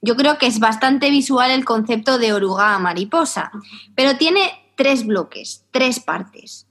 yo 0.00 0.16
creo 0.16 0.38
que 0.38 0.46
es 0.46 0.60
bastante 0.60 1.10
visual 1.10 1.50
el 1.50 1.64
concepto 1.64 2.18
de 2.18 2.32
oruga 2.32 2.78
mariposa, 2.78 3.50
pero 3.96 4.16
tiene 4.16 4.40
tres 4.76 5.04
bloques, 5.04 5.66
tres 5.72 5.98
partes. 5.98 6.68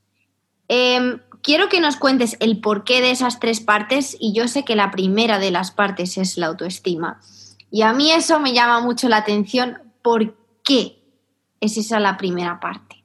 Em, 0.69 1.19
quiero 1.41 1.69
que 1.69 1.81
nos 1.81 1.97
cuentes 1.97 2.37
el 2.39 2.61
porqué 2.61 3.01
de 3.01 3.11
esas 3.11 3.39
tres 3.39 3.59
partes 3.59 4.15
y 4.19 4.33
yo 4.33 4.47
sé 4.47 4.63
que 4.63 4.75
la 4.75 4.91
primera 4.91 5.39
de 5.39 5.51
las 5.51 5.71
partes 5.71 6.17
es 6.17 6.37
la 6.37 6.47
autoestima. 6.47 7.19
Y 7.71 7.83
a 7.83 7.93
mí 7.93 8.11
eso 8.11 8.39
me 8.39 8.53
llama 8.53 8.79
mucho 8.79 9.09
la 9.09 9.17
atención. 9.17 9.79
¿Por 10.01 10.35
qué 10.63 11.03
es 11.59 11.77
esa 11.77 11.99
la 11.99 12.17
primera 12.17 12.59
parte? 12.59 13.03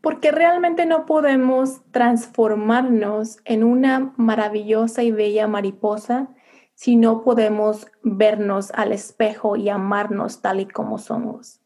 Porque 0.00 0.30
realmente 0.30 0.86
no 0.86 1.06
podemos 1.06 1.80
transformarnos 1.90 3.38
en 3.44 3.64
una 3.64 4.12
maravillosa 4.16 5.02
y 5.02 5.10
bella 5.10 5.46
mariposa 5.46 6.28
si 6.74 6.96
no 6.96 7.22
podemos 7.22 7.86
vernos 8.02 8.70
al 8.72 8.92
espejo 8.92 9.56
y 9.56 9.68
amarnos 9.68 10.40
tal 10.40 10.60
y 10.60 10.66
como 10.66 10.96
somos. 10.96 11.60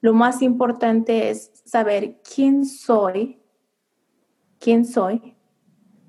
Lo 0.00 0.12
más 0.12 0.42
importante 0.42 1.30
es 1.30 1.52
saber 1.64 2.20
quién 2.22 2.64
soy, 2.64 3.40
quién 4.66 4.84
soy, 4.84 5.36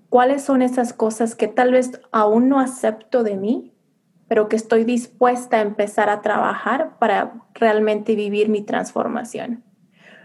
cuáles 0.09 0.41
son 0.41 0.63
esas 0.63 0.91
cosas 0.91 1.35
que 1.35 1.47
tal 1.47 1.73
vez 1.73 2.01
aún 2.11 2.49
no 2.49 2.59
acepto 2.59 3.21
de 3.21 3.37
mí, 3.37 3.71
pero 4.27 4.49
que 4.49 4.55
estoy 4.55 4.83
dispuesta 4.83 5.57
a 5.57 5.61
empezar 5.61 6.09
a 6.09 6.23
trabajar 6.23 6.97
para 6.97 7.45
realmente 7.53 8.15
vivir 8.15 8.49
mi 8.49 8.63
transformación. 8.63 9.63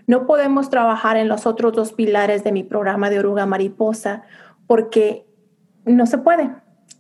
No 0.07 0.27
podemos 0.27 0.71
trabajar 0.71 1.19
en 1.19 1.29
los 1.29 1.45
otros 1.45 1.75
dos 1.75 1.93
pilares 1.93 2.43
de 2.43 2.53
mi 2.53 2.65
programa 2.65 3.11
de 3.11 3.19
oruga 3.19 3.45
mariposa 3.45 4.23
porque 4.67 5.27
no 5.85 6.07
se 6.07 6.17
puede 6.17 6.53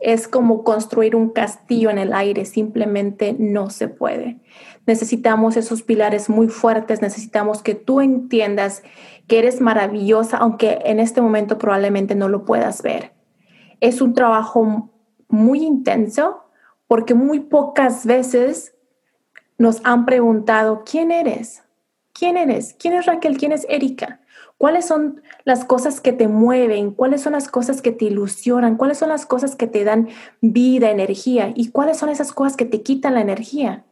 es 0.03 0.27
como 0.27 0.64
construir 0.64 1.14
un 1.14 1.31
castillo 1.31 1.88
en 1.88 1.99
el 1.99 2.12
aire, 2.12 2.45
simplemente 2.45 3.37
no 3.38 3.71
se 3.71 3.87
puede. 3.87 4.40
Necesitamos 4.87 5.57
esos 5.57 5.83
pilares 5.83 6.29
muy 6.29 6.49
fuertes, 6.49 7.03
necesitamos 7.03 7.62
que 7.62 7.75
tú 7.75 8.01
entiendas 8.01 8.83
que 9.29 9.38
eres 9.38 9.61
maravillosa, 9.61 10.38
aunque 10.38 10.81
en 10.85 10.99
este 10.99 11.21
momento 11.21 11.59
probablemente 11.59 12.14
no 12.14 12.29
lo 12.29 12.45
puedas 12.45 12.83
ver. 12.83 13.12
Es 13.81 14.01
un 14.01 14.14
trabajo 14.14 14.90
muy 15.29 15.62
intenso 15.62 16.45
porque 16.87 17.14
muy 17.14 17.40
pocas 17.40 18.05
veces 18.05 18.75
nos 19.57 19.81
han 19.85 20.05
preguntado, 20.05 20.83
¿quién 20.85 21.11
eres? 21.11 21.62
¿Quién 22.12 22.37
eres? 22.37 22.75
¿Quién 22.79 22.95
es 22.95 23.07
Raquel? 23.07 23.38
¿Quién 23.38 23.53
es 23.53 23.66
Erika? 23.68 24.21
¿Cuáles 24.59 24.87
son 24.87 25.23
las 25.45 25.64
cosas 25.64 26.01
que 26.01 26.12
te 26.12 26.29
mueven? 26.29 26.92
¿Cuáles 26.92 27.23
son 27.23 27.33
las 27.33 27.49
cosas 27.49 27.83
que 27.83 27.92
te 27.92 28.05
ilusionan? 28.05 28.77
¿Cuáles 28.77 28.99
son 28.99 29.09
las 29.09 29.27
cosas 29.27 29.57
que 29.57 29.66
te 29.66 29.85
dan 29.85 30.09
vida, 30.40 30.90
energía? 30.90 31.53
¿Y 31.55 31.71
cuáles 31.71 31.97
son 31.97 32.11
esas 32.11 32.33
cosas 32.33 32.57
que 32.57 32.64
te 32.64 32.83
quitan 32.83 33.14
la 33.14 33.23
energía? 33.23 33.85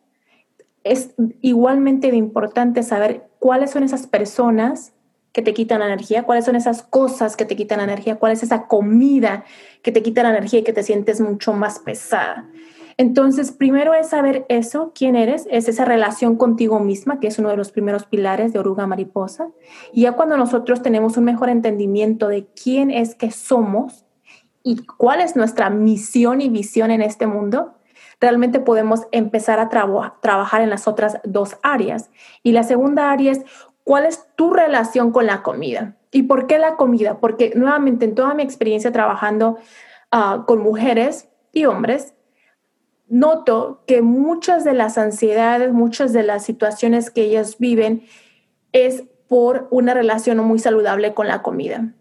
Es 0.85 1.15
igualmente 1.41 2.09
importante 2.09 2.83
saber 2.83 3.29
cuáles 3.39 3.71
son 3.71 3.83
esas 3.83 4.07
personas 4.07 4.93
que 5.33 5.43
te 5.43 5.55
quitan 5.55 5.81
la 5.81 5.87
energía, 5.87 6.25
cuáles 6.25 6.45
son 6.45 6.57
esas 6.57 6.83
cosas 6.83 7.37
que 7.37 7.45
te 7.45 7.57
quitan 7.57 7.79
la 7.79 7.85
energía, 7.85 8.17
cuál 8.17 8.33
es 8.33 8.43
esa 8.43 8.67
comida 8.67 9.45
que 9.83 9.93
te 9.93 10.03
quita 10.03 10.23
la 10.23 10.31
energía 10.31 10.61
y 10.61 10.65
que 10.65 10.73
te 10.73 10.83
sientes 10.83 11.21
mucho 11.21 11.53
más 11.53 11.79
pesada. 11.79 12.49
Entonces, 12.97 13.53
primero 13.53 13.95
es 13.95 14.11
saber 14.11 14.45
eso, 14.49 14.93
quién 14.95 15.17
eres, 15.17 15.47
es 15.51 15.69
esa 15.69 15.87
relación 15.87 16.37
contigo 16.37 16.81
misma, 16.81 17.19
que 17.19 17.29
es 17.29 17.39
uno 17.39 17.49
de 17.49 17.57
los 17.57 17.71
primeros 17.71 18.05
pilares 18.05 18.53
de 18.53 18.59
oruga 18.59 18.87
mariposa. 18.87 19.49
Y 19.93 20.03
ya 20.03 20.13
cuando 20.13 20.37
nosotros 20.37 20.83
tenemos 20.83 21.17
un 21.17 21.25
mejor 21.25 21.49
entendimiento 21.49 22.29
de 22.29 22.47
quién 22.49 22.91
es 22.91 23.15
que 23.15 23.31
somos 23.31 24.05
y 24.63 24.85
cuál 24.85 25.23
es 25.23 25.35
nuestra 25.35 25.71
misión 25.71 26.43
y 26.43 26.51
visión 26.51 26.91
en 26.91 27.01
este 27.01 27.27
mundo, 27.27 27.73
realmente 28.21 28.61
podemos 28.61 29.07
empezar 29.13 29.59
a 29.59 29.69
trabajar 29.69 30.61
en 30.61 30.71
las 30.71 30.87
otras 30.87 31.19
dos 31.25 31.57
áreas. 31.63 32.11
Y 32.43 32.53
la 32.53 32.63
segunda 32.63 33.11
área 33.11 33.33
es 33.33 33.41
cuál 33.85 34.05
es 34.05 34.29
tu 34.37 34.53
relación 34.53 35.11
con 35.11 35.27
la 35.27 35.43
comida. 35.43 35.97
¿Y 36.13 36.25
por 36.25 36.47
qué 36.47 36.59
la 36.59 36.77
comida? 36.77 37.19
Porque 37.19 37.53
nuevamente 37.55 38.05
en 38.05 38.15
toda 38.15 38.35
mi 38.35 38.43
experiencia 38.43 38.93
trabajando 38.93 39.59
ah, 40.11 40.45
con 40.47 40.61
mujeres 40.61 41.29
y 41.53 41.65
hombres, 41.65 42.15
noto 43.09 43.83
que 43.87 44.03
muchas 44.03 44.65
de 44.65 44.75
las 44.75 44.99
ansiedades, 44.99 45.73
muchas 45.73 46.13
de 46.13 46.23
las 46.23 46.45
situaciones 46.45 47.11
que 47.11 47.23
ellas 47.23 47.59
viven 47.59 48.05
es 48.73 49.05
por 49.29 49.67
una 49.71 49.95
relación 49.95 50.39
muy 50.39 50.59
saludable 50.59 51.15
con 51.15 51.27
la 51.27 51.43
comida. 51.43 51.95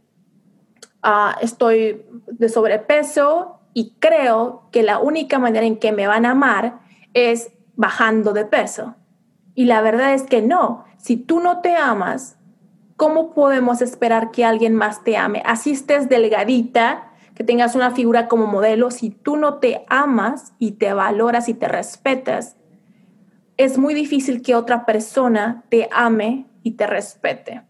Ah, 1.01 1.38
estoy 1.41 2.05
de 2.27 2.49
sobrepeso 2.49 3.59
y 3.73 3.95
creo 3.99 4.69
que 4.71 4.84
la 4.84 4.99
única 4.99 5.39
manera 5.39 5.65
en 5.65 5.77
que 5.77 5.91
me 5.91 6.08
van 6.08 6.25
a 6.25 6.32
amar 6.32 6.79
es 7.13 7.51
bajando 7.75 8.34
de 8.34 8.45
peso. 8.45 8.95
Y 9.55 9.65
la 9.65 9.82
verdad 9.82 10.13
es 10.13 10.23
que 10.23 10.41
no. 10.41 10.86
Si 10.97 11.17
tú 11.17 11.39
no 11.39 11.62
te 11.62 11.75
amas, 11.75 12.38
¿cómo 12.95 13.34
podemos 13.34 13.82
esperar 13.82 14.32
que 14.32 14.45
alguien 14.45 14.75
más 14.75 15.03
te 15.03 15.17
ame? 15.17 15.41
Así 15.45 15.71
estés 15.71 16.10
delgadita, 16.10 17.12
que 17.36 17.43
tengas 17.45 17.75
una 17.75 17.91
figura 17.91 18.27
como 18.27 18.47
modelo, 18.47 18.91
si 18.91 19.12
tú 19.12 19.38
no 19.38 19.55
te 19.55 19.86
amas 19.88 20.53
y 20.60 20.71
te 20.71 20.91
valoras 20.93 21.47
y 21.47 21.53
te 21.53 21.69
respetas, 21.69 22.58
es 23.55 23.77
muy 23.77 23.93
difícil 23.93 24.41
que 24.41 24.55
otra 24.55 24.86
persona 24.86 25.63
te 25.69 25.88
ame 25.91 26.47
y 26.63 26.71
te 26.71 26.86
respete. 26.86 27.62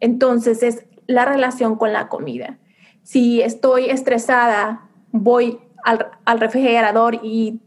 Entonces 0.00 0.64
es 0.64 0.86
la 1.06 1.24
relación 1.24 1.76
con 1.76 1.92
la 1.92 2.08
comida. 2.08 2.58
Si 3.04 3.42
estoy 3.42 3.90
estresada, 3.90 4.88
voy 5.12 5.60
al, 5.84 6.40
refrigerador 6.40 7.20
y 7.22 7.60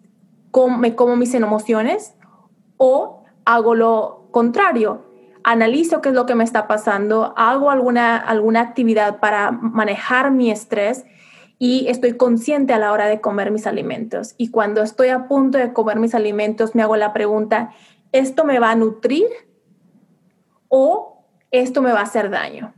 me 0.77 0.95
como 0.95 1.15
mis 1.15 1.33
emociones 1.33 2.15
o 2.77 3.23
hago 3.45 3.75
lo 3.75 4.27
contrario. 4.31 5.03
Analizo 5.43 6.01
qué 6.01 6.09
es 6.09 6.15
lo 6.15 6.25
que 6.25 6.35
me 6.35 6.43
está 6.43 6.67
pasando, 6.67 7.33
hago 7.37 7.69
alguna, 7.69 8.17
alguna 8.17 8.61
actividad 8.61 9.19
para 9.19 9.51
manejar 9.51 10.31
mi 10.31 10.49
estrés 10.49 11.05
y 11.59 11.87
estoy 11.87 12.17
consciente 12.17 12.73
a 12.73 12.79
la 12.79 12.91
hora 12.91 13.05
de 13.05 13.21
comer 13.21 13.51
mis 13.51 13.67
alimentos. 13.67 14.33
Y 14.37 14.49
cuando 14.49 14.81
estoy 14.81 15.09
a 15.09 15.27
punto 15.27 15.57
de 15.57 15.71
comer 15.71 15.99
mis 15.99 16.15
alimentos, 16.15 16.73
me 16.73 16.81
hago 16.81 16.95
la 16.95 17.13
pregunta, 17.13 17.71
¿esto 18.11 18.43
me 18.43 18.59
va 18.59 18.71
a 18.71 18.75
nutrir 18.75 19.27
o 20.67 21.23
esto 21.51 21.81
me 21.81 21.91
va 21.91 21.99
a 21.99 22.03
hacer 22.03 22.29
daño? 22.29 22.73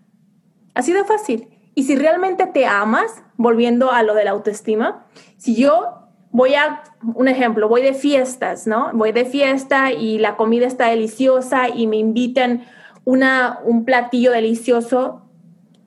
Así 0.74 0.94
de 0.94 1.06
fácil. 1.06 1.48
Y 1.74 1.84
si 1.84 1.96
realmente 1.96 2.46
te 2.48 2.66
amas, 2.66 3.24
volviendo 3.38 3.92
a 3.92 4.04
lo 4.04 4.14
de 4.14 4.26
la 4.26 4.32
autoestima, 4.32 5.06
si 5.38 5.56
yo 5.56 6.08
voy 6.32 6.56
a, 6.56 6.84
un 7.16 7.28
ejemplo, 7.28 7.70
voy 7.70 7.82
de 7.82 7.94
fiestas, 7.94 8.68
¿no? 8.68 8.92
Voy 8.94 9.12
de 9.12 9.26
fiesta 9.26 9.92
y 9.92 10.20
la 10.20 10.36
comida 10.36 10.68
está 10.68 10.88
deliciosa 10.88 11.70
y 11.70 11.88
me 11.88 11.98
invitan 11.98 12.66
una, 13.06 13.60
un 13.64 13.86
platillo 13.86 14.32
delicioso, 14.32 15.22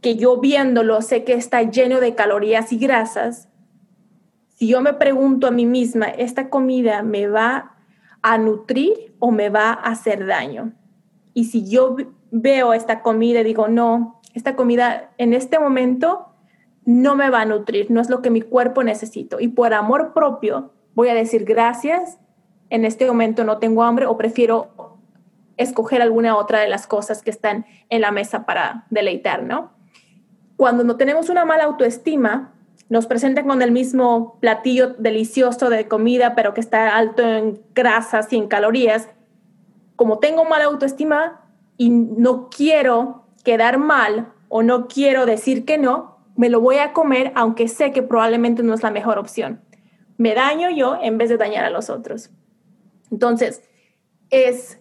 que 0.00 0.16
yo 0.16 0.38
viéndolo 0.38 1.02
sé 1.02 1.24
que 1.24 1.34
está 1.34 1.62
lleno 1.62 2.00
de 2.00 2.14
calorías 2.14 2.72
y 2.72 2.78
grasas, 2.78 3.50
si 4.60 4.68
yo 4.68 4.80
me 4.80 4.92
pregunto 4.92 5.46
a 5.46 5.50
mí 5.50 5.66
misma, 5.66 6.06
¿esta 6.06 6.50
comida 6.50 7.02
me 7.02 7.26
va 7.28 7.76
a 8.20 8.36
nutrir 8.36 9.14
o 9.18 9.30
me 9.30 9.48
va 9.48 9.70
a 9.70 9.90
hacer 9.90 10.26
daño? 10.26 10.72
Y 11.32 11.44
si 11.44 11.68
yo 11.68 11.96
veo 12.30 12.74
esta 12.74 13.02
comida 13.02 13.40
y 13.40 13.44
digo, 13.44 13.68
no, 13.68 14.20
esta 14.34 14.56
comida 14.56 15.12
en 15.16 15.32
este 15.32 15.58
momento 15.58 16.29
no 16.90 17.14
me 17.14 17.30
va 17.30 17.42
a 17.42 17.44
nutrir, 17.44 17.88
no 17.90 18.00
es 18.00 18.10
lo 18.10 18.20
que 18.20 18.30
mi 18.30 18.42
cuerpo 18.42 18.82
necesito. 18.82 19.38
Y 19.38 19.46
por 19.46 19.74
amor 19.74 20.12
propio 20.12 20.72
voy 20.94 21.08
a 21.08 21.14
decir 21.14 21.44
gracias, 21.44 22.18
en 22.68 22.84
este 22.84 23.06
momento 23.06 23.44
no 23.44 23.58
tengo 23.58 23.84
hambre 23.84 24.06
o 24.06 24.16
prefiero 24.16 24.96
escoger 25.56 26.02
alguna 26.02 26.36
otra 26.36 26.58
de 26.60 26.68
las 26.68 26.88
cosas 26.88 27.22
que 27.22 27.30
están 27.30 27.64
en 27.90 28.00
la 28.00 28.10
mesa 28.10 28.44
para 28.44 28.86
deleitar, 28.90 29.44
¿no? 29.44 29.70
Cuando 30.56 30.82
no 30.82 30.96
tenemos 30.96 31.28
una 31.28 31.44
mala 31.44 31.64
autoestima, 31.64 32.54
nos 32.88 33.06
presentan 33.06 33.46
con 33.46 33.62
el 33.62 33.70
mismo 33.70 34.38
platillo 34.40 34.88
delicioso 34.98 35.70
de 35.70 35.86
comida, 35.86 36.34
pero 36.34 36.54
que 36.54 36.60
está 36.60 36.96
alto 36.96 37.22
en 37.22 37.60
grasas 37.72 38.32
y 38.32 38.36
en 38.36 38.48
calorías. 38.48 39.08
Como 39.94 40.18
tengo 40.18 40.44
mala 40.44 40.64
autoestima 40.64 41.42
y 41.76 41.90
no 41.90 42.48
quiero 42.50 43.26
quedar 43.44 43.78
mal 43.78 44.32
o 44.48 44.64
no 44.64 44.88
quiero 44.88 45.24
decir 45.24 45.64
que 45.64 45.78
no, 45.78 46.19
me 46.40 46.48
lo 46.48 46.62
voy 46.62 46.78
a 46.78 46.94
comer 46.94 47.32
aunque 47.34 47.68
sé 47.68 47.92
que 47.92 48.02
probablemente 48.02 48.62
no 48.62 48.72
es 48.72 48.82
la 48.82 48.90
mejor 48.90 49.18
opción. 49.18 49.60
Me 50.16 50.34
daño 50.34 50.70
yo 50.70 50.96
en 51.02 51.18
vez 51.18 51.28
de 51.28 51.36
dañar 51.36 51.66
a 51.66 51.70
los 51.70 51.90
otros. 51.90 52.30
Entonces, 53.10 53.62
es 54.30 54.80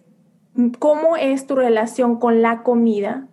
cómo 0.78 1.18
es 1.18 1.46
tu 1.46 1.56
relación 1.56 2.18
con 2.18 2.40
la 2.40 2.62
comida 2.62 3.28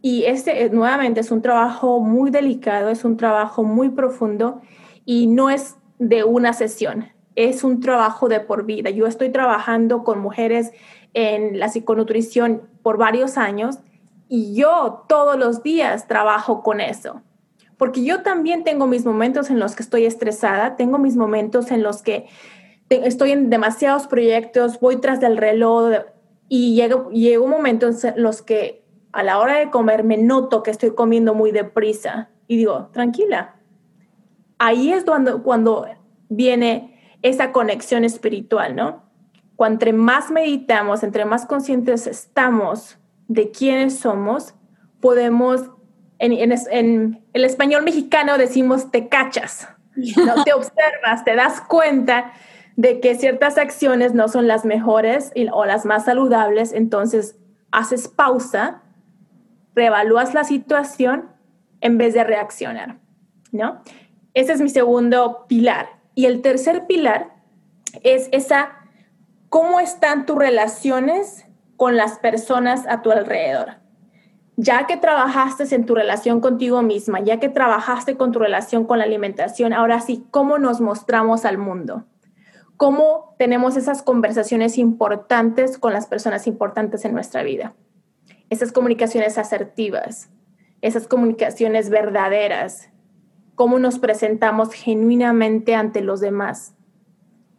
y 0.00 0.26
este, 0.26 0.62
eh, 0.62 0.70
nuevamente, 0.70 1.18
es 1.18 1.32
un 1.32 1.42
trabajo 1.42 1.98
muy 1.98 2.30
delicado, 2.30 2.88
es 2.88 3.04
un 3.04 3.16
trabajo 3.16 3.64
muy 3.64 3.88
profundo 3.88 4.60
y 5.04 5.26
no 5.26 5.50
es 5.50 5.74
de 5.98 6.22
una 6.22 6.52
sesión, 6.52 7.08
es 7.34 7.64
un 7.64 7.80
trabajo 7.80 8.28
de 8.28 8.38
por 8.38 8.64
vida. 8.64 8.90
Yo 8.90 9.08
estoy 9.08 9.30
trabajando 9.30 10.04
con 10.04 10.20
mujeres 10.20 10.70
en 11.14 11.58
la 11.58 11.68
psiconutrición 11.68 12.62
por 12.84 12.96
varios 12.96 13.36
años 13.38 13.80
Y 14.28 14.54
yo 14.54 15.04
todos 15.08 15.36
los 15.36 15.64
días 15.64 16.06
trabajo 16.06 16.62
con 16.62 16.80
eso. 16.80 17.22
Porque 17.82 18.04
yo 18.04 18.22
también 18.22 18.62
tengo 18.62 18.86
mis 18.86 19.04
momentos 19.04 19.50
en 19.50 19.58
los 19.58 19.74
que 19.74 19.82
estoy 19.82 20.04
estresada, 20.06 20.76
tengo 20.76 20.98
mis 20.98 21.16
momentos 21.16 21.72
en 21.72 21.82
los 21.82 22.00
que 22.00 22.28
estoy 22.88 23.32
en 23.32 23.50
demasiados 23.50 24.06
proyectos, 24.06 24.78
voy 24.78 25.00
tras 25.00 25.18
del 25.18 25.36
reloj 25.36 25.94
y 26.48 26.76
llega, 26.76 27.08
llega 27.10 27.42
un 27.42 27.50
momento 27.50 27.88
en 27.88 28.22
los 28.22 28.40
que 28.40 28.84
a 29.10 29.24
la 29.24 29.40
hora 29.40 29.58
de 29.58 29.70
comer 29.70 30.04
me 30.04 30.16
noto 30.16 30.62
que 30.62 30.70
estoy 30.70 30.94
comiendo 30.94 31.34
muy 31.34 31.50
deprisa 31.50 32.30
y 32.46 32.56
digo, 32.56 32.88
tranquila. 32.92 33.56
Ahí 34.58 34.92
es 34.92 35.02
cuando, 35.02 35.42
cuando 35.42 35.88
viene 36.28 37.16
esa 37.22 37.50
conexión 37.50 38.04
espiritual, 38.04 38.76
¿no? 38.76 39.02
Cuanto 39.56 39.92
más 39.92 40.30
meditamos, 40.30 41.02
entre 41.02 41.24
más 41.24 41.46
conscientes 41.46 42.06
estamos 42.06 43.00
de 43.26 43.50
quiénes 43.50 43.98
somos, 43.98 44.54
podemos, 45.00 45.68
en, 46.22 46.52
en, 46.70 47.24
el 47.32 47.44
español 47.44 47.82
mexicano 47.82 48.38
decimos 48.38 48.92
te 48.92 49.08
cachas, 49.08 49.68
no 49.96 50.44
te 50.44 50.52
observas, 50.52 51.24
te 51.24 51.34
das 51.34 51.60
cuenta 51.60 52.32
de 52.76 53.00
que 53.00 53.16
ciertas 53.16 53.58
acciones 53.58 54.14
no 54.14 54.28
son 54.28 54.46
las 54.46 54.64
mejores 54.64 55.32
o 55.52 55.64
las 55.64 55.84
más 55.84 56.04
saludables, 56.04 56.72
entonces 56.72 57.36
haces 57.72 58.06
pausa, 58.06 58.82
reevalúas 59.74 60.32
la 60.32 60.44
situación 60.44 61.28
en 61.80 61.98
vez 61.98 62.14
de 62.14 62.22
reaccionar, 62.22 62.98
¿no? 63.50 63.82
Ese 64.32 64.52
es 64.52 64.60
mi 64.60 64.68
segundo 64.68 65.46
pilar. 65.48 65.88
Y 66.14 66.26
el 66.26 66.40
tercer 66.40 66.86
pilar 66.86 67.34
es 68.04 68.28
esa, 68.30 68.76
¿cómo 69.48 69.80
están 69.80 70.24
tus 70.24 70.38
relaciones 70.38 71.46
con 71.76 71.96
las 71.96 72.18
personas 72.18 72.86
a 72.86 73.02
tu 73.02 73.10
alrededor? 73.10 73.81
Ya 74.56 74.86
que 74.86 74.96
trabajaste 74.96 75.74
en 75.74 75.86
tu 75.86 75.94
relación 75.94 76.40
contigo 76.40 76.82
misma, 76.82 77.20
ya 77.20 77.40
que 77.40 77.48
trabajaste 77.48 78.16
con 78.16 78.32
tu 78.32 78.38
relación 78.38 78.84
con 78.84 78.98
la 78.98 79.04
alimentación, 79.04 79.72
ahora 79.72 80.00
sí, 80.00 80.26
¿cómo 80.30 80.58
nos 80.58 80.80
mostramos 80.80 81.44
al 81.44 81.56
mundo? 81.56 82.04
¿Cómo 82.76 83.34
tenemos 83.38 83.76
esas 83.76 84.02
conversaciones 84.02 84.76
importantes 84.76 85.78
con 85.78 85.92
las 85.92 86.06
personas 86.06 86.46
importantes 86.46 87.04
en 87.04 87.14
nuestra 87.14 87.42
vida? 87.42 87.74
Esas 88.50 88.72
comunicaciones 88.72 89.38
asertivas, 89.38 90.30
esas 90.82 91.06
comunicaciones 91.06 91.88
verdaderas, 91.88 92.90
cómo 93.54 93.78
nos 93.78 93.98
presentamos 93.98 94.72
genuinamente 94.74 95.74
ante 95.74 96.00
los 96.00 96.20
demás. 96.20 96.74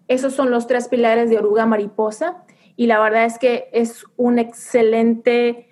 Esos 0.07 0.33
son 0.33 0.51
los 0.51 0.67
tres 0.67 0.89
pilares 0.89 1.29
de 1.29 1.39
Oruga 1.39 1.65
Mariposa 1.65 2.43
y 2.75 2.87
la 2.87 2.99
verdad 2.99 3.25
es 3.25 3.39
que 3.39 3.69
es 3.71 4.05
un 4.17 4.39
excelente 4.39 5.69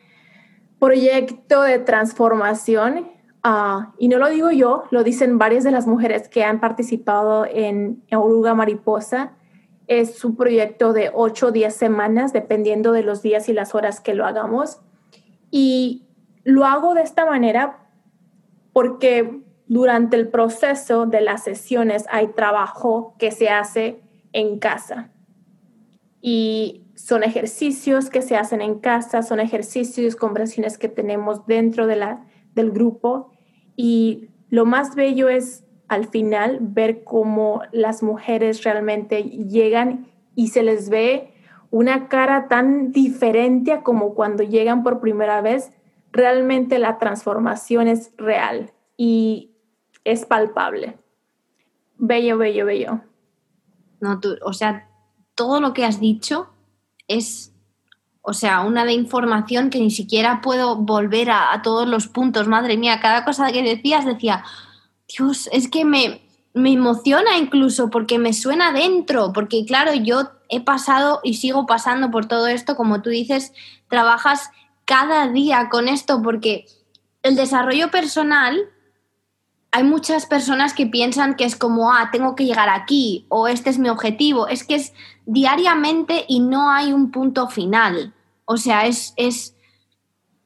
proyecto 0.82 1.62
de 1.62 1.78
transformación. 1.78 3.12
Ah, 3.44 3.94
y 4.00 4.08
no 4.08 4.18
lo 4.18 4.30
digo 4.30 4.50
yo, 4.50 4.86
lo 4.90 5.04
dicen 5.04 5.38
varias 5.38 5.64
de 5.64 5.70
las 5.70 5.86
mujeres 5.86 6.28
que 6.28 6.44
han 6.44 6.60
participado 6.60 7.46
en 7.46 8.04
Oruga 8.12 8.56
Mariposa. 8.56 9.34
Es 9.86 10.26
un 10.26 10.36
proyecto 10.36 10.92
de 10.92 11.12
8 11.14 11.48
o 11.48 11.52
10 11.52 11.74
semanas, 11.76 12.34
dependiendo 12.34 12.94
de 12.94 13.04
los 13.04 13.22
días 13.22 13.48
y 13.48 13.54
las 13.54 13.76
horas 13.76 14.00
que 14.00 14.16
lo 14.16 14.26
hagamos. 14.26 14.82
Y 15.52 16.08
lo 16.44 16.66
hago 16.66 16.96
de 16.96 17.04
esta 17.04 17.28
manera 17.28 17.88
porque 18.74 19.40
durante 19.68 20.16
el 20.18 20.30
proceso 20.30 21.06
de 21.06 21.22
las 21.22 21.44
sesiones 21.44 22.06
hay 22.10 22.30
trabajo 22.30 23.14
que 23.20 23.30
se 23.30 23.50
hace 23.50 24.02
en 24.34 24.58
casa. 24.58 25.12
Y 26.22 26.88
son 27.12 27.24
ejercicios 27.24 28.10
que 28.10 28.22
se 28.22 28.38
hacen 28.38 28.62
en 28.62 28.80
casa, 28.80 29.22
son 29.22 29.42
ejercicios, 29.42 30.16
conversaciones 30.16 30.78
que 30.78 30.88
tenemos 30.88 31.46
dentro 31.46 31.86
de 31.86 31.98
la, 31.98 32.26
del 32.56 32.72
grupo. 32.72 33.34
Y 33.76 34.30
lo 34.48 34.66
más 34.66 34.96
bello 34.96 35.28
es 35.28 35.66
al 35.90 36.08
final 36.08 36.60
ver 36.62 37.04
cómo 37.04 37.64
las 37.74 38.02
mujeres 38.02 38.64
realmente 38.64 39.24
llegan 39.24 40.08
y 40.36 40.48
se 40.48 40.64
les 40.64 40.88
ve 40.88 41.34
una 41.70 42.08
cara 42.08 42.48
tan 42.48 42.94
diferente 42.94 43.74
a 43.74 43.84
como 43.84 44.14
cuando 44.14 44.44
llegan 44.44 44.82
por 44.82 45.02
primera 45.02 45.42
vez 45.42 45.74
realmente 46.14 46.80
la 46.80 46.98
transformación 46.98 47.90
es 47.90 48.14
real 48.16 48.72
y 48.96 49.52
es 50.06 50.26
palpable. 50.26 50.98
Bello, 51.98 52.38
bello, 52.38 52.66
bello. 52.66 53.02
No, 54.00 54.22
tú, 54.22 54.38
o 54.46 54.54
sea, 54.54 54.88
todo 55.36 55.60
lo 55.60 55.74
que 55.74 55.84
has 55.84 56.00
dicho 56.00 56.48
es, 57.16 57.54
o 58.22 58.34
sea, 58.34 58.62
una 58.62 58.86
de 58.86 58.94
información 58.94 59.70
que 59.70 59.80
ni 59.80 59.92
siquiera 59.92 60.42
puedo 60.42 60.76
volver 60.76 61.32
a, 61.32 61.62
todos 61.64 61.88
los 61.88 62.08
puntos. 62.08 62.48
Madre 62.48 62.78
mía, 62.78 63.00
cada 63.02 63.26
cosa 63.26 63.52
que 63.52 63.64
decías 63.64 64.06
decía, 64.06 64.44
Dios, 65.08 65.50
es 65.52 65.70
que 65.70 65.86
me, 65.86 66.22
me 66.54 66.72
emociona 66.72 67.38
incluso 67.38 67.90
porque 67.90 68.20
me 68.20 68.34
suena 68.34 68.72
dentro, 68.72 69.34
porque 69.34 69.66
claro, 69.66 69.94
yo 69.94 70.30
he 70.50 70.62
pasado 70.62 71.20
y 71.24 71.36
sigo 71.36 71.66
pasando 71.66 72.12
por 72.12 72.26
todo 72.26 72.48
esto, 72.48 72.76
como 72.76 73.02
tú 73.02 73.10
dices, 73.10 73.54
trabajas 73.88 74.50
cada 74.86 75.28
día 75.28 75.70
con 75.70 75.88
esto, 75.88 76.22
porque 76.22 76.66
el 77.24 77.36
desarrollo 77.36 77.92
personal, 77.92 78.60
hay 79.72 79.84
muchas 79.84 80.26
personas 80.26 80.74
que 80.74 80.86
piensan 80.86 81.36
que 81.36 81.46
es 81.46 81.56
como, 81.56 81.94
ah, 81.94 82.10
tengo 82.12 82.36
que 82.36 82.46
llegar 82.46 82.70
aquí, 82.70 83.26
o 83.30 83.48
este 83.48 83.70
es 83.70 83.80
mi 83.80 83.88
objetivo, 83.88 84.48
es 84.48 84.66
que 84.66 84.76
es 84.76 84.94
diariamente 85.26 86.26
y 86.28 86.42
no 86.42 86.70
hay 86.70 86.92
un 86.92 87.10
punto 87.10 87.48
final. 87.48 88.14
O 88.44 88.58
sea, 88.58 88.86
es, 88.86 89.14
es, 89.16 89.56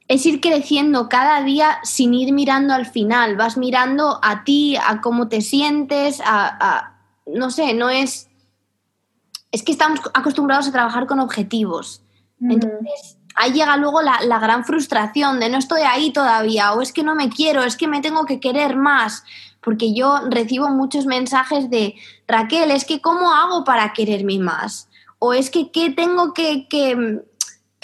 es 0.07 0.25
ir 0.27 0.41
creciendo 0.41 1.09
cada 1.09 1.41
día 1.41 1.79
sin 1.81 2.13
ir 2.13 2.33
mirando 2.33 2.75
al 2.75 2.85
final, 2.85 3.35
vas 3.35 3.57
mirando 3.57 4.19
a 4.21 4.43
ti, 4.43 4.75
a 4.75 5.01
cómo 5.01 5.27
te 5.27 5.41
sientes, 5.41 6.21
a, 6.23 6.99
no 7.25 7.49
sé, 7.49 7.73
no 7.73 7.89
es... 7.89 8.29
Es 9.51 9.63
que 9.63 9.71
estamos 9.71 10.01
acostumbrados 10.13 10.67
a 10.67 10.71
trabajar 10.71 11.07
con 11.07 11.19
objetivos. 11.21 12.03
Entonces, 12.41 13.14
ahí 13.35 13.51
llega 13.51 13.77
luego 13.77 14.01
la, 14.01 14.39
gran 14.39 14.65
frustración 14.65 15.39
de 15.39 15.49
no 15.49 15.57
estoy 15.57 15.81
ahí 15.81 16.11
todavía, 16.11 16.73
o 16.73 16.81
es 16.81 16.91
que 16.91 17.03
no 17.03 17.15
me 17.15 17.29
quiero, 17.29 17.63
es 17.63 17.75
que 17.75 17.87
me 17.87 18.01
tengo 18.01 18.25
que 18.25 18.39
querer 18.39 18.75
más, 18.75 19.23
porque 19.61 19.93
yo 19.93 20.21
recibo 20.29 20.69
muchos 20.69 21.05
mensajes 21.05 21.69
de 21.69 21.95
Raquel, 22.27 22.71
es 22.71 22.85
que 22.85 23.01
¿cómo 23.01 23.31
hago 23.31 23.63
para 23.63 23.93
quererme 23.93 24.39
más? 24.39 24.89
O 25.19 25.33
es 25.33 25.49
que 25.49 25.71
¿qué 25.71 25.89
tengo 25.91 26.33
que, 26.33 26.67
que 26.67 27.23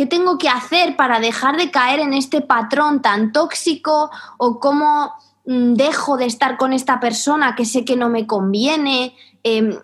¿Qué 0.02 0.08
tengo 0.08 0.40
que 0.40 0.50
hacer 0.50 0.96
para 0.96 1.20
dejar 1.20 1.58
de 1.58 1.70
caer 1.70 2.00
en 2.00 2.14
este 2.14 2.42
patrón 2.42 3.04
tan 3.04 3.32
tóxico? 3.32 4.10
¿O 4.38 4.60
cómo 4.60 5.14
mm, 5.46 5.74
dejo 5.74 6.18
de 6.18 6.26
estar 6.26 6.58
con 6.58 6.74
esta 6.74 7.00
persona 7.00 7.54
que 7.56 7.66
sé 7.66 7.86
que 7.86 7.96
no 7.96 8.10
me 8.10 8.26
conviene? 8.26 9.16
Em, 9.44 9.78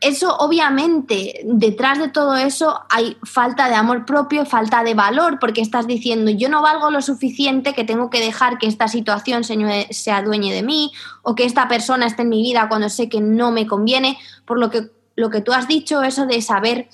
eso 0.00 0.36
obviamente, 0.38 1.40
detrás 1.44 1.98
de 1.98 2.08
todo 2.08 2.36
eso 2.36 2.80
hay 2.88 3.16
falta 3.22 3.68
de 3.68 3.74
amor 3.74 4.04
propio, 4.04 4.44
falta 4.46 4.82
de 4.82 4.94
valor, 4.94 5.38
porque 5.38 5.60
estás 5.60 5.86
diciendo 5.86 6.30
yo 6.30 6.48
no 6.48 6.62
valgo 6.62 6.90
lo 6.90 7.02
suficiente 7.02 7.74
que 7.74 7.84
tengo 7.84 8.10
que 8.10 8.20
dejar 8.20 8.58
que 8.58 8.66
esta 8.66 8.88
situación 8.88 9.44
se, 9.44 9.88
se 9.90 10.10
adueñe 10.10 10.52
de 10.52 10.62
mí 10.62 10.92
o 11.22 11.34
que 11.34 11.44
esta 11.44 11.68
persona 11.68 12.06
esté 12.06 12.22
en 12.22 12.30
mi 12.30 12.42
vida 12.42 12.68
cuando 12.68 12.88
sé 12.88 13.08
que 13.08 13.20
no 13.20 13.50
me 13.50 13.66
conviene, 13.66 14.18
por 14.44 14.58
lo 14.58 14.70
que 14.70 14.90
lo 15.14 15.30
que 15.30 15.40
tú 15.40 15.52
has 15.52 15.68
dicho, 15.68 16.02
eso 16.02 16.26
de 16.26 16.40
saber, 16.40 16.88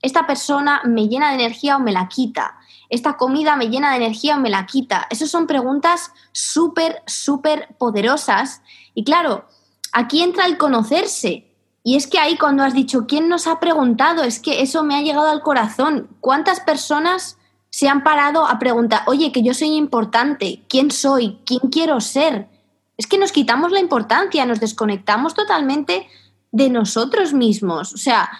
esta 0.00 0.26
persona 0.26 0.82
me 0.84 1.08
llena 1.08 1.30
de 1.30 1.34
energía 1.34 1.76
o 1.76 1.80
me 1.80 1.92
la 1.92 2.08
quita, 2.08 2.58
esta 2.88 3.16
comida 3.16 3.56
me 3.56 3.68
llena 3.68 3.90
de 3.90 3.96
energía 3.96 4.36
o 4.36 4.40
me 4.40 4.50
la 4.50 4.66
quita. 4.66 5.06
Esas 5.10 5.30
son 5.30 5.46
preguntas 5.46 6.12
súper, 6.32 7.02
súper 7.06 7.74
poderosas. 7.78 8.62
Y 8.94 9.04
claro, 9.04 9.48
aquí 9.92 10.22
entra 10.22 10.46
el 10.46 10.58
conocerse, 10.58 11.53
y 11.86 11.96
es 11.96 12.06
que 12.06 12.18
ahí 12.18 12.38
cuando 12.38 12.62
has 12.62 12.72
dicho, 12.72 13.06
¿quién 13.06 13.28
nos 13.28 13.46
ha 13.46 13.60
preguntado? 13.60 14.24
Es 14.24 14.40
que 14.40 14.62
eso 14.62 14.82
me 14.84 14.96
ha 14.96 15.02
llegado 15.02 15.28
al 15.28 15.42
corazón. 15.42 16.08
¿Cuántas 16.20 16.60
personas 16.60 17.36
se 17.68 17.88
han 17.88 18.02
parado 18.02 18.46
a 18.46 18.58
preguntar, 18.58 19.02
oye, 19.06 19.32
que 19.32 19.42
yo 19.42 19.52
soy 19.52 19.76
importante, 19.76 20.62
¿quién 20.66 20.90
soy? 20.90 21.38
¿Quién 21.44 21.60
quiero 21.70 22.00
ser? 22.00 22.48
Es 22.96 23.06
que 23.06 23.18
nos 23.18 23.32
quitamos 23.32 23.70
la 23.70 23.80
importancia, 23.80 24.46
nos 24.46 24.60
desconectamos 24.60 25.34
totalmente 25.34 26.08
de 26.52 26.70
nosotros 26.70 27.34
mismos. 27.34 27.92
O 27.92 27.98
sea, 27.98 28.30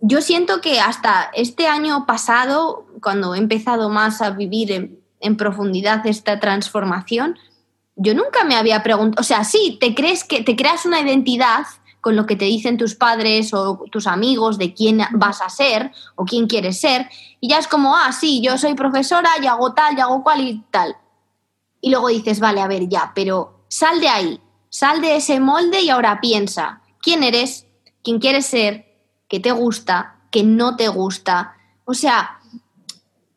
yo 0.00 0.20
siento 0.20 0.60
que 0.60 0.80
hasta 0.80 1.30
este 1.32 1.68
año 1.68 2.06
pasado, 2.06 2.86
cuando 3.00 3.36
he 3.36 3.38
empezado 3.38 3.88
más 3.88 4.20
a 4.20 4.30
vivir 4.30 4.98
en, 5.20 5.36
profundidad 5.36 6.04
esta 6.06 6.40
transformación, 6.40 7.38
yo 7.94 8.14
nunca 8.14 8.42
me 8.44 8.56
había 8.56 8.82
preguntado, 8.82 9.20
o 9.20 9.24
sea, 9.24 9.44
sí, 9.44 9.76
te 9.78 9.94
crees 9.94 10.24
que 10.24 10.42
te 10.42 10.56
creas 10.56 10.86
una 10.86 11.00
identidad 11.00 11.66
con 12.00 12.16
lo 12.16 12.26
que 12.26 12.36
te 12.36 12.46
dicen 12.46 12.78
tus 12.78 12.94
padres 12.94 13.52
o 13.52 13.84
tus 13.90 14.06
amigos 14.06 14.58
de 14.58 14.74
quién 14.74 15.02
vas 15.12 15.42
a 15.42 15.48
ser 15.48 15.92
o 16.16 16.24
quién 16.24 16.46
quieres 16.46 16.80
ser. 16.80 17.08
Y 17.40 17.48
ya 17.48 17.58
es 17.58 17.68
como, 17.68 17.96
ah, 17.96 18.12
sí, 18.12 18.40
yo 18.42 18.58
soy 18.58 18.74
profesora 18.74 19.30
y 19.42 19.46
hago 19.46 19.72
tal, 19.72 19.96
y 19.96 20.00
hago 20.00 20.22
cual 20.22 20.40
y 20.40 20.62
tal. 20.70 20.96
Y 21.80 21.90
luego 21.90 22.08
dices, 22.08 22.40
vale, 22.40 22.60
a 22.60 22.68
ver, 22.68 22.88
ya, 22.88 23.12
pero 23.14 23.64
sal 23.68 24.00
de 24.00 24.08
ahí, 24.08 24.40
sal 24.68 25.00
de 25.00 25.16
ese 25.16 25.40
molde 25.40 25.80
y 25.82 25.90
ahora 25.90 26.20
piensa, 26.20 26.82
¿quién 27.00 27.22
eres? 27.22 27.66
¿Quién 28.02 28.18
quieres 28.18 28.46
ser? 28.46 28.86
¿Qué 29.28 29.40
te 29.40 29.52
gusta? 29.52 30.16
¿Qué 30.30 30.42
no 30.42 30.76
te 30.76 30.88
gusta? 30.88 31.56
O 31.84 31.94
sea, 31.94 32.40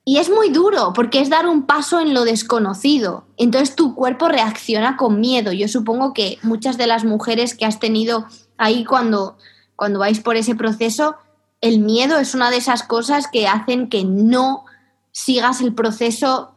y 0.05 0.17
es 0.17 0.29
muy 0.29 0.49
duro 0.49 0.91
porque 0.93 1.21
es 1.21 1.29
dar 1.29 1.47
un 1.47 1.65
paso 1.65 1.99
en 1.99 2.13
lo 2.13 2.25
desconocido. 2.25 3.25
Entonces 3.37 3.75
tu 3.75 3.95
cuerpo 3.95 4.27
reacciona 4.27 4.97
con 4.97 5.19
miedo. 5.19 5.53
Yo 5.53 5.67
supongo 5.67 6.13
que 6.13 6.39
muchas 6.43 6.77
de 6.77 6.87
las 6.87 7.05
mujeres 7.05 7.55
que 7.55 7.65
has 7.65 7.79
tenido 7.79 8.25
ahí 8.57 8.85
cuando, 8.85 9.37
cuando 9.75 9.99
vais 9.99 10.19
por 10.19 10.35
ese 10.35 10.55
proceso, 10.55 11.15
el 11.61 11.79
miedo 11.79 12.17
es 12.17 12.35
una 12.35 12.49
de 12.51 12.57
esas 12.57 12.83
cosas 12.83 13.27
que 13.27 13.47
hacen 13.47 13.89
que 13.89 14.03
no 14.03 14.65
sigas 15.11 15.61
el 15.61 15.73
proceso 15.73 16.53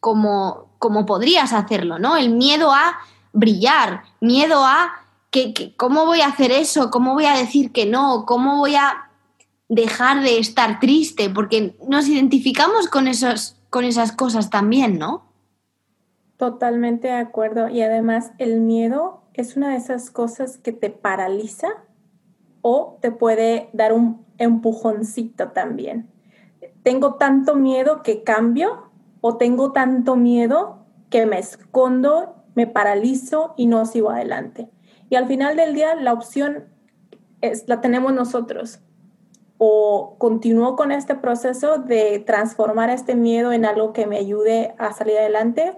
como, 0.00 0.70
como 0.78 1.06
podrías 1.06 1.52
hacerlo, 1.52 1.98
¿no? 1.98 2.16
El 2.16 2.30
miedo 2.30 2.72
a 2.72 2.98
brillar, 3.32 4.02
miedo 4.20 4.64
a 4.64 4.92
que, 5.30 5.74
cómo 5.76 6.06
voy 6.06 6.22
a 6.22 6.28
hacer 6.28 6.50
eso, 6.50 6.90
cómo 6.90 7.14
voy 7.14 7.26
a 7.26 7.36
decir 7.36 7.70
que 7.70 7.86
no, 7.86 8.24
cómo 8.26 8.58
voy 8.58 8.74
a 8.74 9.10
dejar 9.68 10.22
de 10.22 10.38
estar 10.38 10.80
triste, 10.80 11.30
porque 11.30 11.76
nos 11.86 12.08
identificamos 12.08 12.88
con, 12.88 13.06
esos, 13.06 13.56
con 13.70 13.84
esas 13.84 14.10
cosas 14.10 14.50
también, 14.50 14.98
¿no? 14.98 15.30
Totalmente 16.36 17.08
de 17.08 17.14
acuerdo. 17.14 17.68
Y 17.68 17.82
además 17.82 18.32
el 18.38 18.60
miedo 18.60 19.19
es 19.34 19.56
una 19.56 19.70
de 19.70 19.76
esas 19.76 20.10
cosas 20.10 20.58
que 20.58 20.72
te 20.72 20.90
paraliza 20.90 21.68
o 22.62 22.98
te 23.00 23.10
puede 23.10 23.70
dar 23.72 23.92
un 23.92 24.24
empujoncito 24.38 25.50
también. 25.50 26.10
Tengo 26.82 27.14
tanto 27.14 27.56
miedo 27.56 28.02
que 28.02 28.22
cambio 28.22 28.90
o 29.20 29.36
tengo 29.36 29.72
tanto 29.72 30.16
miedo 30.16 30.78
que 31.10 31.26
me 31.26 31.38
escondo, 31.38 32.44
me 32.54 32.66
paralizo 32.66 33.54
y 33.56 33.66
no 33.66 33.84
sigo 33.86 34.10
adelante. 34.10 34.70
Y 35.08 35.16
al 35.16 35.26
final 35.26 35.56
del 35.56 35.74
día 35.74 35.94
la 35.94 36.12
opción 36.12 36.66
es, 37.40 37.68
la 37.68 37.80
tenemos 37.80 38.12
nosotros 38.12 38.80
o 39.58 40.16
continúo 40.18 40.74
con 40.74 40.90
este 40.90 41.14
proceso 41.14 41.78
de 41.78 42.18
transformar 42.20 42.88
este 42.88 43.14
miedo 43.14 43.52
en 43.52 43.66
algo 43.66 43.92
que 43.92 44.06
me 44.06 44.16
ayude 44.16 44.74
a 44.78 44.92
salir 44.92 45.18
adelante 45.18 45.76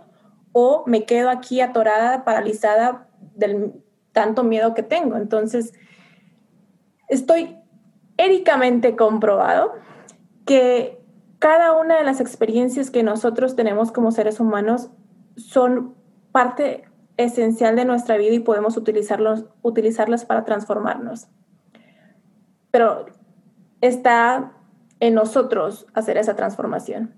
o 0.53 0.85
me 0.87 1.05
quedo 1.05 1.31
aquí 1.31 1.61
atorada, 1.61 2.25
paralizada 2.25 3.09
del 3.35 3.73
tanto 4.13 4.45
miedo 4.45 4.75
que 4.75 4.83
tengo. 4.83 5.17
Entonces, 5.17 5.73
estoy 7.09 7.57
éricamente 8.17 8.97
comprobado 8.97 9.73
que 10.47 10.99
cada 11.39 11.73
una 11.73 11.97
de 11.97 12.05
las 12.05 12.21
experiencias 12.21 12.91
que 12.91 13.03
nosotros 13.03 13.57
tenemos 13.57 13.91
como 13.91 14.13
seres 14.13 14.39
humanos 14.39 14.91
son 15.37 15.95
parte 16.31 16.85
esencial 17.17 17.77
de 17.77 17.85
nuestra 17.85 18.17
vida 18.17 18.35
y 18.35 18.41
podemos 18.41 18.77
utilizarlos, 18.77 19.47
utilizarlas 19.63 20.25
para 20.25 20.45
transformarnos. 20.45 21.29
Pero 22.71 23.07
está 23.81 24.53
en 25.01 25.15
nosotros 25.15 25.87
hacer 25.95 26.17
esa 26.17 26.37
transformación. 26.37 27.15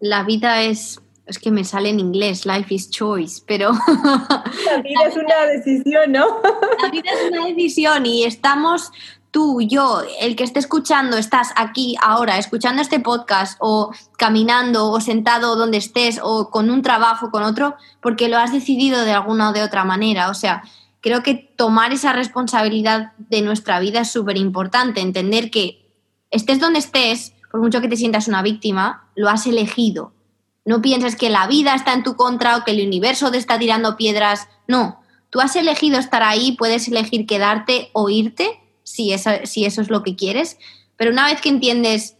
La 0.00 0.22
vida 0.24 0.62
es, 0.62 1.00
es 1.26 1.38
que 1.38 1.50
me 1.50 1.64
sale 1.64 1.88
en 1.88 2.00
inglés, 2.00 2.44
life 2.46 2.72
is 2.74 2.90
choice, 2.90 3.42
pero... 3.46 3.72
La 4.66 4.82
vida 4.82 5.00
es 5.06 5.16
una 5.16 5.46
decisión, 5.46 6.12
¿no? 6.12 6.40
La 6.82 6.90
vida 6.90 7.10
es 7.10 7.30
una 7.30 7.46
decisión 7.46 8.06
y 8.06 8.24
estamos 8.24 8.90
tú, 9.34 9.60
yo, 9.60 10.02
el 10.20 10.36
que 10.36 10.44
esté 10.44 10.60
escuchando, 10.60 11.16
estás 11.16 11.52
aquí 11.56 11.96
ahora 12.00 12.38
escuchando 12.38 12.80
este 12.80 13.00
podcast 13.00 13.58
o 13.58 13.90
caminando 14.16 14.90
o 14.90 15.00
sentado 15.00 15.56
donde 15.56 15.78
estés 15.78 16.20
o 16.22 16.50
con 16.50 16.70
un 16.70 16.82
trabajo, 16.82 17.32
con 17.32 17.42
otro, 17.42 17.74
porque 18.00 18.28
lo 18.28 18.38
has 18.38 18.52
decidido 18.52 19.04
de 19.04 19.10
alguna 19.10 19.50
o 19.50 19.52
de 19.52 19.64
otra 19.64 19.84
manera. 19.84 20.30
O 20.30 20.34
sea, 20.34 20.62
creo 21.00 21.24
que 21.24 21.34
tomar 21.34 21.92
esa 21.92 22.12
responsabilidad 22.12 23.12
de 23.18 23.42
nuestra 23.42 23.80
vida 23.80 24.02
es 24.02 24.10
súper 24.12 24.36
importante, 24.36 25.00
entender 25.00 25.50
que 25.50 25.90
estés 26.30 26.60
donde 26.60 26.78
estés, 26.78 27.34
por 27.50 27.60
mucho 27.60 27.80
que 27.80 27.88
te 27.88 27.96
sientas 27.96 28.28
una 28.28 28.40
víctima, 28.40 29.08
lo 29.16 29.28
has 29.28 29.48
elegido. 29.48 30.12
No 30.64 30.80
pienses 30.80 31.16
que 31.16 31.30
la 31.30 31.46
vida 31.46 31.74
está 31.74 31.92
en 31.92 32.02
tu 32.02 32.16
contra 32.16 32.56
o 32.56 32.64
que 32.64 32.70
el 32.70 32.86
universo 32.86 33.30
te 33.30 33.38
está 33.38 33.58
tirando 33.58 33.96
piedras. 33.96 34.48
No, 34.66 35.00
tú 35.30 35.40
has 35.40 35.56
elegido 35.56 35.98
estar 35.98 36.22
ahí, 36.22 36.52
puedes 36.52 36.88
elegir 36.88 37.26
quedarte 37.26 37.90
o 37.92 38.08
irte 38.08 38.60
si 38.82 39.12
eso, 39.12 39.30
si 39.44 39.64
eso 39.64 39.80
es 39.80 39.90
lo 39.90 40.02
que 40.02 40.16
quieres, 40.16 40.58
pero 40.96 41.10
una 41.10 41.26
vez 41.26 41.40
que 41.40 41.48
entiendes 41.48 42.16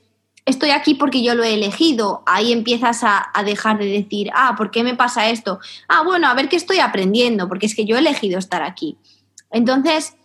estoy 0.46 0.70
aquí 0.70 0.94
porque 0.94 1.22
yo 1.22 1.34
lo 1.34 1.44
he 1.44 1.54
elegido. 1.54 2.22
Ahí 2.26 2.52
empiezas 2.52 3.02
a, 3.02 3.30
dejar 3.44 3.78
de 3.78 3.86
decir, 3.86 4.30
ah, 4.34 4.54
¿por 4.56 4.70
qué 4.70 4.82
me 4.82 4.94
pasa 4.94 5.28
esto? 5.28 5.58
Ah, 5.88 6.02
bueno, 6.02 6.28
a 6.28 6.34
ver 6.34 6.48
qué 6.48 6.56
estoy 6.56 6.78
aprendiendo, 6.78 7.48
porque 7.48 7.66
es 7.66 7.74
que 7.74 7.84
yo 7.84 7.96
he 7.96 8.00
elegido 8.00 8.38
estar 8.38 8.62
aquí. 8.62 8.98
Entonces, 9.50 10.16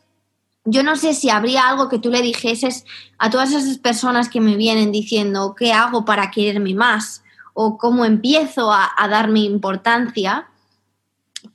yo 0.65 0.83
no 0.83 0.95
sé 0.95 1.13
si 1.13 1.29
habría 1.29 1.67
algo 1.67 1.89
que 1.89 1.99
tú 1.99 2.09
le 2.09 2.21
dijeses 2.21 2.85
a 3.17 3.29
todas 3.29 3.51
esas 3.51 3.77
personas 3.77 4.29
que 4.29 4.41
me 4.41 4.55
vienen 4.55 4.91
diciendo, 4.91 5.55
¿qué 5.57 5.71
hago 5.71 6.05
para 6.05 6.31
quererme 6.31 6.73
más? 6.73 7.23
O 7.61 7.77
cómo 7.77 8.05
empiezo 8.05 8.71
a, 8.71 8.89
a 8.95 9.07
darme 9.09 9.41
importancia. 9.41 10.47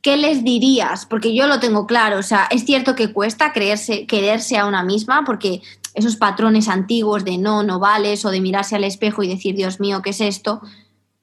¿Qué 0.02 0.18
les 0.18 0.44
dirías? 0.44 1.06
Porque 1.06 1.34
yo 1.34 1.46
lo 1.46 1.60
tengo 1.60 1.86
claro, 1.86 2.18
o 2.18 2.22
sea, 2.22 2.46
es 2.50 2.64
cierto 2.66 2.94
que 2.94 3.12
cuesta 3.12 3.52
creerse, 3.52 4.06
quererse 4.06 4.58
a 4.58 4.66
una 4.66 4.82
misma, 4.82 5.22
porque 5.24 5.62
esos 5.94 6.16
patrones 6.16 6.68
antiguos 6.68 7.24
de 7.24 7.38
no, 7.38 7.62
no 7.62 7.78
vales 7.78 8.24
o 8.24 8.30
de 8.30 8.40
mirarse 8.40 8.76
al 8.76 8.84
espejo 8.84 9.22
y 9.22 9.28
decir, 9.28 9.54
Dios 9.54 9.80
mío, 9.80 10.02
¿qué 10.02 10.10
es 10.10 10.20
esto? 10.20 10.60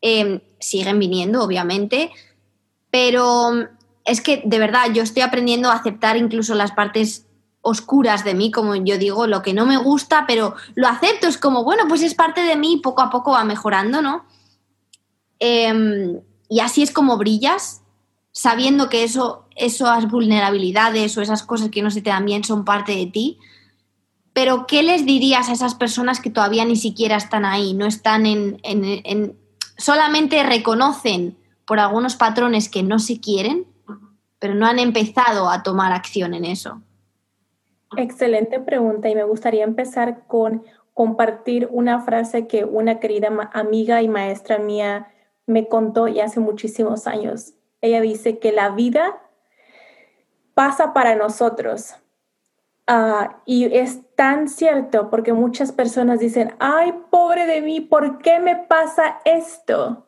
Em, 0.02 0.40
siguen 0.60 0.98
viniendo, 0.98 1.44
obviamente, 1.44 2.12
pero 2.90 3.68
es 4.06 4.22
que 4.22 4.42
de 4.46 4.60
verdad 4.60 4.92
yo 4.94 5.04
estoy 5.04 5.22
aprendiendo 5.22 5.70
a 5.70 5.76
aceptar 5.76 6.18
incluso 6.18 6.56
las 6.56 6.72
partes 6.72 7.28
oscuras 7.62 8.24
de 8.24 8.34
mí, 8.34 8.50
como 8.50 8.76
yo 8.76 8.98
digo, 8.98 9.28
lo 9.28 9.44
que 9.44 9.54
no 9.54 9.66
me 9.66 9.78
gusta, 9.78 10.26
pero 10.26 10.56
lo 10.74 10.88
acepto, 10.88 11.28
es 11.28 11.38
como, 11.38 11.64
bueno, 11.64 11.84
pues 11.88 12.02
es 12.02 12.16
parte 12.16 12.42
de 12.42 12.56
mí, 12.56 12.80
poco 12.82 13.02
a 13.02 13.12
poco 13.12 13.32
va 13.32 13.44
mejorando, 13.44 14.02
¿no? 14.02 14.26
Em, 15.42 16.22
y 16.48 16.62
así 16.62 16.84
es 16.84 16.92
como 16.92 17.18
brillas, 17.18 17.82
sabiendo 18.32 18.88
que 18.88 19.04
eso, 19.04 19.48
esas 19.58 20.10
vulnerabilidades 20.10 21.18
o 21.18 21.22
esas 21.22 21.44
cosas 21.44 21.70
que 21.70 21.82
no 21.82 21.92
se 21.92 22.02
te 22.02 22.12
dan 22.12 22.26
bien 22.26 22.46
son 22.46 22.64
parte 22.64 22.96
de 22.96 23.08
ti 23.08 23.40
pero, 24.34 24.66
¿qué 24.66 24.82
les 24.82 25.06
dirías 25.06 25.50
a 25.50 25.54
esas 25.54 25.76
personas 25.76 26.22
que 26.22 26.30
todavía 26.30 26.64
ni 26.64 26.78
siquiera 26.78 27.18
están 27.18 27.44
ahí? 27.44 27.74
No 27.74 27.86
están 27.86 28.26
en, 28.26 28.60
en, 28.64 29.38
solamente 29.78 30.42
reconocen 30.44 31.38
por 31.66 31.80
algunos 31.80 32.16
patrones 32.16 32.70
que 32.70 32.82
no 32.82 33.00
se 33.00 33.20
quieren, 33.20 33.66
pero 34.40 34.56
no 34.56 34.68
han 34.68 34.80
empezado 34.80 35.50
a 35.50 35.64
tomar 35.64 35.92
acción 35.92 36.34
en 36.34 36.46
eso. 36.46 36.82
Excelente 37.98 38.60
pregunta 38.62 39.10
y 39.10 39.16
me 39.16 39.26
gustaría 39.26 39.66
empezar 39.66 40.26
con 40.28 40.64
compartir 40.94 41.68
una 41.70 42.00
frase 42.02 42.48
que 42.48 42.64
una 42.64 43.00
querida 43.00 43.30
amiga 43.54 44.02
y 44.02 44.08
maestra 44.08 44.60
mía 44.60 45.11
me 45.52 45.68
contó 45.68 46.08
ya 46.08 46.26
hace 46.26 46.40
muchísimos 46.40 47.08
años. 47.08 47.54
Ella 47.82 48.02
dice 48.02 48.40
que 48.40 48.52
la 48.52 48.70
vida 48.70 49.22
pasa 50.54 50.94
para 50.94 51.16
nosotros, 51.16 51.96
Ah, 52.94 53.42
y 53.46 53.74
es 53.74 54.02
tan 54.16 54.50
cierto 54.50 55.10
porque 55.10 55.32
muchas 55.32 55.72
personas 55.72 56.20
dicen, 56.20 56.56
ay, 56.60 56.94
pobre 57.10 57.46
de 57.46 57.62
mí, 57.62 57.80
¿por 57.80 58.18
qué 58.18 58.42
me 58.42 58.58
pasa 58.58 59.22
esto? 59.24 60.08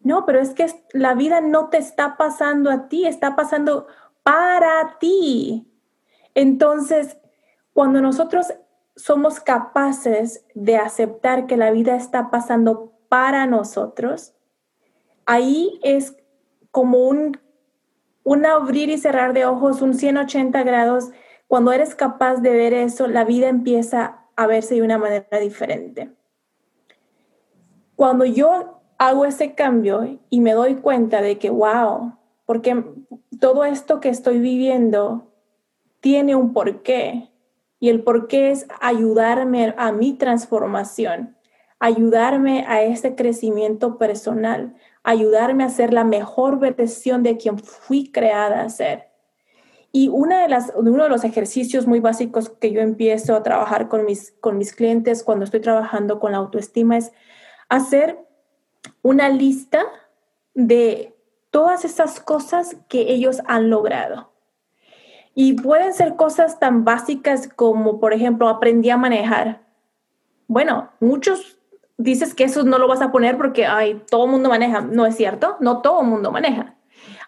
No, 0.00 0.26
pero 0.26 0.40
es 0.40 0.50
que 0.50 0.66
la 0.92 1.14
vida 1.14 1.40
no 1.40 1.68
te 1.68 1.76
está 1.76 2.16
pasando 2.16 2.70
a 2.72 2.88
ti, 2.88 3.06
está 3.06 3.36
pasando 3.36 3.86
para 4.24 4.98
ti. 4.98 5.70
Entonces, 6.34 7.18
cuando 7.72 8.00
nosotros 8.00 8.52
somos 8.96 9.38
capaces 9.38 10.44
de 10.56 10.76
aceptar 10.76 11.46
que 11.46 11.56
la 11.56 11.70
vida 11.70 11.94
está 11.94 12.30
pasando 12.30 12.94
para 13.08 13.46
nosotros, 13.46 14.34
ahí 15.28 15.78
es 15.82 16.16
como 16.70 17.06
un, 17.06 17.38
abrir 18.46 18.88
y 18.88 18.98
cerrar 18.98 19.34
de 19.34 19.44
ojos, 19.44 19.82
un 19.82 19.94
180 19.94 20.62
grados 20.62 21.10
cuando 21.46 21.72
eres 21.72 21.94
capaz 21.94 22.36
de 22.36 22.50
ver 22.50 22.74
eso, 22.74 23.06
la 23.06 23.24
vida 23.24 23.48
empieza 23.48 24.24
a 24.36 24.46
verse 24.46 24.74
de 24.74 24.82
una 24.82 24.98
manera 24.98 25.38
diferente. 25.40 26.10
Cuando 27.94 28.24
yo 28.24 28.80
hago 28.98 29.24
ese 29.24 29.54
cambio 29.54 30.18
y 30.30 30.40
me 30.40 30.52
doy 30.52 30.76
cuenta 30.76 31.22
de 31.22 31.38
que, 31.38 31.50
wow, 31.50 32.14
porque 32.44 32.84
todo 33.40 33.64
esto 33.64 34.00
que 34.00 34.08
estoy 34.08 34.38
viviendo 34.38 35.32
tiene 36.00 36.36
un 36.36 36.52
porqué. 36.52 37.30
Y 37.80 37.88
el 37.88 38.02
porqué 38.02 38.50
es 38.50 38.66
ayudarme 38.80 39.74
a 39.78 39.92
mi 39.92 40.14
transformación, 40.14 41.36
ayudarme 41.78 42.64
a 42.66 42.82
ese 42.82 43.14
crecimiento 43.14 43.98
personal, 43.98 44.74
ayudarme 45.08 45.64
a 45.64 45.70
ser 45.70 45.94
la 45.94 46.04
mejor 46.04 46.58
versión 46.58 47.22
de 47.22 47.38
quien 47.38 47.58
fui 47.58 48.12
creada 48.12 48.60
a 48.60 48.68
ser. 48.68 49.08
Y 49.90 50.08
una 50.08 50.42
de 50.42 50.48
las, 50.48 50.70
uno 50.76 51.02
de 51.02 51.08
los 51.08 51.24
ejercicios 51.24 51.86
muy 51.86 51.98
básicos 51.98 52.50
que 52.50 52.72
yo 52.72 52.82
empiezo 52.82 53.34
a 53.34 53.42
trabajar 53.42 53.88
con 53.88 54.04
mis, 54.04 54.32
con 54.42 54.58
mis 54.58 54.74
clientes 54.74 55.24
cuando 55.24 55.46
estoy 55.46 55.60
trabajando 55.60 56.20
con 56.20 56.32
la 56.32 56.38
autoestima 56.38 56.98
es 56.98 57.10
hacer 57.70 58.18
una 59.00 59.30
lista 59.30 59.82
de 60.52 61.16
todas 61.50 61.86
esas 61.86 62.20
cosas 62.20 62.76
que 62.90 63.10
ellos 63.10 63.40
han 63.46 63.70
logrado. 63.70 64.30
Y 65.34 65.54
pueden 65.54 65.94
ser 65.94 66.16
cosas 66.16 66.58
tan 66.58 66.84
básicas 66.84 67.48
como, 67.48 67.98
por 67.98 68.12
ejemplo, 68.12 68.46
aprendí 68.50 68.90
a 68.90 68.98
manejar. 68.98 69.62
Bueno, 70.48 70.90
muchos 71.00 71.57
dices 71.98 72.32
que 72.32 72.44
eso 72.44 72.62
no 72.62 72.78
lo 72.78 72.88
vas 72.88 73.02
a 73.02 73.12
poner 73.12 73.36
porque 73.36 73.66
ay, 73.66 74.02
todo 74.10 74.24
el 74.24 74.30
mundo 74.30 74.48
maneja. 74.48 74.80
No 74.80 75.04
es 75.04 75.16
cierto, 75.16 75.56
no 75.60 75.82
todo 75.82 76.00
el 76.00 76.06
mundo 76.06 76.32
maneja. 76.32 76.76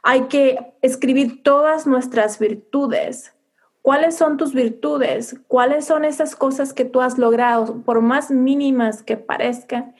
Hay 0.03 0.23
que 0.23 0.75
escribir 0.81 1.43
todas 1.43 1.87
nuestras 1.87 2.39
virtudes. 2.39 3.35
¿Cuáles 3.83 4.17
son 4.17 4.37
tus 4.37 4.55
virtudes? 4.55 5.41
¿Cuáles 5.49 5.87
son 5.87 6.05
esas 6.05 6.37
cosas 6.37 6.73
que 6.73 6.85
tú 6.85 7.01
has 7.01 7.19
logrado, 7.19 7.83
por 7.83 8.01
más 8.01 8.31
mínimas 8.31 9.03
que 9.03 9.17
parezcan? 9.17 9.95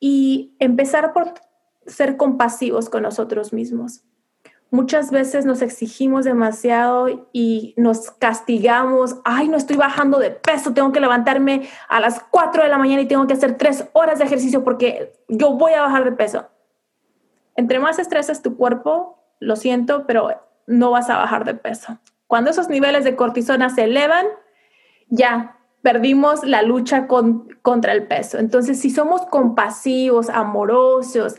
Y 0.00 0.54
empezar 0.58 1.12
por 1.12 1.34
ser 1.86 2.16
compasivos 2.16 2.88
con 2.88 3.02
nosotros 3.02 3.52
mismos. 3.52 4.02
Muchas 4.74 5.12
veces 5.12 5.46
nos 5.46 5.62
exigimos 5.62 6.24
demasiado 6.24 7.28
y 7.32 7.74
nos 7.76 8.10
castigamos. 8.10 9.20
Ay, 9.24 9.48
no 9.48 9.56
estoy 9.56 9.76
bajando 9.76 10.18
de 10.18 10.32
peso, 10.32 10.74
tengo 10.74 10.90
que 10.90 10.98
levantarme 10.98 11.68
a 11.88 12.00
las 12.00 12.18
4 12.18 12.64
de 12.64 12.68
la 12.68 12.76
mañana 12.76 13.00
y 13.00 13.06
tengo 13.06 13.24
que 13.28 13.34
hacer 13.34 13.56
3 13.56 13.90
horas 13.92 14.18
de 14.18 14.24
ejercicio 14.24 14.64
porque 14.64 15.12
yo 15.28 15.52
voy 15.52 15.74
a 15.74 15.82
bajar 15.82 16.02
de 16.02 16.10
peso. 16.10 16.48
Entre 17.54 17.78
más 17.78 18.00
estresas 18.00 18.42
tu 18.42 18.56
cuerpo, 18.56 19.22
lo 19.38 19.54
siento, 19.54 20.08
pero 20.08 20.42
no 20.66 20.90
vas 20.90 21.08
a 21.08 21.18
bajar 21.18 21.44
de 21.44 21.54
peso. 21.54 22.00
Cuando 22.26 22.50
esos 22.50 22.68
niveles 22.68 23.04
de 23.04 23.14
cortisona 23.14 23.70
se 23.70 23.84
elevan, 23.84 24.26
ya 25.08 25.56
perdimos 25.84 26.44
la 26.44 26.62
lucha 26.62 27.06
contra 27.06 27.92
el 27.92 28.06
peso. 28.06 28.38
Entonces, 28.38 28.80
si 28.80 28.88
somos 28.88 29.26
compasivos, 29.26 30.30
amorosos 30.30 31.34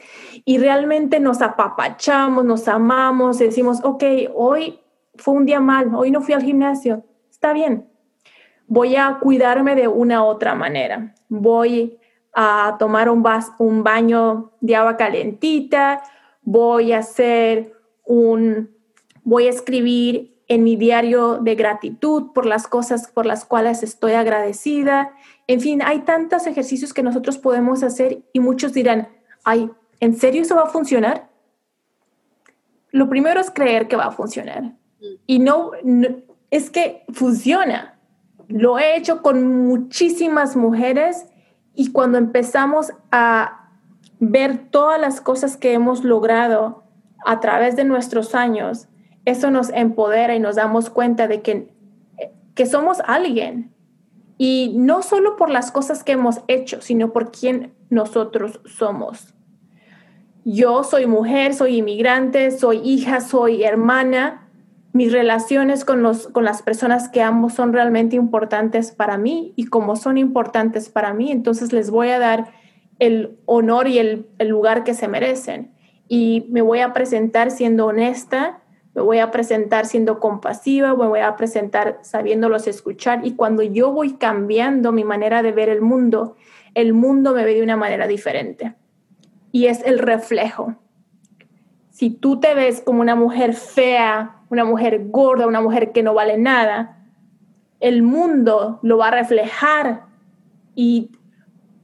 y 0.45 0.59
realmente 0.59 1.19
nos 1.19 1.41
apapachamos, 1.41 2.45
nos 2.45 2.67
amamos, 2.67 3.39
decimos, 3.39 3.79
ok, 3.83 4.03
hoy 4.35 4.79
fue 5.15 5.33
un 5.33 5.45
día 5.47 5.59
mal, 5.59 5.95
hoy 5.95 6.11
no 6.11 6.21
fui 6.21 6.35
al 6.35 6.43
gimnasio, 6.43 7.03
está 7.31 7.53
bien, 7.53 7.89
voy 8.67 8.95
a 8.95 9.17
cuidarme 9.19 9.73
de 9.73 9.87
una 9.87 10.23
otra 10.23 10.53
manera, 10.53 11.15
voy 11.27 11.97
a 12.31 12.75
tomar 12.77 13.09
un, 13.09 13.25
un 13.57 13.83
baño 13.83 14.51
de 14.61 14.75
agua 14.75 14.95
calentita, 14.95 16.03
voy 16.43 16.91
a 16.91 16.99
hacer 16.99 17.73
un, 18.03 18.69
voy 19.23 19.47
a 19.47 19.49
escribir 19.49 20.34
en 20.47 20.63
mi 20.63 20.75
diario 20.75 21.39
de 21.39 21.55
gratitud 21.55 22.31
por 22.33 22.45
las 22.45 22.67
cosas 22.67 23.07
por 23.07 23.25
las 23.25 23.45
cuales 23.45 23.83
estoy 23.83 24.13
agradecida. 24.13 25.13
En 25.47 25.59
fin, 25.59 25.81
hay 25.83 25.99
tantos 25.99 26.45
ejercicios 26.47 26.93
que 26.93 27.03
nosotros 27.03 27.37
podemos 27.37 27.83
hacer 27.83 28.23
y 28.31 28.39
muchos 28.39 28.73
dirán, 28.73 29.09
ay, 29.43 29.69
¿en 29.99 30.15
serio 30.15 30.43
eso 30.43 30.55
va 30.55 30.63
a 30.63 30.69
funcionar? 30.69 31.29
Lo 32.91 33.09
primero 33.09 33.39
es 33.39 33.49
creer 33.49 33.87
que 33.87 33.95
va 33.95 34.05
a 34.05 34.11
funcionar. 34.11 34.63
Mm. 34.63 35.05
Y 35.25 35.39
no, 35.39 35.71
es 36.51 36.69
que 36.69 37.03
funciona. 37.11 37.99
Lo 38.47 38.77
he 38.77 38.95
hecho 38.95 39.21
con 39.21 39.65
muchísimas 39.65 40.55
mujeres 40.55 41.25
y 41.73 41.91
cuando 41.91 42.17
empezamos 42.17 42.93
a 43.11 43.69
ver 44.19 44.69
todas 44.69 45.01
las 45.01 45.19
cosas 45.21 45.57
que 45.57 45.73
hemos 45.73 46.03
logrado 46.03 46.83
a 47.25 47.39
través 47.39 47.75
de 47.75 47.83
nuestros 47.83 48.35
años, 48.35 48.87
eso 49.25 49.51
nos 49.51 49.69
empodera 49.69 50.35
y 50.35 50.39
nos 50.39 50.55
damos 50.55 50.89
cuenta 50.89 51.27
de 51.27 51.41
que, 51.41 51.67
que 52.53 52.65
somos 52.65 52.99
alguien. 53.05 53.71
Y 54.37 54.73
no 54.77 55.01
solo 55.01 55.35
por 55.35 55.49
las 55.49 55.71
cosas 55.71 56.03
que 56.03 56.13
hemos 56.13 56.41
hecho, 56.47 56.81
sino 56.81 57.11
por 57.11 57.31
quién 57.31 57.73
nosotros 57.89 58.59
somos. 58.65 59.33
Yo 60.43 60.83
soy 60.83 61.07
mujer, 61.07 61.55
soy 61.55 61.77
inmigrante, 61.77 62.51
soy 62.51 62.77
hija, 62.83 63.21
soy 63.21 63.63
hermana. 63.63 64.47
Mis 64.93 65.11
relaciones 65.11 65.85
con, 65.85 66.03
los, 66.03 66.27
con 66.27 66.43
las 66.43 66.61
personas 66.61 67.09
que 67.09 67.21
amo 67.21 67.49
son 67.49 67.73
realmente 67.73 68.15
importantes 68.15 68.91
para 68.91 69.17
mí 69.17 69.53
y 69.55 69.65
como 69.65 69.95
son 69.95 70.17
importantes 70.17 70.89
para 70.89 71.13
mí, 71.13 71.31
entonces 71.31 71.73
les 71.73 71.89
voy 71.89 72.09
a 72.09 72.19
dar 72.19 72.53
el 72.99 73.37
honor 73.45 73.87
y 73.87 73.97
el, 73.97 74.27
el 74.37 74.49
lugar 74.49 74.83
que 74.83 74.93
se 74.93 75.07
merecen. 75.07 75.71
Y 76.07 76.45
me 76.49 76.61
voy 76.61 76.79
a 76.79 76.93
presentar 76.93 77.49
siendo 77.49 77.87
honesta, 77.87 78.61
me 78.95 79.01
voy 79.01 79.19
a 79.19 79.29
presentar 79.29 79.85
siendo 79.85 80.19
compasiva, 80.21 80.95
me 80.95 81.05
voy 81.05 81.19
a 81.19 81.35
presentar 81.35 81.99
sabiéndolos 82.01 82.65
escuchar 82.65 83.27
y 83.27 83.35
cuando 83.35 83.61
yo 83.61 83.91
voy 83.91 84.13
cambiando 84.13 84.93
mi 84.93 85.03
manera 85.03 85.43
de 85.43 85.51
ver 85.51 85.67
el 85.67 85.81
mundo, 85.81 86.37
el 86.73 86.93
mundo 86.93 87.33
me 87.33 87.43
ve 87.43 87.55
de 87.55 87.61
una 87.63 87.75
manera 87.75 88.07
diferente. 88.07 88.73
Y 89.51 89.67
es 89.67 89.83
el 89.85 89.99
reflejo. 89.99 90.75
Si 91.89 92.09
tú 92.09 92.39
te 92.39 92.53
ves 92.53 92.81
como 92.81 93.01
una 93.01 93.15
mujer 93.15 93.53
fea, 93.53 94.37
una 94.49 94.63
mujer 94.63 95.07
gorda, 95.09 95.45
una 95.45 95.61
mujer 95.61 95.91
que 95.91 96.01
no 96.01 96.13
vale 96.13 96.37
nada, 96.37 97.05
el 97.81 98.01
mundo 98.01 98.79
lo 98.81 98.97
va 98.97 99.09
a 99.09 99.11
reflejar 99.11 100.05
y 100.73 101.11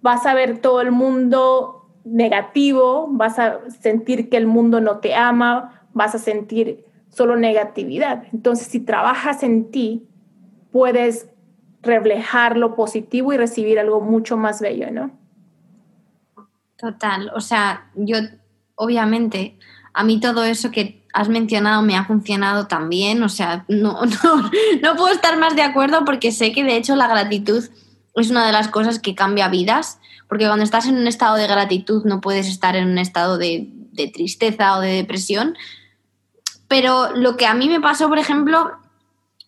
vas 0.02 0.26
a 0.26 0.34
ver 0.34 0.60
todo 0.60 0.80
el 0.80 0.92
mundo 0.92 1.90
negativo, 2.06 3.08
vas 3.10 3.38
a 3.38 3.70
sentir 3.70 4.30
que 4.30 4.38
el 4.38 4.48
mundo 4.48 4.80
no 4.80 5.00
te 5.00 5.14
ama, 5.14 5.88
vas 5.94 6.16
a 6.16 6.20
sentir 6.20 6.86
solo 7.12 7.36
negatividad. 7.36 8.24
Entonces, 8.34 8.68
si 8.68 8.80
trabajas 8.80 9.44
en 9.44 9.70
ti, 9.70 10.04
puedes 10.72 11.28
reflejar 11.82 12.58
lo 12.58 12.76
positivo 12.76 13.34
y 13.34 13.38
recibir 13.38 13.80
algo 13.80 14.02
mucho 14.02 14.38
más 14.38 14.62
bello, 14.62 14.92
¿no? 14.92 15.12
Total, 16.78 17.32
o 17.36 17.42
sea, 17.42 17.92
yo 17.96 18.18
obviamente 18.76 19.58
a 19.94 20.04
mí 20.04 20.20
todo 20.20 20.44
eso 20.44 20.72
que 20.72 21.06
has 21.14 21.30
mencionado 21.30 21.82
me 21.82 21.96
ha 21.96 22.06
funcionado 22.06 22.68
también, 22.68 23.22
o 23.24 23.30
sea, 23.30 23.66
no, 23.68 24.02
no, 24.24 24.52
no 24.82 24.96
puedo 24.96 25.14
estar 25.14 25.38
más 25.38 25.56
de 25.56 25.62
acuerdo 25.62 26.06
porque 26.06 26.32
sé 26.32 26.54
que 26.54 26.64
de 26.64 26.78
hecho 26.78 26.96
la 26.96 27.08
gratitud 27.08 27.70
es 28.16 28.30
una 28.30 28.46
de 28.46 28.52
las 28.52 28.68
cosas 28.68 29.00
que 29.00 29.16
cambia 29.16 29.48
vidas, 29.48 30.00
porque 30.28 30.46
cuando 30.46 30.64
estás 30.64 30.88
en 30.88 30.96
un 30.96 31.08
estado 31.08 31.36
de 31.36 31.48
gratitud 31.48 32.04
no 32.06 32.22
puedes 32.22 32.48
estar 32.48 32.76
en 32.76 32.88
un 32.88 32.98
estado 32.98 33.38
de, 33.38 33.70
de 33.92 34.08
tristeza 34.08 34.78
o 34.78 34.82
de 34.82 34.94
depresión, 34.94 35.56
pero 36.72 37.14
lo 37.14 37.36
que 37.36 37.46
a 37.46 37.54
mí 37.54 37.68
me 37.68 37.82
pasó, 37.82 38.08
por 38.08 38.18
ejemplo, 38.18 38.72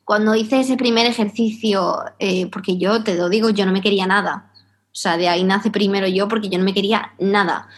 cuando 0.03 0.35
hice 0.35 0.59
ese 0.59 0.75
primer 0.75 1.05
ejercicio, 1.05 2.03
eh, 2.19 2.47
porque 2.47 2.77
yo 2.77 3.01
te 3.01 3.15
lo 3.15 3.29
digo, 3.29 3.49
yo 3.49 3.65
no 3.65 3.71
me 3.71 3.79
quería 3.79 4.05
nada. 4.05 4.51
O 4.87 4.95
sea, 4.95 5.15
de 5.15 5.29
ahí 5.29 5.45
nace 5.45 5.71
primero 5.71 6.05
yo 6.05 6.27
porque 6.27 6.49
yo 6.49 6.57
no 6.57 6.65
me 6.65 6.73
quería 6.73 7.13
nada. 7.19 7.69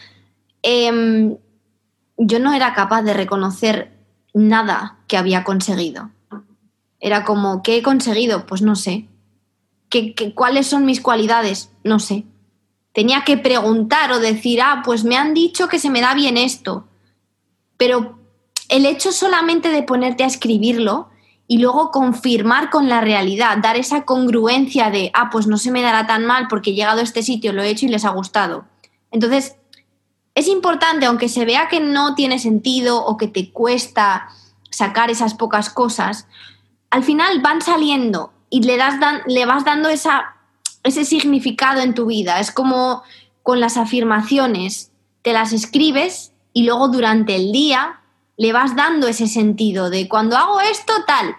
Em, 0.64 1.38
yo 2.18 2.40
no 2.40 2.56
era 2.56 2.74
capaz 2.74 3.04
de 3.04 3.14
reconocer 3.14 3.92
nada 4.34 4.98
que 5.08 5.16
había 5.16 5.44
conseguido. 5.44 6.10
Era 7.00 7.24
como, 7.24 7.62
¿qué 7.62 7.78
he 7.78 7.84
conseguido? 7.84 8.48
Pues 8.48 8.64
no 8.64 8.76
sé. 8.76 9.08
¿Qué, 9.90 10.16
cuáles 10.34 10.66
son 10.66 10.86
mis 10.86 11.02
cualidades? 11.02 11.70
No 11.84 12.00
sé. 12.00 12.26
Tenía 12.94 13.24
que 13.24 13.38
preguntar 13.38 14.12
o 14.12 14.18
decir, 14.18 14.60
ah, 14.64 14.82
pues 14.84 15.04
me 15.04 15.18
han 15.18 15.36
dicho 15.36 15.68
que 15.68 15.78
se 15.78 15.92
me 15.92 16.02
da 16.02 16.16
bien 16.16 16.36
esto. 16.36 16.88
Pero 17.78 18.25
el 18.70 18.86
hecho 18.86 19.12
solamente 19.12 19.70
de 19.70 19.84
ponerte 19.84 20.24
a 20.24 20.28
escribirlo 20.28 21.10
y 21.48 21.60
luego 21.60 21.92
confirmar 21.92 22.70
con 22.70 22.90
la 22.90 23.02
realidad, 23.02 23.58
dar 23.60 23.78
esa 23.78 24.04
congruencia 24.04 24.90
de, 24.90 25.12
ah, 25.14 25.30
pues 25.32 25.48
no 25.48 25.58
se 25.58 25.72
me 25.72 25.82
dará 25.82 26.08
tan 26.08 26.26
mal 26.26 26.48
porque 26.50 26.72
he 26.72 26.74
llegado 26.74 27.00
a 27.00 27.04
este 27.04 27.22
sitio, 27.22 27.54
lo 27.54 27.62
he 27.62 27.70
hecho 27.70 27.86
y 27.86 27.90
les 27.90 28.06
ha 28.06 28.10
gustado. 28.10 28.66
Entonces, 29.12 29.56
es 30.34 30.48
importante, 30.48 31.06
aunque 31.06 31.30
se 31.30 31.46
vea 31.46 31.70
que 31.70 31.80
no 31.80 32.16
tiene 32.16 32.40
sentido 32.40 33.04
o 33.06 33.16
que 33.18 33.28
te 33.28 33.52
cuesta 33.52 34.28
sacar 34.72 35.10
esas 35.10 35.36
pocas 35.36 35.70
cosas, 35.70 36.28
al 36.90 37.04
final 37.04 37.42
van 37.42 37.62
saliendo 37.62 38.34
y 38.50 38.64
le, 38.64 38.78
das 38.78 38.96
le 39.28 39.46
vas 39.46 39.64
dando 39.64 39.90
esa, 39.90 40.36
ese 40.84 41.06
significado 41.06 41.82
en 41.82 41.94
tu 41.94 42.08
vida. 42.08 42.40
Es 42.40 42.52
como 42.52 43.04
con 43.44 43.60
las 43.60 43.78
afirmaciones, 43.78 44.92
te 45.22 45.32
las 45.32 45.54
escribes 45.54 46.34
y 46.54 46.64
luego 46.64 46.88
durante 46.88 47.36
el 47.36 47.52
día 47.52 48.02
le 48.38 48.54
vas 48.54 48.76
dando 48.76 49.08
ese 49.08 49.28
sentido 49.28 49.90
de 49.90 50.08
cuando 50.08 50.36
hago 50.36 50.62
esto, 50.62 50.94
tal. 51.08 51.36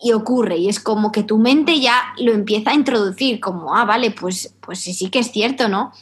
Y 0.00 0.12
ocurre, 0.12 0.58
y 0.58 0.68
es 0.68 0.78
como 0.80 1.10
que 1.10 1.22
tu 1.22 1.38
mente 1.38 1.80
ya 1.80 2.14
lo 2.18 2.32
empieza 2.32 2.70
a 2.70 2.74
introducir, 2.74 3.40
como, 3.40 3.74
ah, 3.74 3.84
vale, 3.84 4.10
pues, 4.10 4.54
pues 4.60 4.78
sí, 4.80 4.92
sí 4.92 5.10
que 5.10 5.18
es 5.20 5.32
cierto, 5.32 5.68
¿no? 5.68 5.92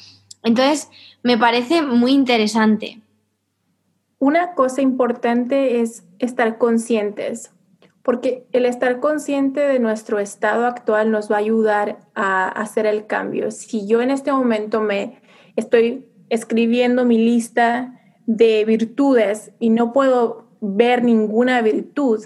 Entonces, 0.43 0.91
me 1.23 1.39
parece 1.39 1.83
muy 1.83 2.13
interesante. 2.13 3.01
Una 4.19 4.55
cosa 4.55 4.83
importante 4.83 5.81
es 5.81 6.05
estar 6.19 6.59
conscientes, 6.59 7.53
porque 8.03 8.47
el 8.53 8.67
estar 8.67 9.01
consciente 9.01 9.61
de 9.61 9.79
nuestro 9.79 10.19
estado 10.19 10.67
actual 10.67 11.11
nos 11.11 11.31
va 11.31 11.37
a 11.37 11.41
ayudar 11.41 11.99
a 12.15 12.49
hacer 12.49 12.87
el 12.87 13.07
cambio. 13.07 13.51
Si 13.51 13.87
yo 13.87 14.01
en 14.01 14.11
este 14.11 14.31
momento 14.31 14.81
me 14.81 15.21
estoy 15.57 16.07
escribiendo 16.29 17.05
mi 17.05 17.19
lista 17.19 17.97
de 18.27 18.65
virtudes 18.65 19.53
y 19.59 19.71
no 19.71 19.93
puedo 19.93 20.47
ver 20.61 21.03
ninguna 21.03 21.63
virtud, 21.63 22.25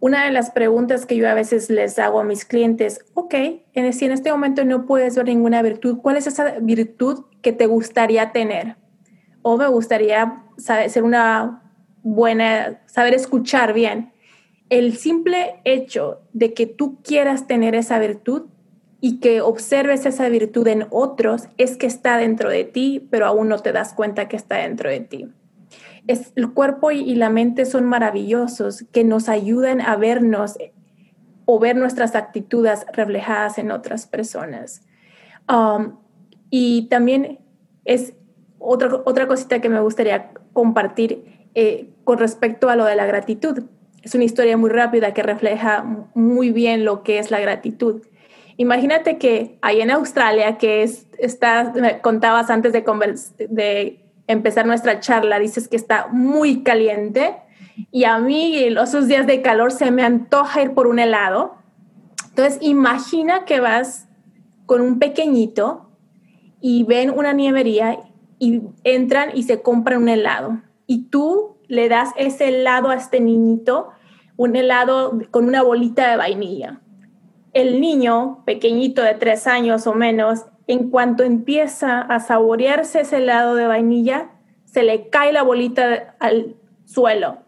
una 0.00 0.24
de 0.24 0.30
las 0.30 0.50
preguntas 0.50 1.06
que 1.06 1.16
yo 1.16 1.28
a 1.28 1.34
veces 1.34 1.70
les 1.70 1.98
hago 1.98 2.20
a 2.20 2.24
mis 2.24 2.44
clientes, 2.44 3.04
ok, 3.14 3.34
en, 3.72 3.92
si 3.92 4.04
en 4.04 4.12
este 4.12 4.30
momento 4.30 4.64
no 4.64 4.86
puedes 4.86 5.16
ver 5.16 5.26
ninguna 5.26 5.62
virtud, 5.62 5.98
¿cuál 6.02 6.16
es 6.16 6.26
esa 6.26 6.58
virtud 6.60 7.24
que 7.42 7.52
te 7.52 7.66
gustaría 7.66 8.32
tener? 8.32 8.76
O 9.42 9.56
me 9.56 9.66
gustaría 9.68 10.44
saber, 10.58 10.90
ser 10.90 11.02
una 11.02 11.62
buena, 12.02 12.82
saber 12.86 13.14
escuchar 13.14 13.72
bien. 13.72 14.12
El 14.68 14.96
simple 14.96 15.60
hecho 15.64 16.20
de 16.32 16.52
que 16.52 16.66
tú 16.66 17.00
quieras 17.02 17.46
tener 17.46 17.74
esa 17.74 17.98
virtud 17.98 18.46
y 19.06 19.20
que 19.20 19.40
observes 19.40 20.04
esa 20.04 20.28
virtud 20.28 20.66
en 20.66 20.88
otros 20.90 21.44
es 21.58 21.76
que 21.76 21.86
está 21.86 22.16
dentro 22.16 22.50
de 22.50 22.64
ti, 22.64 23.06
pero 23.08 23.26
aún 23.26 23.48
no 23.48 23.60
te 23.60 23.70
das 23.70 23.94
cuenta 23.94 24.26
que 24.26 24.34
está 24.34 24.56
dentro 24.56 24.90
de 24.90 24.98
ti. 24.98 25.28
El 26.08 26.52
cuerpo 26.52 26.90
y, 26.90 27.14
la 27.14 27.30
mente 27.30 27.66
son 27.66 27.84
maravillosos, 27.84 28.84
que 28.90 29.04
nos 29.04 29.28
ayudan 29.28 29.80
a 29.80 29.94
vernos 29.94 30.58
o 31.44 31.60
ver 31.60 31.76
nuestras 31.76 32.16
actitudes 32.16 32.84
reflejadas 32.94 33.58
en 33.58 33.70
otras 33.70 34.08
personas. 34.08 34.82
Um, 35.48 35.98
y 36.50 36.88
también 36.88 37.38
es 37.84 38.12
otra, 38.58 38.90
otra 39.04 39.28
cosita 39.28 39.60
que 39.60 39.68
me 39.68 39.78
gustaría 39.78 40.32
compartir 40.52 41.48
eh, 41.54 41.90
con 42.02 42.18
respecto 42.18 42.70
a 42.70 42.74
lo 42.74 42.84
de 42.86 42.96
la 42.96 43.06
gratitud. 43.06 43.62
Es 44.02 44.16
una 44.16 44.24
historia 44.24 44.56
muy 44.56 44.70
rápida 44.70 45.14
que 45.14 45.22
refleja 45.22 45.84
muy 46.12 46.50
bien 46.50 46.84
lo 46.84 47.04
que 47.04 47.20
es 47.20 47.30
la 47.30 47.38
gratitud. 47.38 48.02
Imagínate 48.58 49.18
que 49.18 49.58
ahí 49.60 49.80
en 49.80 49.90
Australia, 49.90 50.56
que 50.56 50.82
es, 50.82 51.06
está, 51.18 51.72
me 51.74 52.00
contabas 52.00 52.48
antes 52.48 52.72
de, 52.72 52.82
de 53.50 54.06
empezar 54.26 54.66
nuestra 54.66 55.00
charla, 55.00 55.38
dices 55.38 55.68
que 55.68 55.76
está 55.76 56.08
muy 56.10 56.62
caliente 56.62 57.36
y 57.92 58.04
a 58.04 58.18
mí 58.18 58.56
esos 58.56 59.08
días 59.08 59.26
de 59.26 59.42
calor 59.42 59.72
se 59.72 59.90
me 59.90 60.02
antoja 60.02 60.62
ir 60.62 60.72
por 60.72 60.86
un 60.86 60.98
helado. 60.98 61.56
Entonces, 62.28 62.58
imagina 62.62 63.44
que 63.44 63.60
vas 63.60 64.08
con 64.64 64.80
un 64.80 64.98
pequeñito 64.98 65.90
y 66.60 66.84
ven 66.84 67.10
una 67.10 67.34
nievería 67.34 67.98
y 68.38 68.62
entran 68.84 69.30
y 69.34 69.42
se 69.42 69.60
compran 69.60 70.02
un 70.02 70.08
helado. 70.08 70.62
Y 70.86 71.08
tú 71.08 71.58
le 71.68 71.90
das 71.90 72.10
ese 72.16 72.48
helado 72.48 72.88
a 72.88 72.94
este 72.94 73.20
niñito, 73.20 73.90
un 74.36 74.56
helado 74.56 75.18
con 75.30 75.46
una 75.46 75.62
bolita 75.62 76.08
de 76.10 76.16
vainilla 76.16 76.80
el 77.56 77.80
niño 77.80 78.42
pequeñito 78.44 79.02
de 79.02 79.14
tres 79.14 79.46
años 79.46 79.86
o 79.86 79.94
menos, 79.94 80.44
en 80.66 80.90
cuanto 80.90 81.22
empieza 81.22 82.02
a 82.02 82.20
saborearse 82.20 83.00
ese 83.00 83.16
helado 83.16 83.54
de 83.54 83.66
vainilla, 83.66 84.28
se 84.66 84.82
le 84.82 85.08
cae 85.08 85.32
la 85.32 85.42
bolita 85.42 86.16
al 86.20 86.56
suelo. 86.84 87.38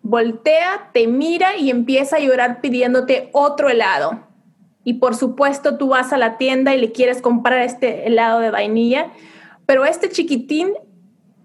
Voltea, 0.00 0.88
te 0.94 1.06
mira 1.06 1.54
y 1.58 1.68
empieza 1.68 2.16
a 2.16 2.20
llorar 2.20 2.62
pidiéndote 2.62 3.28
otro 3.32 3.68
helado. 3.68 4.20
Y 4.84 4.94
por 4.94 5.14
supuesto 5.14 5.76
tú 5.76 5.88
vas 5.88 6.14
a 6.14 6.18
la 6.18 6.38
tienda 6.38 6.74
y 6.74 6.80
le 6.80 6.92
quieres 6.92 7.20
comprar 7.20 7.60
este 7.60 8.06
helado 8.06 8.40
de 8.40 8.50
vainilla, 8.50 9.12
pero 9.66 9.84
este 9.84 10.08
chiquitín 10.08 10.72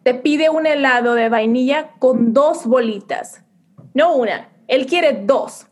te 0.04 0.14
pide 0.14 0.50
un 0.50 0.66
helado 0.66 1.14
de 1.14 1.28
vainilla 1.28 1.90
con 2.00 2.32
dos 2.34 2.66
bolitas, 2.66 3.44
no 3.94 4.16
una, 4.16 4.48
él 4.70 4.86
quiere 4.86 5.24
dos. 5.26 5.69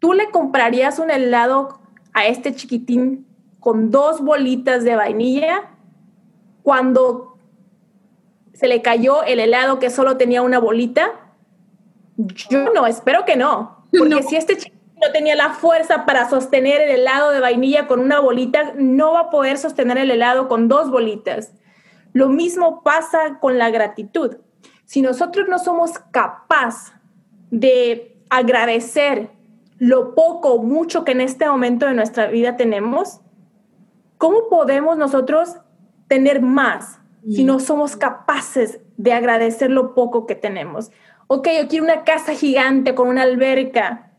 ¿Tú 0.00 0.14
le 0.14 0.30
comprarías 0.30 0.98
un 0.98 1.10
helado 1.10 1.78
a 2.12 2.26
este 2.26 2.54
chiquitín 2.54 3.26
con 3.60 3.90
dos 3.90 4.22
bolitas 4.22 4.82
de 4.82 4.96
vainilla 4.96 5.70
cuando 6.62 7.36
se 8.54 8.66
le 8.66 8.82
cayó 8.82 9.22
el 9.22 9.40
helado 9.40 9.78
que 9.78 9.90
solo 9.90 10.16
tenía 10.16 10.42
una 10.42 10.58
bolita? 10.58 11.12
Yo 12.16 12.72
no, 12.72 12.86
espero 12.86 13.24
que 13.24 13.36
no. 13.36 13.84
Porque 13.96 14.22
si 14.22 14.36
este 14.36 14.56
chiquitín 14.56 14.80
no 15.02 15.12
tenía 15.12 15.36
la 15.36 15.50
fuerza 15.50 16.06
para 16.06 16.28
sostener 16.28 16.80
el 16.80 17.00
helado 17.00 17.30
de 17.30 17.40
vainilla 17.40 17.86
con 17.86 18.00
una 18.00 18.20
bolita, 18.20 18.72
no 18.76 19.12
va 19.12 19.20
a 19.20 19.30
poder 19.30 19.58
sostener 19.58 19.98
el 19.98 20.10
helado 20.10 20.48
con 20.48 20.68
dos 20.68 20.90
bolitas. 20.90 21.52
Lo 22.14 22.28
mismo 22.28 22.82
pasa 22.82 23.38
con 23.38 23.58
la 23.58 23.70
gratitud. 23.70 24.38
Si 24.86 25.02
nosotros 25.02 25.46
no 25.48 25.58
somos 25.58 25.98
capaces 26.10 26.92
de 27.50 28.16
agradecer 28.30 29.30
lo 29.80 30.14
poco 30.14 30.52
o 30.52 30.62
mucho 30.62 31.04
que 31.04 31.12
en 31.12 31.22
este 31.22 31.48
momento 31.48 31.86
de 31.86 31.94
nuestra 31.94 32.26
vida 32.26 32.56
tenemos, 32.56 33.20
¿cómo 34.18 34.48
podemos 34.50 34.98
nosotros 34.98 35.56
tener 36.06 36.42
más 36.42 37.00
si 37.26 37.44
no 37.44 37.58
somos 37.58 37.96
capaces 37.96 38.80
de 38.98 39.14
agradecer 39.14 39.70
lo 39.70 39.94
poco 39.94 40.26
que 40.26 40.34
tenemos? 40.34 40.92
Ok, 41.28 41.48
yo 41.58 41.66
quiero 41.66 41.84
una 41.86 42.04
casa 42.04 42.34
gigante 42.34 42.94
con 42.94 43.08
una 43.08 43.22
alberca 43.22 44.10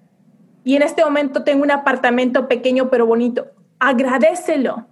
y 0.64 0.76
en 0.76 0.82
este 0.82 1.06
momento 1.06 1.44
tengo 1.44 1.64
un 1.64 1.72
apartamento 1.72 2.48
pequeño 2.48 2.90
pero 2.90 3.06
bonito. 3.06 3.52
Agradecelo 3.78 4.88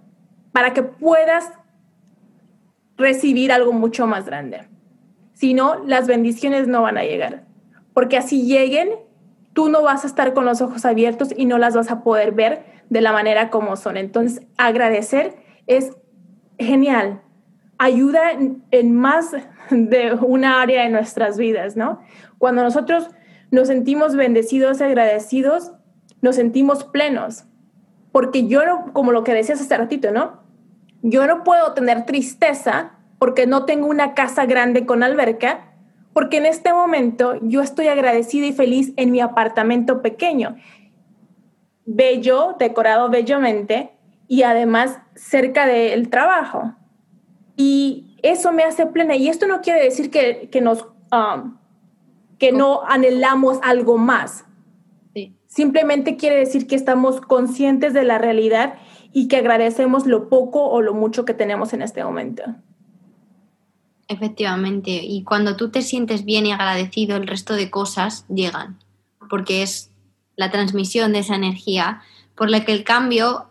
para 0.52 0.72
que 0.72 0.84
puedas 0.84 1.50
recibir 2.96 3.50
algo 3.50 3.72
mucho 3.72 4.06
más 4.06 4.24
grande. 4.24 4.68
Si 5.32 5.52
no, 5.52 5.84
las 5.84 6.06
bendiciones 6.06 6.68
no 6.68 6.82
van 6.82 6.96
a 6.96 7.02
llegar. 7.02 7.44
Porque 7.92 8.16
así 8.16 8.46
lleguen, 8.46 8.90
tú 9.60 9.68
no 9.68 9.82
vas 9.82 10.04
a 10.04 10.06
estar 10.06 10.32
con 10.32 10.46
los 10.46 10.62
ojos 10.62 10.86
abiertos 10.86 11.34
y 11.36 11.44
no 11.44 11.58
las 11.58 11.76
vas 11.76 11.90
a 11.90 12.02
poder 12.02 12.32
ver 12.32 12.64
de 12.88 13.02
la 13.02 13.12
manera 13.12 13.50
como 13.50 13.76
son. 13.76 13.98
Entonces, 13.98 14.40
agradecer 14.56 15.36
es 15.66 15.98
genial. 16.58 17.20
Ayuda 17.76 18.32
en, 18.70 18.94
más 18.94 19.32
de 19.70 20.14
una 20.14 20.62
área 20.62 20.84
de 20.84 20.88
nuestras 20.88 21.36
vidas, 21.36 21.76
¿no? 21.76 22.00
Cuando 22.38 22.62
nosotros 22.62 23.10
nos 23.50 23.68
sentimos 23.68 24.16
bendecidos 24.16 24.80
y 24.80 24.84
agradecidos, 24.84 25.72
nos 26.22 26.36
sentimos 26.36 26.84
plenos. 26.84 27.44
Porque 28.12 28.46
yo 28.46 28.64
no, 28.64 28.94
como 28.94 29.12
lo 29.12 29.24
que 29.24 29.34
decías 29.34 29.60
hace 29.60 29.76
ratito, 29.76 30.10
¿no? 30.10 30.40
Yo 31.02 31.26
no 31.26 31.44
puedo 31.44 31.74
tener 31.74 32.06
tristeza 32.06 32.92
porque 33.18 33.46
no 33.46 33.66
tengo 33.66 33.88
una 33.88 34.14
casa 34.14 34.46
grande 34.46 34.86
con 34.86 35.02
alberca, 35.02 35.69
porque 36.12 36.38
en 36.38 36.46
este 36.46 36.72
momento 36.72 37.38
yo 37.42 37.62
estoy 37.62 37.88
agradecida 37.88 38.46
y 38.46 38.52
feliz 38.52 38.92
en 38.96 39.10
mi 39.10 39.20
apartamento 39.20 40.02
pequeño, 40.02 40.56
bello, 41.84 42.56
decorado 42.58 43.08
bellamente 43.10 43.92
y 44.28 44.42
además 44.42 44.98
cerca 45.14 45.66
del 45.66 46.08
trabajo. 46.08 46.74
Y 47.56 48.16
eso 48.22 48.52
me 48.52 48.62
hace 48.62 48.86
plena. 48.86 49.16
Y 49.16 49.28
esto 49.28 49.46
no 49.46 49.60
quiere 49.60 49.82
decir 49.82 50.10
que, 50.10 50.60
nos, 50.60 50.86
um, 51.12 51.58
que 52.38 52.52
no 52.52 52.82
anhelamos 52.86 53.58
algo 53.62 53.98
más. 53.98 54.44
Simplemente 55.46 56.16
quiere 56.16 56.36
decir 56.36 56.68
que 56.68 56.76
estamos 56.76 57.20
conscientes 57.20 57.92
de 57.92 58.04
la 58.04 58.18
realidad 58.18 58.74
y 59.12 59.26
que 59.26 59.36
agradecemos 59.36 60.06
lo 60.06 60.28
poco 60.28 60.68
o 60.68 60.80
lo 60.80 60.94
mucho 60.94 61.24
que 61.24 61.34
tenemos 61.34 61.72
en 61.72 61.82
este 61.82 62.04
momento. 62.04 62.44
Efectivamente, 64.10 64.90
y 64.90 65.22
cuando 65.22 65.54
tú 65.54 65.70
te 65.70 65.82
sientes 65.82 66.24
bien 66.24 66.44
y 66.44 66.50
agradecido, 66.50 67.16
el 67.16 67.28
resto 67.28 67.54
de 67.54 67.70
cosas 67.70 68.24
llegan, 68.28 68.80
porque 69.28 69.62
es 69.62 69.92
la 70.34 70.50
transmisión 70.50 71.12
de 71.12 71.20
esa 71.20 71.36
energía, 71.36 72.02
por 72.34 72.50
la 72.50 72.64
que 72.64 72.72
el 72.72 72.82
cambio, 72.82 73.50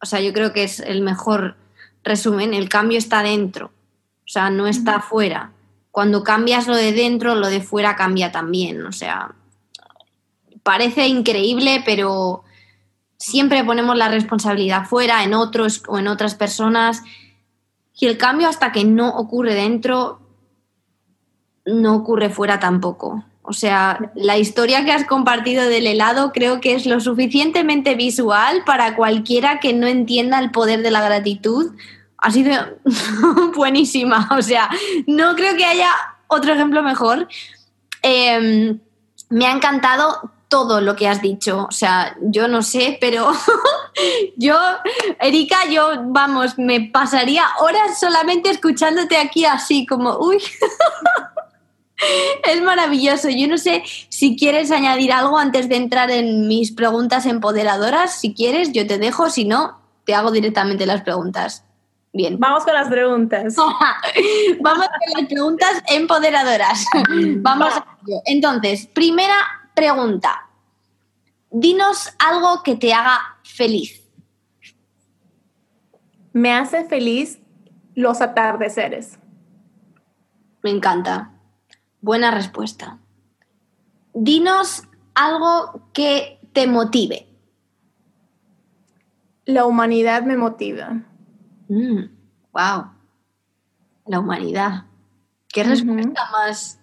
o 0.00 0.06
sea, 0.06 0.22
yo 0.22 0.32
creo 0.32 0.54
que 0.54 0.64
es 0.64 0.80
el 0.80 1.02
mejor 1.02 1.58
resumen, 2.04 2.54
el 2.54 2.70
cambio 2.70 2.96
está 2.96 3.22
dentro, 3.22 3.66
o 3.66 4.28
sea, 4.28 4.48
no 4.48 4.66
está 4.66 4.96
afuera. 4.96 5.52
Cuando 5.90 6.24
cambias 6.24 6.66
lo 6.68 6.76
de 6.76 6.94
dentro, 6.94 7.34
lo 7.34 7.48
de 7.48 7.60
fuera 7.60 7.94
cambia 7.94 8.32
también, 8.32 8.86
o 8.86 8.92
sea, 8.92 9.34
parece 10.62 11.06
increíble, 11.06 11.82
pero 11.84 12.44
siempre 13.18 13.62
ponemos 13.62 13.94
la 13.94 14.08
responsabilidad 14.08 14.86
fuera, 14.86 15.22
en 15.22 15.34
otros 15.34 15.82
o 15.86 15.98
en 15.98 16.08
otras 16.08 16.34
personas 16.34 17.02
y 18.00 18.06
el 18.06 18.16
cambio 18.16 18.48
hasta 18.48 18.72
que 18.72 18.84
no 18.84 19.08
ocurre 19.16 19.54
dentro, 19.54 20.20
no 21.66 21.96
ocurre 21.96 22.30
fuera 22.30 22.60
tampoco. 22.60 23.24
O 23.42 23.52
sea, 23.52 24.12
la 24.14 24.36
historia 24.36 24.84
que 24.84 24.92
has 24.92 25.04
compartido 25.04 25.68
del 25.68 25.86
helado 25.86 26.32
creo 26.32 26.60
que 26.60 26.74
es 26.74 26.86
lo 26.86 27.00
suficientemente 27.00 27.94
visual 27.94 28.62
para 28.64 28.94
cualquiera 28.94 29.58
que 29.58 29.72
no 29.72 29.86
entienda 29.86 30.38
el 30.38 30.50
poder 30.50 30.82
de 30.82 30.90
la 30.90 31.00
gratitud. 31.00 31.72
Ha 32.18 32.30
sido 32.30 32.52
buenísima. 33.56 34.28
O 34.36 34.42
sea, 34.42 34.68
no 35.06 35.34
creo 35.34 35.56
que 35.56 35.64
haya 35.64 35.90
otro 36.28 36.52
ejemplo 36.52 36.82
mejor. 36.82 37.26
Em, 38.02 38.78
me 39.30 39.46
ha 39.46 39.52
encantado 39.52 40.30
todo 40.48 40.80
lo 40.80 40.96
que 40.96 41.08
has 41.08 41.22
dicho. 41.22 41.66
O 41.68 41.72
sea, 41.72 42.16
yo 42.20 42.48
no 42.48 42.62
sé, 42.62 42.98
pero 43.00 43.30
yo, 44.36 44.58
Erika, 45.20 45.68
yo, 45.70 46.02
vamos, 46.06 46.58
me 46.58 46.80
pasaría 46.80 47.44
horas 47.60 48.00
solamente 48.00 48.50
escuchándote 48.50 49.16
aquí 49.16 49.44
así, 49.44 49.86
como, 49.86 50.18
uy. 50.18 50.38
es 52.44 52.62
maravilloso. 52.62 53.28
Yo 53.28 53.48
no 53.48 53.58
sé 53.58 53.82
si 54.08 54.36
quieres 54.36 54.70
añadir 54.70 55.12
algo 55.12 55.38
antes 55.38 55.68
de 55.68 55.76
entrar 55.76 56.10
en 56.10 56.48
mis 56.48 56.72
preguntas 56.72 57.26
empoderadoras. 57.26 58.20
Si 58.20 58.34
quieres, 58.34 58.72
yo 58.72 58.86
te 58.86 58.98
dejo. 58.98 59.30
Si 59.30 59.44
no, 59.44 59.80
te 60.04 60.14
hago 60.14 60.30
directamente 60.30 60.86
las 60.86 61.02
preguntas. 61.02 61.64
Bien. 62.12 62.38
Vamos 62.38 62.64
con 62.64 62.72
las 62.72 62.88
preguntas. 62.88 63.54
Vamos 64.60 64.86
con 64.86 65.20
las 65.20 65.28
preguntas 65.28 65.82
empoderadoras. 65.88 66.86
Vamos. 67.42 67.74
Entonces, 68.24 68.86
primera 68.86 69.57
pregunta. 69.78 70.50
Dinos 71.50 72.14
algo 72.18 72.62
que 72.62 72.76
te 72.76 72.92
haga 72.92 73.18
feliz. 73.42 74.04
Me 76.32 76.52
hace 76.52 76.84
feliz 76.84 77.40
los 77.94 78.20
atardeceres. 78.20 79.18
Me 80.62 80.70
encanta. 80.70 81.32
Buena 82.00 82.30
respuesta. 82.30 82.98
Dinos 84.14 84.82
algo 85.14 85.88
que 85.92 86.40
te 86.52 86.66
motive. 86.66 87.26
La 89.44 89.64
humanidad 89.64 90.22
me 90.24 90.36
motiva. 90.36 91.02
wow. 91.68 91.78
Mm, 91.78 92.90
La 94.06 94.18
humanidad. 94.20 94.84
Qué 95.48 95.64
respuesta 95.64 96.30
más. 96.30 96.78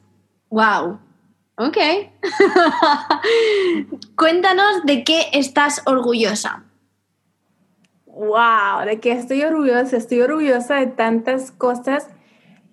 Wow. 0.49 0.99
Ok. 1.57 1.77
Cuéntanos 4.15 4.85
de 4.85 5.03
qué 5.05 5.27
estás 5.31 5.81
orgullosa. 5.85 6.65
Wow, 8.07 8.85
de 8.85 8.99
qué 8.99 9.13
estoy 9.13 9.41
orgullosa. 9.43 9.95
Estoy 9.95 10.21
orgullosa 10.21 10.75
de 10.75 10.87
tantas 10.87 11.51
cosas. 11.51 12.09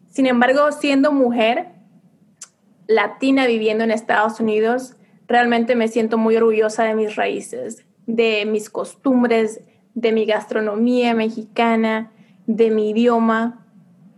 Sin 0.09 0.26
embargo, 0.26 0.72
siendo 0.72 1.12
mujer 1.12 1.68
latina 2.89 3.47
viviendo 3.47 3.85
en 3.85 3.93
Estados 3.93 4.41
Unidos, 4.41 4.97
realmente 5.28 5.76
me 5.76 5.87
siento 5.89 6.18
muy 6.18 6.37
orgullosa 6.37 6.83
de 6.83 6.95
mis 6.95 7.14
raíces, 7.14 7.87
de 8.07 8.45
mis 8.47 8.68
costumbres, 8.68 9.61
de 9.95 10.11
mi 10.11 10.26
gastronomía 10.26 11.14
mexicana, 11.14 12.11
de 12.47 12.70
mi 12.70 12.91
idioma, 12.91 13.64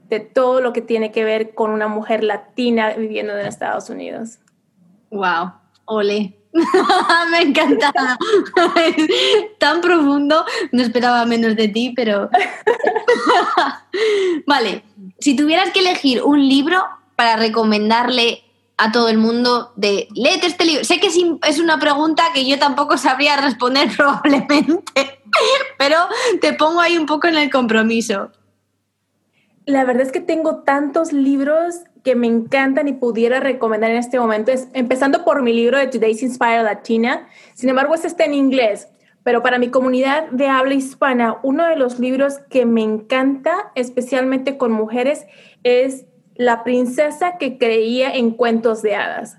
de 0.09 0.21
todo 0.21 0.61
lo 0.61 0.73
que 0.73 0.81
tiene 0.81 1.13
que 1.13 1.25
ver 1.25 1.55
con 1.55 1.71
una 1.71 1.89
mujer 1.89 2.25
latina 2.25 2.95
viviendo 2.95 3.39
en 3.39 3.47
Estados 3.47 3.91
Unidos. 3.91 4.39
Wow, 5.15 5.53
ole. 5.85 6.37
Me 7.31 7.43
encanta. 7.43 7.93
Tan 9.59 9.81
profundo, 9.81 10.45
no 10.73 10.83
esperaba 10.83 11.25
menos 11.25 11.55
de 11.55 11.69
ti, 11.69 11.93
pero... 11.95 12.29
vale, 14.47 14.83
si 15.21 15.37
tuvieras 15.37 15.71
que 15.71 15.81
elegir 15.81 16.23
un 16.23 16.49
libro 16.49 16.83
para 17.15 17.37
recomendarle 17.37 18.43
a 18.77 18.91
todo 18.91 19.09
el 19.09 19.19
mundo 19.19 19.73
de, 19.77 20.09
léete 20.17 20.49
este 20.49 20.65
libro. 20.65 20.83
Sé 20.83 20.99
que 20.99 21.07
es 21.07 21.59
una 21.61 21.79
pregunta 21.79 22.25
que 22.35 22.45
yo 22.45 22.59
tampoco 22.59 22.99
sabría 22.99 23.37
responder 23.37 23.89
probablemente, 23.97 25.21
pero 25.79 26.09
te 26.41 26.55
pongo 26.55 26.81
ahí 26.81 26.99
un 26.99 27.07
poco 27.07 27.29
en 27.29 27.37
el 27.37 27.51
compromiso. 27.51 28.33
La 29.65 29.85
verdad 29.85 30.03
es 30.03 30.13
que 30.13 30.21
tengo 30.21 30.65
tantos 30.65 31.13
libros 31.13 31.85
que 32.05 32.15
me 32.15 32.27
encantan 32.27 32.87
y 32.87 32.93
pudiera 32.93 33.41
recomendar 33.41 33.91
en 33.91 33.97
este 33.97 34.21
momento, 34.21 34.53
es, 34.53 34.69
empezando 34.75 35.25
por 35.25 35.43
mi 35.43 35.55
libro 35.55 35.79
de 35.79 35.87
Today's 35.87 36.23
Inspire 36.23 36.63
Latina. 36.63 37.27
Sin 37.55 37.71
embargo, 37.71 37.95
este 37.95 38.07
está 38.09 38.25
en 38.25 38.35
inglés, 38.35 38.89
pero 39.23 39.43
para 39.43 39.59
mi 39.59 39.69
comunidad 39.71 40.29
de 40.31 40.47
habla 40.47 40.75
hispana, 40.75 41.39
uno 41.43 41.67
de 41.67 41.77
los 41.77 41.99
libros 41.99 42.41
que 42.51 42.67
me 42.67 42.83
encanta, 42.83 43.73
especialmente 43.75 44.59
con 44.59 44.71
mujeres, 44.71 45.27
es 45.65 46.07
La 46.37 46.65
princesa 46.65 47.39
que 47.39 47.59
creía 47.59 48.13
en 48.15 48.33
cuentos 48.33 48.83
de 48.83 48.97
hadas. 48.97 49.39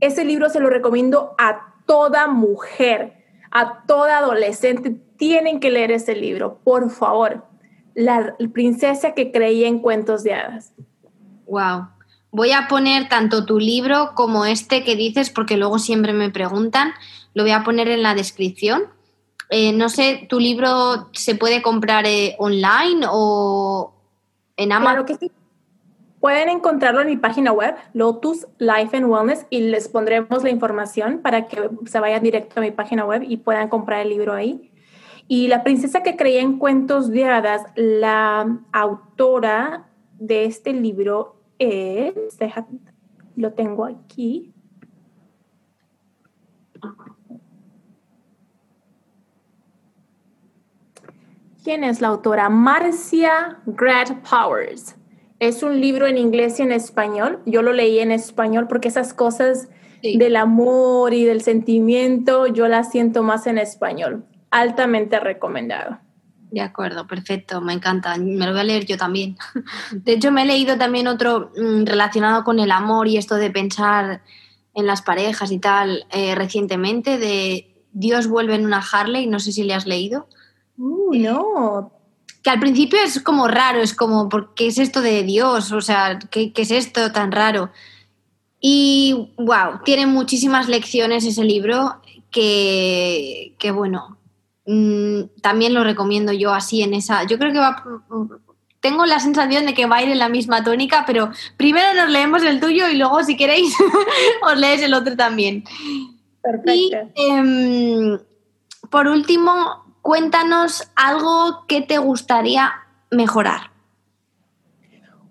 Ese 0.00 0.24
libro 0.24 0.48
se 0.48 0.60
lo 0.60 0.70
recomiendo 0.70 1.34
a 1.38 1.74
toda 1.86 2.28
mujer, 2.28 3.24
a 3.50 3.82
toda 3.86 4.18
adolescente. 4.18 4.96
Tienen 5.16 5.58
que 5.58 5.72
leer 5.72 5.90
ese 5.90 6.14
libro, 6.14 6.60
por 6.62 6.88
favor. 6.90 7.44
La 7.94 8.36
princesa 8.52 9.12
que 9.12 9.32
creía 9.32 9.66
en 9.66 9.80
cuentos 9.80 10.22
de 10.22 10.34
hadas. 10.34 10.72
Wow. 11.46 11.95
Voy 12.36 12.52
a 12.52 12.68
poner 12.68 13.08
tanto 13.08 13.46
tu 13.46 13.58
libro 13.58 14.10
como 14.14 14.44
este 14.44 14.84
que 14.84 14.94
dices, 14.94 15.30
porque 15.30 15.56
luego 15.56 15.78
siempre 15.78 16.12
me 16.12 16.28
preguntan. 16.28 16.92
Lo 17.32 17.44
voy 17.44 17.52
a 17.52 17.64
poner 17.64 17.88
en 17.88 18.02
la 18.02 18.14
descripción. 18.14 18.82
Eh, 19.48 19.72
no 19.72 19.88
sé, 19.88 20.26
¿tu 20.28 20.38
libro 20.38 21.08
se 21.12 21.34
puede 21.34 21.62
comprar 21.62 22.04
eh, 22.04 22.36
online 22.38 23.06
o 23.10 23.94
en 24.58 24.70
Amazon? 24.70 24.92
Claro 24.92 25.06
que 25.06 25.14
sí. 25.14 25.32
Pueden 26.20 26.50
encontrarlo 26.50 27.00
en 27.00 27.06
mi 27.06 27.16
página 27.16 27.52
web, 27.52 27.74
Lotus 27.94 28.46
Life 28.58 28.94
and 28.94 29.06
Wellness, 29.06 29.46
y 29.48 29.60
les 29.60 29.88
pondremos 29.88 30.44
la 30.44 30.50
información 30.50 31.22
para 31.22 31.46
que 31.46 31.70
se 31.86 32.00
vayan 32.00 32.22
directo 32.22 32.60
a 32.60 32.62
mi 32.62 32.70
página 32.70 33.06
web 33.06 33.22
y 33.26 33.38
puedan 33.38 33.70
comprar 33.70 34.00
el 34.00 34.10
libro 34.10 34.34
ahí. 34.34 34.70
Y 35.26 35.48
La 35.48 35.64
princesa 35.64 36.02
que 36.02 36.16
creía 36.16 36.42
en 36.42 36.58
cuentos 36.58 37.10
de 37.10 37.24
hadas, 37.24 37.62
la 37.76 38.58
autora 38.72 39.86
de 40.18 40.44
este 40.44 40.74
libro 40.74 41.35
es, 41.58 42.38
deja, 42.38 42.66
lo 43.36 43.52
tengo 43.52 43.84
aquí. 43.84 44.52
¿Quién 51.64 51.82
es 51.82 52.00
la 52.00 52.08
autora? 52.08 52.48
Marcia 52.48 53.58
Grad 53.66 54.22
Powers. 54.28 54.96
Es 55.40 55.62
un 55.62 55.80
libro 55.80 56.06
en 56.06 56.16
inglés 56.16 56.60
y 56.60 56.62
en 56.62 56.72
español. 56.72 57.40
Yo 57.44 57.60
lo 57.62 57.72
leí 57.72 57.98
en 57.98 58.12
español 58.12 58.68
porque 58.68 58.88
esas 58.88 59.12
cosas 59.12 59.68
del 60.02 60.36
amor 60.36 61.12
y 61.12 61.24
del 61.24 61.42
sentimiento 61.42 62.46
yo 62.46 62.68
las 62.68 62.90
siento 62.90 63.22
más 63.22 63.46
en 63.46 63.58
español. 63.58 64.24
Altamente 64.50 65.18
recomendado. 65.18 65.98
De 66.56 66.62
acuerdo, 66.62 67.06
perfecto, 67.06 67.60
me 67.60 67.74
encanta. 67.74 68.16
Me 68.16 68.46
lo 68.46 68.52
voy 68.52 68.60
a 68.62 68.64
leer 68.64 68.86
yo 68.86 68.96
también. 68.96 69.36
De 69.92 70.14
hecho, 70.14 70.32
me 70.32 70.40
he 70.40 70.46
leído 70.46 70.78
también 70.78 71.06
otro 71.06 71.52
mm, 71.54 71.84
relacionado 71.84 72.44
con 72.44 72.58
el 72.60 72.70
amor 72.70 73.08
y 73.08 73.18
esto 73.18 73.34
de 73.34 73.50
pensar 73.50 74.22
en 74.72 74.86
las 74.86 75.02
parejas 75.02 75.52
y 75.52 75.58
tal 75.58 76.06
eh, 76.10 76.34
recientemente, 76.34 77.18
de 77.18 77.84
Dios 77.92 78.26
vuelve 78.26 78.54
en 78.54 78.64
una 78.64 78.82
Harley, 78.90 79.26
no 79.26 79.38
sé 79.38 79.52
si 79.52 79.64
le 79.64 79.74
has 79.74 79.84
leído. 79.84 80.28
Uh, 80.78 81.14
no. 81.14 81.92
Que 82.42 82.48
al 82.48 82.58
principio 82.58 83.00
es 83.04 83.20
como 83.20 83.48
raro, 83.48 83.82
es 83.82 83.92
como, 83.92 84.30
¿por 84.30 84.54
qué 84.54 84.68
es 84.68 84.78
esto 84.78 85.02
de 85.02 85.24
Dios? 85.24 85.72
O 85.72 85.82
sea, 85.82 86.18
¿qué, 86.30 86.54
qué 86.54 86.62
es 86.62 86.70
esto 86.70 87.12
tan 87.12 87.32
raro? 87.32 87.70
Y, 88.62 89.34
wow, 89.36 89.82
tiene 89.84 90.06
muchísimas 90.06 90.68
lecciones 90.70 91.26
ese 91.26 91.44
libro 91.44 92.00
que, 92.30 93.54
que 93.58 93.72
bueno, 93.72 94.15
Mm, 94.66 95.40
también 95.42 95.74
lo 95.74 95.84
recomiendo 95.84 96.32
yo 96.32 96.52
así 96.52 96.82
en 96.82 96.92
esa. 96.94 97.24
Yo 97.24 97.38
creo 97.38 97.52
que 97.52 97.58
va. 97.58 97.84
Tengo 98.80 99.06
la 99.06 99.20
sensación 99.20 99.64
de 99.66 99.74
que 99.74 99.86
va 99.86 99.96
a 99.96 100.02
ir 100.02 100.10
en 100.10 100.18
la 100.18 100.28
misma 100.28 100.62
tónica, 100.62 101.04
pero 101.06 101.30
primero 101.56 101.94
nos 101.94 102.10
leemos 102.10 102.42
el 102.42 102.60
tuyo 102.60 102.88
y 102.88 102.96
luego, 102.96 103.22
si 103.22 103.36
queréis, 103.36 103.74
os 104.42 104.58
lees 104.58 104.82
el 104.82 104.94
otro 104.94 105.16
también. 105.16 105.64
Perfecto. 106.42 107.12
Y 107.14 107.30
em, 107.30 108.18
por 108.90 109.06
último, 109.06 109.96
cuéntanos 110.02 110.90
algo 110.94 111.64
que 111.66 111.80
te 111.80 111.98
gustaría 111.98 112.72
mejorar. 113.10 113.70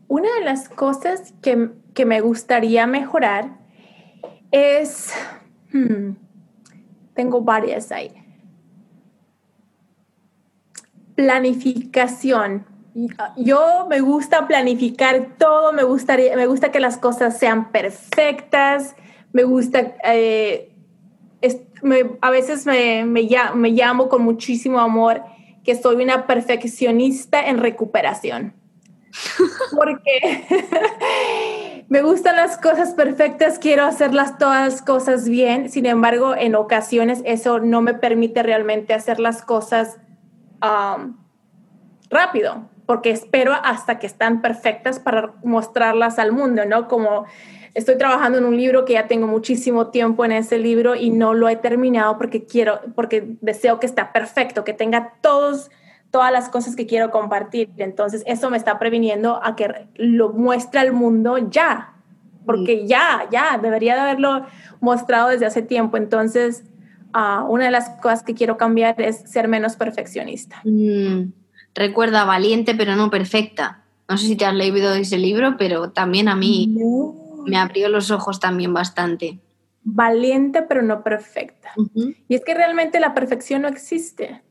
Una 0.08 0.34
de 0.36 0.46
las 0.46 0.70
cosas 0.70 1.34
que, 1.42 1.72
que 1.94 2.06
me 2.06 2.22
gustaría 2.22 2.88
mejorar 2.88 3.60
es. 4.52 5.14
Hmm, 5.72 6.16
tengo 7.14 7.42
varias 7.42 7.92
ahí 7.92 8.25
planificación. 11.16 12.66
Yo 13.36 13.88
me 13.90 14.00
gusta 14.00 14.48
planificar 14.48 15.36
todo, 15.38 15.74
me, 15.74 15.84
gustaría, 15.84 16.36
me 16.36 16.48
gusta 16.48 16.72
que 16.72 16.80
las 16.80 16.98
cosas 16.98 17.38
sean 17.38 17.72
perfectas, 17.72 18.96
me 19.34 19.44
gusta, 19.44 19.96
eh, 20.06 20.72
a 22.22 22.30
veces 22.30 22.66
me, 22.66 23.04
me, 23.04 23.28
me 23.56 23.70
llamo 23.72 24.08
con 24.08 24.22
muchísimo 24.24 24.80
amor 24.80 25.24
que 25.66 25.76
soy 25.76 26.02
una 26.04 26.26
perfeccionista 26.26 27.46
en 27.46 27.58
recuperación. 27.58 28.54
Porque 29.76 30.46
me 31.90 32.02
gustan 32.02 32.36
las 32.36 32.58
cosas 32.58 32.94
perfectas, 32.94 33.60
quiero 33.60 33.84
hacerlas 33.84 34.38
todas 34.38 34.74
las 34.74 34.82
cosas 34.82 35.28
bien, 35.28 35.70
sin 35.70 35.86
embargo, 35.86 36.36
en 36.36 36.56
ocasiones 36.56 37.22
eso 37.26 37.60
no 37.60 37.82
me 37.82 37.94
permite 37.94 38.44
realmente 38.44 38.94
hacer 38.94 39.20
las 39.20 39.42
cosas 39.42 39.98
Um, 40.62 41.18
rápido, 42.10 42.70
porque 42.86 43.12
espero 43.12 43.54
hasta 43.54 44.00
que 44.00 44.08
están 44.08 44.42
perfectas 44.42 45.00
para 45.00 45.34
mostrarlas 45.44 46.20
al 46.20 46.32
mundo, 46.32 46.66
¿no? 46.66 46.88
Como 46.88 47.26
estoy 47.74 47.98
trabajando 47.98 48.38
en 48.38 48.46
un 48.46 48.56
libro 48.56 48.86
que 48.86 48.94
ya 48.94 49.08
tengo 49.08 49.28
muchísimo 49.28 49.88
tiempo 49.88 50.24
en 50.24 50.32
ese 50.32 50.58
libro 50.58 50.96
y 50.96 51.10
no 51.10 51.34
lo 51.34 51.50
he 51.50 51.56
terminado 51.56 52.18
porque 52.18 52.46
quiero, 52.46 52.80
porque 52.96 53.36
deseo 53.42 53.80
que 53.80 53.86
está 53.86 54.14
perfecto, 54.14 54.64
que 54.64 54.74
tenga 54.74 55.14
todos 55.22 55.70
todas 56.16 56.32
las 56.32 56.48
cosas 56.48 56.78
que 56.78 56.86
quiero 56.86 57.12
compartir. 57.12 57.70
Entonces, 57.76 58.24
eso 58.26 58.50
me 58.50 58.56
está 58.56 58.80
previniendo 58.80 59.44
a 59.44 59.58
que 59.58 59.90
lo 59.96 60.30
muestre 60.30 60.80
al 60.80 60.94
mundo 60.94 61.38
ya, 61.38 61.94
porque 62.46 62.88
ya, 62.88 63.28
ya, 63.30 63.58
debería 63.62 63.96
de 63.96 64.00
haberlo 64.00 64.46
mostrado 64.80 65.28
desde 65.28 65.46
hace 65.46 65.62
tiempo. 65.62 65.98
Entonces, 65.98 66.64
una 67.48 67.66
de 67.66 67.72
las 67.72 67.90
cosas 68.02 68.24
que 68.24 68.34
quiero 68.34 68.58
cambiar 68.58 69.00
es 69.02 69.18
ser 69.30 69.48
menos 69.48 69.76
perfeccionista. 69.76 70.62
Mm, 70.64 71.32
recuerda, 71.74 72.26
valiente 72.26 72.76
pero 72.76 72.96
no 72.96 73.10
perfecta. 73.10 73.84
No 74.10 74.18
sé 74.18 74.28
si 74.28 74.36
te 74.36 74.46
has 74.46 74.54
leído 74.54 74.94
ese 74.94 75.18
libro, 75.18 75.56
pero 75.58 75.92
también 75.92 76.28
a 76.28 76.36
mí 76.36 76.76
me 77.46 77.58
abrió 77.58 77.90
los 77.90 78.12
ojos 78.12 78.40
también 78.40 78.74
bastante. 78.74 79.40
Valiente 79.84 80.62
pero 80.64 80.82
no 80.82 81.04
perfecta. 81.04 81.72
Y 82.28 82.36
es 82.36 82.44
que 82.44 82.54
realmente 82.54 83.00
la 83.00 83.14
perfección 83.14 83.64
no 83.64 83.68
existe. 83.68 84.42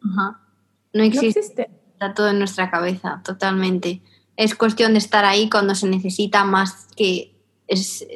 No 0.92 1.02
existe. 1.02 1.70
Está 1.92 2.14
todo 2.14 2.30
en 2.30 2.38
nuestra 2.38 2.70
cabeza, 2.70 3.20
totalmente. 3.24 4.00
Es 4.36 4.54
cuestión 4.54 4.92
de 4.92 4.98
estar 4.98 5.24
ahí 5.24 5.48
cuando 5.48 5.74
se 5.74 5.86
necesita 5.86 6.44
más 6.44 6.88
que 6.96 7.36
es 7.68 8.06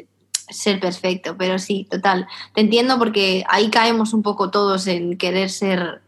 ser 0.50 0.80
perfecto, 0.80 1.36
pero 1.36 1.58
sí, 1.58 1.86
total. 1.90 2.26
Te 2.54 2.60
entiendo 2.60 2.98
porque 2.98 3.44
ahí 3.48 3.70
caemos 3.70 4.12
un 4.12 4.22
poco 4.22 4.50
todos 4.50 4.86
en 4.86 5.18
querer 5.18 5.50
ser 5.50 6.02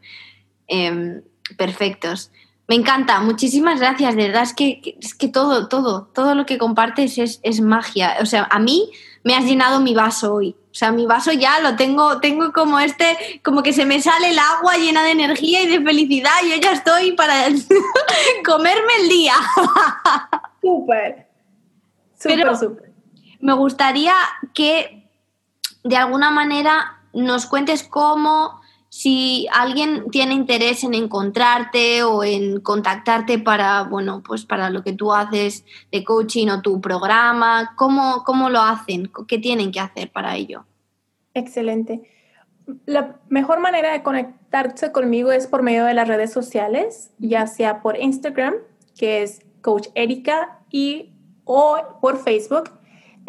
em, 0.66 1.22
perfectos. 1.56 2.30
Me 2.68 2.76
encanta, 2.76 3.20
muchísimas 3.20 3.80
gracias, 3.80 4.14
de 4.14 4.28
verdad 4.28 4.44
es 4.44 4.54
que, 4.54 4.96
es 5.00 5.14
que 5.14 5.28
todo, 5.28 5.66
todo, 5.66 6.08
todo 6.14 6.34
lo 6.34 6.46
que 6.46 6.56
compartes 6.56 7.18
es, 7.18 7.40
es, 7.42 7.60
magia. 7.60 8.16
O 8.20 8.26
sea, 8.26 8.46
a 8.48 8.60
mí 8.60 8.90
me 9.24 9.34
has 9.34 9.44
llenado 9.44 9.80
mi 9.80 9.92
vaso 9.94 10.34
hoy. 10.34 10.54
O 10.70 10.74
sea, 10.74 10.92
mi 10.92 11.04
vaso 11.04 11.32
ya 11.32 11.58
lo 11.58 11.74
tengo, 11.74 12.20
tengo 12.20 12.52
como 12.52 12.78
este, 12.78 13.40
como 13.42 13.64
que 13.64 13.72
se 13.72 13.84
me 13.84 14.00
sale 14.00 14.30
el 14.30 14.38
agua 14.38 14.76
llena 14.76 15.02
de 15.02 15.10
energía 15.10 15.62
y 15.62 15.66
de 15.66 15.80
felicidad. 15.82 16.30
Yo 16.48 16.60
ya 16.60 16.72
estoy 16.72 17.12
para 17.12 17.46
comerme 18.44 18.92
el 19.02 19.08
día. 19.08 19.34
Súper. 20.62 21.26
Súper, 22.16 22.56
súper. 22.56 22.89
Me 23.40 23.54
gustaría 23.54 24.14
que 24.54 25.10
de 25.82 25.96
alguna 25.96 26.30
manera 26.30 27.02
nos 27.12 27.46
cuentes 27.46 27.82
cómo 27.82 28.60
si 28.90 29.46
alguien 29.52 30.10
tiene 30.10 30.34
interés 30.34 30.82
en 30.82 30.94
encontrarte 30.94 32.02
o 32.02 32.24
en 32.24 32.60
contactarte 32.60 33.38
para, 33.38 33.84
bueno, 33.84 34.20
pues 34.26 34.44
para 34.44 34.68
lo 34.68 34.82
que 34.82 34.92
tú 34.92 35.12
haces 35.12 35.64
de 35.92 36.02
coaching 36.02 36.48
o 36.48 36.60
tu 36.60 36.80
programa, 36.80 37.74
¿cómo, 37.76 38.24
cómo 38.24 38.50
lo 38.50 38.60
hacen? 38.60 39.10
¿Qué 39.28 39.38
tienen 39.38 39.70
que 39.70 39.78
hacer 39.78 40.10
para 40.10 40.34
ello? 40.34 40.64
Excelente. 41.34 42.02
La 42.84 43.20
mejor 43.28 43.60
manera 43.60 43.92
de 43.92 44.02
conectarse 44.02 44.90
conmigo 44.90 45.30
es 45.30 45.46
por 45.46 45.62
medio 45.62 45.84
de 45.84 45.94
las 45.94 46.08
redes 46.08 46.32
sociales, 46.32 47.10
ya 47.18 47.46
sea 47.46 47.82
por 47.82 47.96
Instagram, 47.96 48.54
que 48.98 49.22
es 49.22 49.40
Coach 49.62 49.88
Erika, 49.94 50.58
y 50.68 51.12
o 51.44 51.78
por 52.00 52.18
Facebook. 52.18 52.70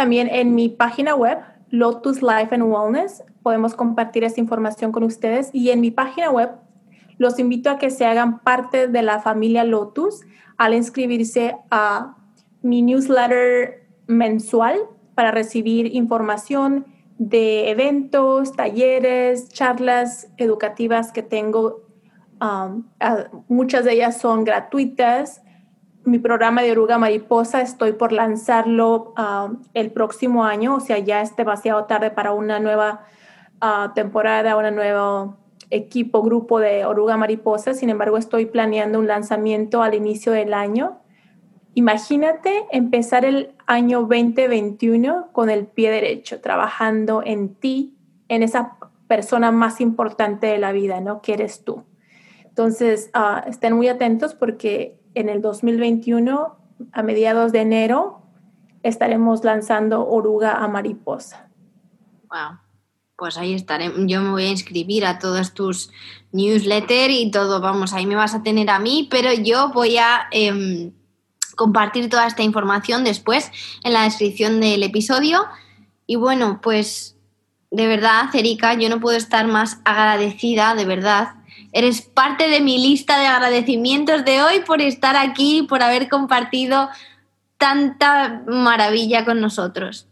También 0.01 0.29
en 0.31 0.55
mi 0.55 0.67
página 0.67 1.13
web, 1.13 1.37
Lotus 1.69 2.23
Life 2.23 2.55
and 2.55 2.63
Wellness, 2.63 3.23
podemos 3.43 3.75
compartir 3.75 4.23
esta 4.23 4.39
información 4.39 4.91
con 4.91 5.03
ustedes. 5.03 5.51
Y 5.53 5.69
en 5.69 5.79
mi 5.79 5.91
página 5.91 6.31
web 6.31 6.49
los 7.19 7.37
invito 7.37 7.69
a 7.69 7.77
que 7.77 7.91
se 7.91 8.07
hagan 8.07 8.39
parte 8.39 8.87
de 8.87 9.03
la 9.03 9.19
familia 9.19 9.63
Lotus 9.63 10.21
al 10.57 10.73
inscribirse 10.73 11.55
a 11.69 12.17
mi 12.63 12.81
newsletter 12.81 13.85
mensual 14.07 14.79
para 15.13 15.29
recibir 15.29 15.93
información 15.95 16.87
de 17.19 17.69
eventos, 17.69 18.53
talleres, 18.53 19.49
charlas 19.49 20.31
educativas 20.37 21.11
que 21.11 21.21
tengo. 21.21 21.83
Um, 22.41 22.85
muchas 23.47 23.85
de 23.85 23.93
ellas 23.93 24.17
son 24.17 24.45
gratuitas. 24.45 25.43
Mi 26.03 26.19
programa 26.19 26.61
de 26.61 26.71
oruga 26.71 26.97
mariposa 26.97 27.61
estoy 27.61 27.93
por 27.93 28.11
lanzarlo 28.11 29.13
um, 29.17 29.61
el 29.73 29.91
próximo 29.91 30.45
año, 30.45 30.75
o 30.75 30.79
sea, 30.79 30.97
ya 30.97 31.21
es 31.21 31.35
demasiado 31.35 31.85
tarde 31.85 32.09
para 32.09 32.33
una 32.33 32.59
nueva 32.59 33.05
temporada, 33.93 34.57
un 34.57 34.75
nuevo 34.75 35.37
equipo, 35.69 36.21
grupo 36.21 36.59
de 36.59 36.85
Oruga 36.85 37.17
Mariposa. 37.17 37.73
Sin 37.73 37.89
embargo, 37.89 38.17
estoy 38.17 38.45
planeando 38.45 38.99
un 38.99 39.07
lanzamiento 39.07 39.81
al 39.81 39.93
inicio 39.93 40.31
del 40.31 40.53
año. 40.53 40.99
Imagínate 41.73 42.65
empezar 42.71 43.23
el 43.23 43.55
año 43.65 44.01
2021 44.01 45.29
con 45.31 45.49
el 45.49 45.65
pie 45.65 45.89
derecho, 45.89 46.41
trabajando 46.41 47.23
en 47.25 47.55
ti, 47.55 47.95
en 48.27 48.43
esa 48.43 48.77
persona 49.07 49.51
más 49.51 49.79
importante 49.79 50.47
de 50.47 50.57
la 50.57 50.71
vida, 50.73 50.99
¿no? 50.99 51.21
Que 51.21 51.33
eres 51.33 51.63
tú. 51.63 51.85
Entonces, 52.43 53.09
uh, 53.15 53.47
estén 53.49 53.73
muy 53.73 53.87
atentos 53.87 54.35
porque 54.35 54.99
en 55.13 55.29
el 55.29 55.41
2021, 55.41 56.55
a 56.91 57.03
mediados 57.03 57.51
de 57.51 57.61
enero, 57.61 58.21
estaremos 58.83 59.43
lanzando 59.43 60.07
Oruga 60.07 60.63
a 60.63 60.67
Mariposa. 60.67 61.49
Wow 62.29 62.59
pues 63.21 63.37
ahí 63.37 63.53
estaré. 63.53 63.91
Yo 64.07 64.19
me 64.19 64.31
voy 64.31 64.45
a 64.45 64.49
inscribir 64.49 65.05
a 65.05 65.19
todos 65.19 65.53
tus 65.53 65.91
newsletters 66.31 67.13
y 67.13 67.29
todo, 67.29 67.61
vamos, 67.61 67.93
ahí 67.93 68.07
me 68.07 68.15
vas 68.15 68.33
a 68.33 68.41
tener 68.41 68.71
a 68.71 68.79
mí, 68.79 69.07
pero 69.11 69.31
yo 69.31 69.69
voy 69.69 69.97
a 69.97 70.27
em, 70.31 70.91
compartir 71.55 72.09
toda 72.09 72.25
esta 72.25 72.41
información 72.41 73.03
después 73.03 73.51
en 73.83 73.93
la 73.93 74.05
descripción 74.05 74.59
del 74.59 74.81
episodio. 74.81 75.45
Y 76.07 76.15
bueno, 76.15 76.61
pues 76.63 77.15
de 77.69 77.85
verdad, 77.85 78.23
Erika, 78.33 78.73
yo 78.73 78.89
no 78.89 78.99
puedo 78.99 79.15
estar 79.15 79.45
más 79.45 79.81
agradecida, 79.85 80.73
de 80.73 80.85
verdad. 80.85 81.35
Eres 81.73 82.01
parte 82.01 82.49
de 82.49 82.59
mi 82.59 82.77
lista 82.77 83.19
de 83.19 83.27
agradecimientos 83.27 84.25
de 84.25 84.41
hoy 84.43 84.59
por 84.65 84.81
estar 84.81 85.15
aquí, 85.15 85.65
por 85.69 85.81
haber 85.83 86.09
compartido 86.09 86.89
tanta 87.57 88.43
maravilla 88.47 89.23
con 89.23 89.39
nosotros. 89.39 90.07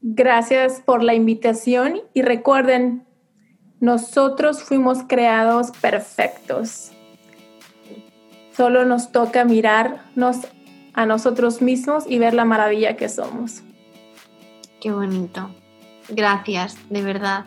Gracias 0.00 0.82
por 0.84 1.02
la 1.02 1.14
invitación 1.14 2.02
y 2.12 2.22
recuerden, 2.22 3.04
nosotros 3.80 4.62
fuimos 4.62 4.98
creados 5.08 5.70
perfectos. 5.80 6.92
Solo 8.56 8.84
nos 8.84 9.12
toca 9.12 9.44
mirarnos 9.44 10.36
a 10.92 11.06
nosotros 11.06 11.60
mismos 11.60 12.04
y 12.06 12.18
ver 12.18 12.34
la 12.34 12.44
maravilla 12.44 12.96
que 12.96 13.08
somos. 13.08 13.62
Qué 14.80 14.92
bonito. 14.92 15.50
Gracias, 16.08 16.76
de 16.90 17.02
verdad. 17.02 17.46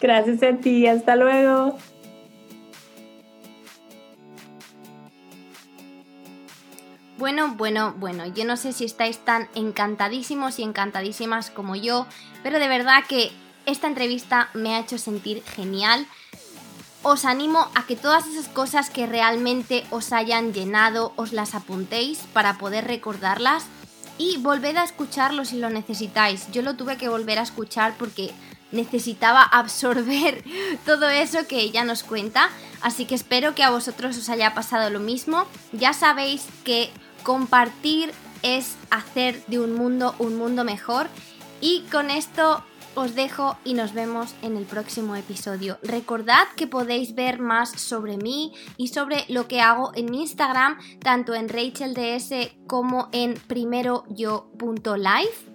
Gracias 0.00 0.42
a 0.42 0.56
ti, 0.56 0.86
hasta 0.86 1.16
luego. 1.16 1.78
Bueno, 7.18 7.54
bueno, 7.56 7.94
bueno, 7.96 8.26
yo 8.26 8.44
no 8.44 8.58
sé 8.58 8.72
si 8.72 8.84
estáis 8.84 9.18
tan 9.18 9.48
encantadísimos 9.54 10.58
y 10.58 10.62
encantadísimas 10.62 11.50
como 11.50 11.74
yo, 11.74 12.06
pero 12.42 12.58
de 12.58 12.68
verdad 12.68 13.04
que 13.08 13.32
esta 13.64 13.86
entrevista 13.86 14.50
me 14.52 14.74
ha 14.74 14.80
hecho 14.80 14.98
sentir 14.98 15.42
genial. 15.42 16.06
Os 17.02 17.24
animo 17.24 17.68
a 17.74 17.86
que 17.86 17.96
todas 17.96 18.26
esas 18.26 18.48
cosas 18.48 18.90
que 18.90 19.06
realmente 19.06 19.84
os 19.90 20.12
hayan 20.12 20.52
llenado 20.52 21.12
os 21.16 21.32
las 21.32 21.54
apuntéis 21.54 22.18
para 22.34 22.58
poder 22.58 22.86
recordarlas 22.86 23.64
y 24.18 24.36
volved 24.38 24.76
a 24.76 24.84
escucharlo 24.84 25.44
si 25.44 25.58
lo 25.58 25.70
necesitáis. 25.70 26.50
Yo 26.52 26.62
lo 26.62 26.76
tuve 26.76 26.96
que 26.98 27.08
volver 27.08 27.38
a 27.38 27.42
escuchar 27.42 27.94
porque 27.98 28.32
necesitaba 28.72 29.42
absorber 29.42 30.42
todo 30.86 31.08
eso 31.08 31.46
que 31.46 31.60
ella 31.60 31.84
nos 31.84 32.02
cuenta, 32.02 32.50
así 32.80 33.06
que 33.06 33.14
espero 33.14 33.54
que 33.54 33.62
a 33.62 33.70
vosotros 33.70 34.16
os 34.16 34.28
haya 34.28 34.54
pasado 34.54 34.90
lo 34.90 35.00
mismo. 35.00 35.46
Ya 35.72 35.92
sabéis 35.92 36.46
que 36.64 36.90
Compartir 37.26 38.12
es 38.42 38.76
hacer 38.88 39.44
de 39.46 39.58
un 39.58 39.74
mundo 39.74 40.14
un 40.20 40.38
mundo 40.38 40.62
mejor. 40.62 41.08
Y 41.60 41.80
con 41.90 42.08
esto 42.08 42.62
os 42.94 43.16
dejo 43.16 43.58
y 43.64 43.74
nos 43.74 43.94
vemos 43.94 44.36
en 44.42 44.56
el 44.56 44.64
próximo 44.64 45.16
episodio. 45.16 45.76
Recordad 45.82 46.44
que 46.54 46.68
podéis 46.68 47.16
ver 47.16 47.40
más 47.40 47.72
sobre 47.72 48.16
mí 48.16 48.52
y 48.76 48.88
sobre 48.88 49.24
lo 49.28 49.48
que 49.48 49.60
hago 49.60 49.90
en 49.96 50.14
Instagram, 50.14 50.78
tanto 51.00 51.34
en 51.34 51.48
RachelDS 51.48 52.52
como 52.68 53.08
en 53.10 53.34
primeroyo.life. 53.34 55.52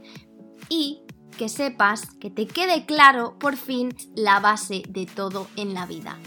Y 0.67 1.00
que 1.31 1.49
sepas, 1.49 2.05
que 2.19 2.29
te 2.29 2.47
quede 2.47 2.85
claro 2.85 3.37
por 3.39 3.57
fin 3.57 3.95
la 4.15 4.39
base 4.39 4.83
de 4.87 5.05
todo 5.05 5.47
en 5.55 5.73
la 5.73 5.85
vida. 5.85 6.17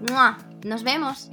¡Mua! 0.00 0.38
¡Nos 0.64 0.82
vemos! 0.82 1.30